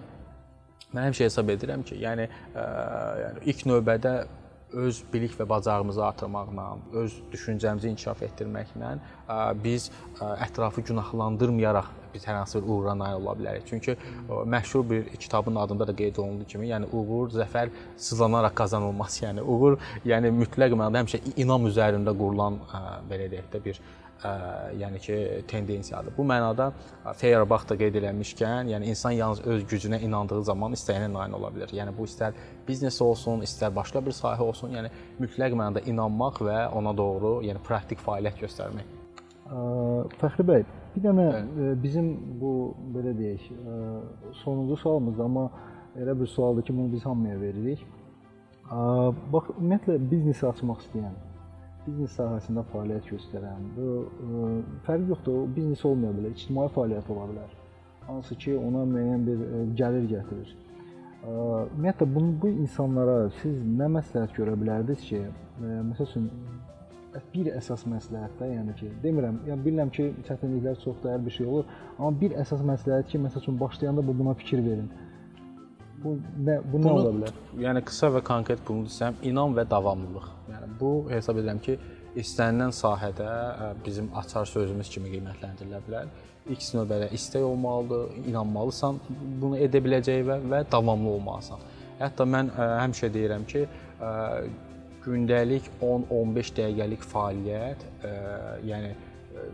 Mən 0.94 1.10
həmişə 1.10 1.28
hesab 1.30 1.50
edirəm 1.54 1.84
ki, 1.88 1.98
yəni 2.04 2.30
ə, 2.30 2.64
yəni 3.24 3.46
ilk 3.52 3.66
növbədə 3.70 4.14
öz 4.74 5.02
bilik 5.14 5.34
və 5.38 5.46
bacarığımızı 5.50 6.06
artırmaqla, 6.06 6.68
öz 7.02 7.18
düşüncəmizi 7.32 7.92
inkişaf 7.94 8.24
etdirməklə 8.28 8.94
ə, 8.94 9.38
biz 9.64 9.90
ə, 10.20 10.32
ətrafı 10.48 10.86
günahlandırmayaraq 10.90 11.92
biz 12.14 12.28
hər 12.30 12.38
hansı 12.38 12.60
bir 12.62 12.70
uğura 12.70 12.94
nail 12.98 13.16
ola 13.18 13.34
bilərik. 13.38 13.64
Çünki 13.66 13.96
məşhur 14.30 14.84
bir 14.90 15.08
kitabın 15.18 15.56
adında 15.56 15.88
da 15.88 15.96
qeyd 15.96 16.18
olunduğu 16.22 16.46
kimi, 16.46 16.68
yəni 16.70 16.86
uğur, 16.94 17.32
zəfər 17.34 17.72
sızlanaraq 17.98 18.54
qazanılmaz. 18.56 19.18
Yəni 19.24 19.42
uğur, 19.42 19.80
yəni 20.06 20.30
mütləq 20.44 20.76
mənada 20.78 21.02
həmişə 21.02 21.24
inam 21.42 21.66
üzərində 21.70 22.14
qurulan 22.18 22.62
ə, 22.70 22.84
belə 23.10 23.32
deyək 23.32 23.50
də 23.56 23.64
bir 23.66 23.82
ə, 23.82 24.03
yəni 24.80 25.00
ki, 25.04 25.16
tendensiyadır. 25.48 26.14
Bu 26.18 26.24
mənada 26.24 26.70
Feyerbax 27.20 27.68
da 27.70 27.76
qeyd 27.76 27.98
eləmişkən, 28.00 28.70
yəni 28.72 28.92
insan 28.94 29.12
yalnız 29.18 29.42
öz 29.54 29.66
gücünə 29.68 30.00
inandığı 30.06 30.44
zaman 30.48 30.78
istəyinə 30.78 31.10
nail 31.12 31.36
ola 31.36 31.50
bilər. 31.52 31.74
Yəni 31.76 31.92
bu 31.98 32.08
istər 32.08 32.38
biznes 32.68 33.02
olsun, 33.02 33.44
istər 33.44 33.74
başqa 33.76 34.00
bir 34.06 34.16
sahə 34.16 34.46
olsun, 34.46 34.72
yəni 34.78 34.94
mütləq 35.20 35.58
mənada 35.60 35.84
inanmaq 35.90 36.40
və 36.48 36.60
ona 36.72 36.96
doğru, 36.98 37.42
yəni 37.44 37.60
praktik 37.68 38.00
fəaliyyət 38.06 38.46
göstərmək. 38.46 38.96
Fəxri 40.22 40.46
bəy, 40.48 40.64
bir 40.96 41.04
dənə 41.04 41.28
Bəli. 41.34 41.74
bizim 41.84 42.08
bu 42.40 42.54
belə 42.96 43.12
deyək, 43.18 43.50
sonuncu 44.40 44.80
sualımızdır, 44.86 45.26
amma 45.26 45.50
elə 46.00 46.16
bir 46.22 46.32
sualdır 46.32 46.64
ki, 46.64 46.78
bunu 46.78 46.94
biz 46.94 47.06
hamıya 47.06 47.42
veririk. 47.42 47.84
Bax, 48.72 49.52
ümumiyyətlə 49.60 50.00
biznes 50.10 50.44
açmaq 50.48 50.80
istəyən, 50.88 51.14
biznes 51.86 52.16
sahəsində 52.18 52.64
fəaliyyət 52.72 53.10
göstərən, 53.12 53.70
bu 53.76 53.88
fərqi 54.88 55.12
yoxdur, 55.12 55.46
biznes 55.56 55.84
olmaya 55.88 56.16
bilər, 56.18 56.36
ictimai 56.36 56.68
fəaliyyət 56.76 57.12
ola 57.14 57.30
bilər. 57.32 57.56
Hansı 58.08 58.36
ki, 58.36 58.56
ona 58.60 58.84
müəyyən 58.90 59.26
bir 59.28 59.44
gəlir 59.80 60.10
gətirir. 60.12 60.54
Ümumiyyətlə 61.24 62.08
bu, 62.16 62.26
bu 62.42 62.52
insanlara 62.52 63.18
siz 63.42 63.60
nə 63.80 63.88
məsləhət 63.98 64.36
görə 64.36 64.58
bilərdiniz 64.60 65.06
ki, 65.08 65.22
məsəl 65.62 66.10
üçün 66.10 66.30
bir 67.34 67.50
əsas 67.54 67.86
məsləhətdə, 67.88 68.50
yəni 68.56 68.76
ki, 68.80 68.90
demirəm, 69.04 69.40
yəni 69.48 69.66
bilirəm 69.68 69.94
ki, 69.94 70.10
çətinliklər 70.28 70.80
çoxdur, 70.84 71.14
hər 71.14 71.24
bir 71.24 71.36
şey 71.38 71.48
olur, 71.48 71.72
amma 71.98 72.12
bir 72.20 72.36
əsas 72.42 72.64
məsləhət 72.68 73.12
ki, 73.12 73.22
məsəl 73.28 73.46
üçün 73.46 73.60
başlayanda 73.60 74.04
bu 74.08 74.16
buna 74.20 74.34
fikir 74.40 74.64
verin. 74.66 74.90
Bu 76.04 76.18
nə 76.46 76.58
bu 76.68 76.80
nə 76.84 76.92
ola 76.92 77.12
bilər? 77.16 77.36
Yəni 77.64 77.84
qısa 77.88 78.10
və 78.18 78.22
konkret 78.28 78.64
bunu 78.68 78.90
desəm, 78.90 79.16
inam 79.30 79.56
və 79.56 79.64
davamlılıq. 79.72 80.26
Yəni 80.52 80.72
bu 80.80 80.92
hesab 81.12 81.40
edirəm 81.40 81.62
ki, 81.64 81.78
istənilən 82.20 82.74
sahədə 82.76 83.30
bizim 83.86 84.10
açar 84.20 84.50
sözümüz 84.50 84.92
kimi 84.94 85.14
qiymətləndirilə 85.14 85.80
bilər. 85.88 86.12
İlk 86.52 86.66
növbədə 86.76 87.08
istək 87.16 87.46
olmalıdır, 87.48 88.18
inanmalısan 88.28 89.00
bunu 89.42 89.62
edə 89.64 89.80
biləcəyinə 89.86 90.42
və 90.52 90.60
davamlı 90.72 91.16
olmalısan. 91.16 91.64
Hətta 92.02 92.28
mən 92.28 92.52
ə, 92.52 92.68
həmişə 92.82 93.10
deyirəm 93.14 93.48
ki, 93.48 93.64
ə, 94.04 94.12
gündəlik 95.06 95.72
10-15 95.80 96.54
dəqiqəlik 96.60 97.08
fəaliyyət, 97.14 97.88
ə, 98.04 98.14
yəni 98.68 98.92
ə, 98.92 99.48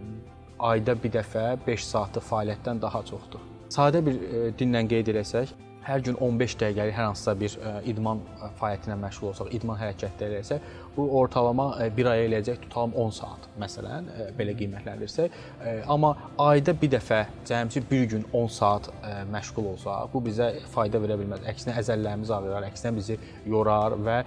ayda 0.71 0.97
bir 1.03 1.13
dəfə 1.19 1.45
5 1.67 1.87
saatlıq 1.91 2.25
fəaliyyətdən 2.31 2.81
daha 2.81 3.05
çoxdur. 3.11 3.45
Sadə 3.69 4.01
bir 4.05 4.17
ə, 4.17 4.45
dillə 4.57 4.81
qeyd 4.89 5.13
etsək, 5.13 5.53
hər 5.89 6.03
gün 6.05 6.17
15 6.21 6.55
dəqiqəlik 6.61 6.95
hər 6.95 7.09
hansısa 7.09 7.35
bir 7.39 7.55
ə, 7.57 7.73
idman 7.89 8.21
fəaliyyəti 8.59 8.89
ilə 8.89 8.97
məşğul 9.03 9.31
olsaq, 9.31 9.51
idman 9.57 9.79
hərəkətləri 9.81 10.39
eləsək, 10.39 10.67
bu 10.97 11.05
ortalama 11.19 11.69
1 11.97 12.05
aya 12.11 12.25
eləyəcək 12.27 12.61
tutalım 12.65 12.93
10 13.05 13.13
saat, 13.19 13.47
məsələn, 13.61 14.09
ə, 14.09 14.27
belə 14.37 14.55
qiymətləndirsək. 14.59 15.37
Ə, 15.59 15.73
amma 15.91 16.13
ayda 16.41 16.73
bir 16.81 16.91
dəfə 16.95 17.21
cəmsi 17.49 17.83
bir 17.91 18.05
gün 18.13 18.25
10 18.33 18.47
saat 18.53 18.89
məşğul 19.31 19.71
olsaq, 19.73 20.09
bu 20.13 20.21
bizə 20.25 20.49
fayda 20.73 21.01
verə 21.01 21.17
bilməz. 21.19 21.45
Əksinə 21.49 21.75
əzəllərimiz 21.81 22.31
ağrıyar, 22.35 22.67
əksinə 22.69 22.93
bizi 22.95 23.17
yorar 23.47 23.95
və 24.05 24.17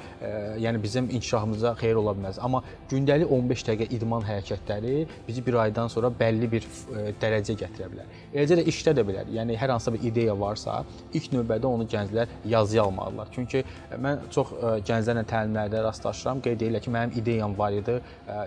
yəni 0.63 0.83
bizim 0.83 1.11
inkişafımıza 1.11 1.75
xeyir 1.81 2.01
ola 2.01 2.15
bilməz. 2.17 2.41
Amma 2.43 2.63
gündəlik 2.91 3.31
15 3.33 3.67
dəqiqə 3.69 3.89
idman 3.99 4.25
hərəkətləri 4.27 5.07
bizi 5.29 5.45
bir 5.47 5.59
aydan 5.67 5.91
sonra 5.93 6.13
bəlli 6.21 6.51
bir 6.53 6.67
ə, 6.67 7.13
dərəcə 7.23 7.57
gətirə 7.61 7.91
bilər. 7.93 8.11
Eləcə 8.33 8.61
də 8.61 8.67
işdə 8.73 8.97
də 8.97 9.07
bilər. 9.09 9.31
Yəni 9.33 9.57
hər 9.61 9.75
hansısa 9.75 9.95
bir 9.97 10.07
ideya 10.09 10.35
varsa, 10.39 10.83
ilk 11.13 11.33
növbədə 11.37 11.69
onu 11.69 11.87
gənclər 11.91 12.31
yazıya 12.49 12.87
almalılar. 12.87 13.29
Çünki 13.35 13.65
mən 14.01 14.27
çox 14.33 14.55
gənclərlə 14.89 15.25
təlimlərdə 15.29 15.83
rastlaşıram, 15.85 16.41
qeyd 16.45 16.62
edirlər 16.67 16.85
ki, 16.85 16.91
mənim 16.95 17.17
ideyam 17.21 17.59
var 17.59 17.77
idi, 17.77 18.01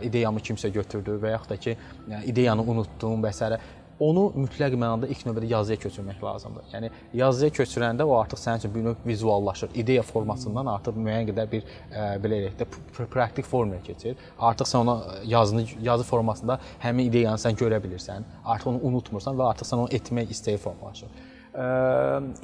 ideyamı 0.09 0.43
kimsə 0.43 0.71
götürdü 0.73 1.19
və 1.21 1.35
yaxud 1.35 1.55
da 1.55 1.57
ki, 1.57 1.77
ideyanı 2.31 2.65
unutdum 2.75 3.23
və 3.23 3.33
s. 3.35 3.57
Onu 3.99 4.25
mütləq 4.35 4.73
mənada 4.75 5.07
ilk 5.07 5.21
növbədə 5.23 5.47
yazıya 5.47 5.77
köçürmək 5.79 6.17
lazımdır. 6.23 6.65
Yəni 6.73 6.89
yazıya 7.15 7.53
köçürəndə 7.55 8.03
o 8.03 8.17
artıq 8.19 8.41
sənin 8.41 8.59
üçün 8.59 8.73
bir 8.73 8.83
növ 8.89 9.05
vizuallaşır. 9.07 9.69
İdeya 9.71 10.01
formasından 10.03 10.67
artıq 10.67 10.97
müəyyən 10.99 11.29
qədər 11.29 11.47
bir 11.51 11.61
ə, 11.63 12.09
belə 12.19 12.41
deyək 12.41 12.57
də 12.59 13.05
praktik 13.13 13.47
formaya 13.47 13.79
keçir. 13.85 14.17
Artıq 14.39 14.67
sən 14.67 14.83
ona 14.83 14.97
yazını 15.23 15.63
yazı 15.81 16.03
formasında 16.03 16.59
həmin 16.83 17.07
ideyanı 17.07 17.39
sən 17.39 17.55
görə 17.55 17.79
bilirsən. 17.85 18.27
Artıq 18.43 18.73
onu 18.73 18.83
unutmursan 18.91 19.39
və 19.39 19.47
artıq 19.53 19.71
sən 19.71 19.85
onu 19.85 19.95
etmək 19.95 20.35
istəyi 20.35 20.59
formalaşır. 20.59 21.15
Ə, 21.55 21.71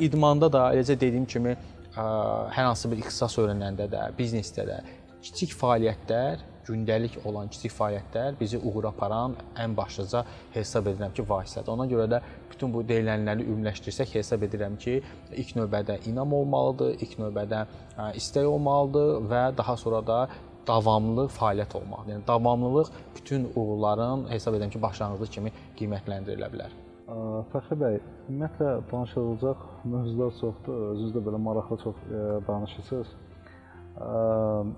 idmanda 0.07 0.47
da 0.53 0.69
eləcə 0.71 0.95
dediyim 0.95 1.27
kimi 1.27 1.57
ə, 1.57 2.07
hər 2.55 2.69
hansı 2.69 2.87
bir 2.93 3.03
ixtisas 3.03 3.35
öyrənəndə 3.43 3.91
də, 3.91 4.07
biznesdə 4.15 4.69
də 4.71 4.79
kiçik 5.21 5.53
fəaliyyətlər 5.57 6.41
gündəlik 6.65 7.17
olan 7.25 7.49
kiçik 7.53 7.73
fəaliyyətlər 7.75 8.37
bizi 8.39 8.59
uğura 8.59 8.91
aparan 8.93 9.35
ən 9.59 9.73
başlıca 9.77 10.23
hesab 10.53 10.89
edirəm 10.91 11.13
ki, 11.17 11.25
vasitədir. 11.29 11.71
Ona 11.73 11.87
görə 11.89 12.07
də 12.11 12.21
bütün 12.51 12.73
bu 12.73 12.83
deyilənləri 12.89 13.47
ümumiləşdirsək, 13.47 14.13
hesab 14.19 14.45
edirəm 14.47 14.77
ki, 14.81 14.99
ilk 15.41 15.55
növbədə 15.57 15.97
inam 16.09 16.33
olmalıdır, 16.37 16.95
ilk 17.01 17.17
növbədə 17.21 17.65
istək 18.19 18.45
olmalıdır 18.49 19.25
və 19.31 19.43
daha 19.57 19.77
sonra 19.77 20.03
da 20.07 20.19
davamlı 20.67 21.25
fəaliyyət 21.39 21.75
olmalıdır. 21.79 22.13
Yəni 22.13 22.27
davamlılıq 22.27 22.93
bütün 23.17 23.49
uğurların 23.55 24.29
hesab 24.29 24.57
edirəm 24.57 24.73
ki, 24.73 24.81
başlanğıcı 24.81 25.31
kimi 25.37 25.53
qiymətləndirilə 25.79 26.51
bilər. 26.53 26.77
Fəxri 27.51 27.75
bəy, 27.81 27.97
ümumiyyətlə 28.29 28.69
danışılacaq 28.91 29.65
mövzular 29.83 30.31
çoxdur. 30.39 30.85
Özünüz 30.93 31.17
də 31.17 31.25
belə 31.25 31.41
maraqlı 31.49 31.77
çox 31.83 32.07
danışırsınız. 32.47 33.17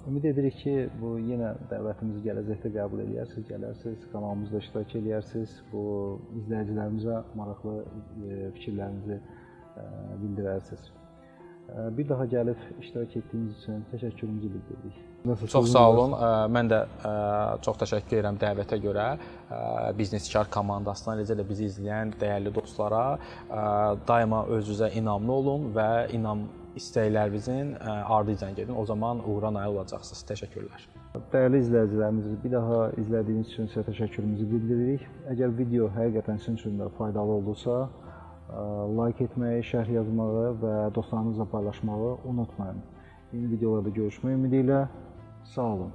Ümid 0.07 0.23
edirik 0.25 0.55
ki, 0.63 0.73
bu 0.97 1.13
yenə 1.21 1.53
dəvətimizi 1.69 2.23
gələcəkdə 2.25 2.71
qəbul 2.73 3.03
edərsiniz, 3.05 3.45
gələrsiniz, 3.51 4.07
kanalımızda 4.11 4.61
iştirak 4.63 4.95
edərsiniz. 4.99 5.53
Bu 5.69 5.83
izləyicilərimizə 6.41 7.21
maraqlı 7.37 7.75
fikirlərinizi 8.57 9.19
bildirərsiniz. 10.23 10.91
Bir 11.97 12.09
daha 12.09 12.25
gəlib 12.27 12.59
iştirak 12.81 13.13
etdiyiniz 13.21 13.61
üçün 13.61 13.85
təşəkkürümüzü 13.93 14.49
bildiririk. 14.55 14.97
Çox 15.53 15.69
sağ 15.71 15.85
olun. 15.91 16.17
Mən 16.51 16.73
də 16.73 16.81
çox 17.63 17.79
təşəkkür 17.85 18.17
edirəm 18.17 18.41
dəvətə 18.41 18.81
görə. 18.83 19.05
Bizneskar 19.97 20.49
komandasına, 20.51 21.15
eləcə 21.19 21.37
də 21.39 21.47
bizi 21.47 21.69
izləyən 21.69 22.17
dəyərli 22.19 22.51
dostlara 22.57 23.05
daima 24.09 24.43
özünüzə 24.57 24.91
inamlı 24.99 25.33
olun 25.37 25.71
və 25.77 25.87
inam 26.17 26.43
istəklərinizin 26.75 27.75
ardıcıl 27.85 28.55
gedin. 28.55 28.75
O 28.75 28.85
zaman 28.85 29.21
uğura 29.29 29.53
nail 29.53 29.75
olacaqsınız. 29.75 30.23
Təşəkkürlər. 30.31 30.85
Dəyərli 31.33 31.59
izləyicilərimiz, 31.61 32.29
bir 32.43 32.51
daha 32.55 32.79
izlədiyiniz 33.01 33.51
üçün 33.53 33.69
sizə 33.69 33.85
təşəkkürümüzü 33.89 34.47
bildiririk. 34.51 35.07
Əgər 35.29 35.57
video 35.57 35.89
həqiqətən 35.93 36.41
sizin 36.41 36.57
üçün 36.57 36.79
də 36.81 36.89
faydalı 36.97 37.37
oldusa, 37.39 37.79
like 38.97 39.27
etməyi, 39.29 39.61
şərh 39.69 39.93
yazmağı 39.93 40.53
və 40.61 40.75
dostlarınızla 40.95 41.45
paylaşmağı 41.53 42.15
unutmayın. 42.25 42.81
Yeni 43.33 43.51
videolarda 43.55 43.89
görüşmək 43.89 44.39
ümidi 44.39 44.63
ilə 44.65 44.87
sağ 45.55 45.69
olun. 45.75 45.93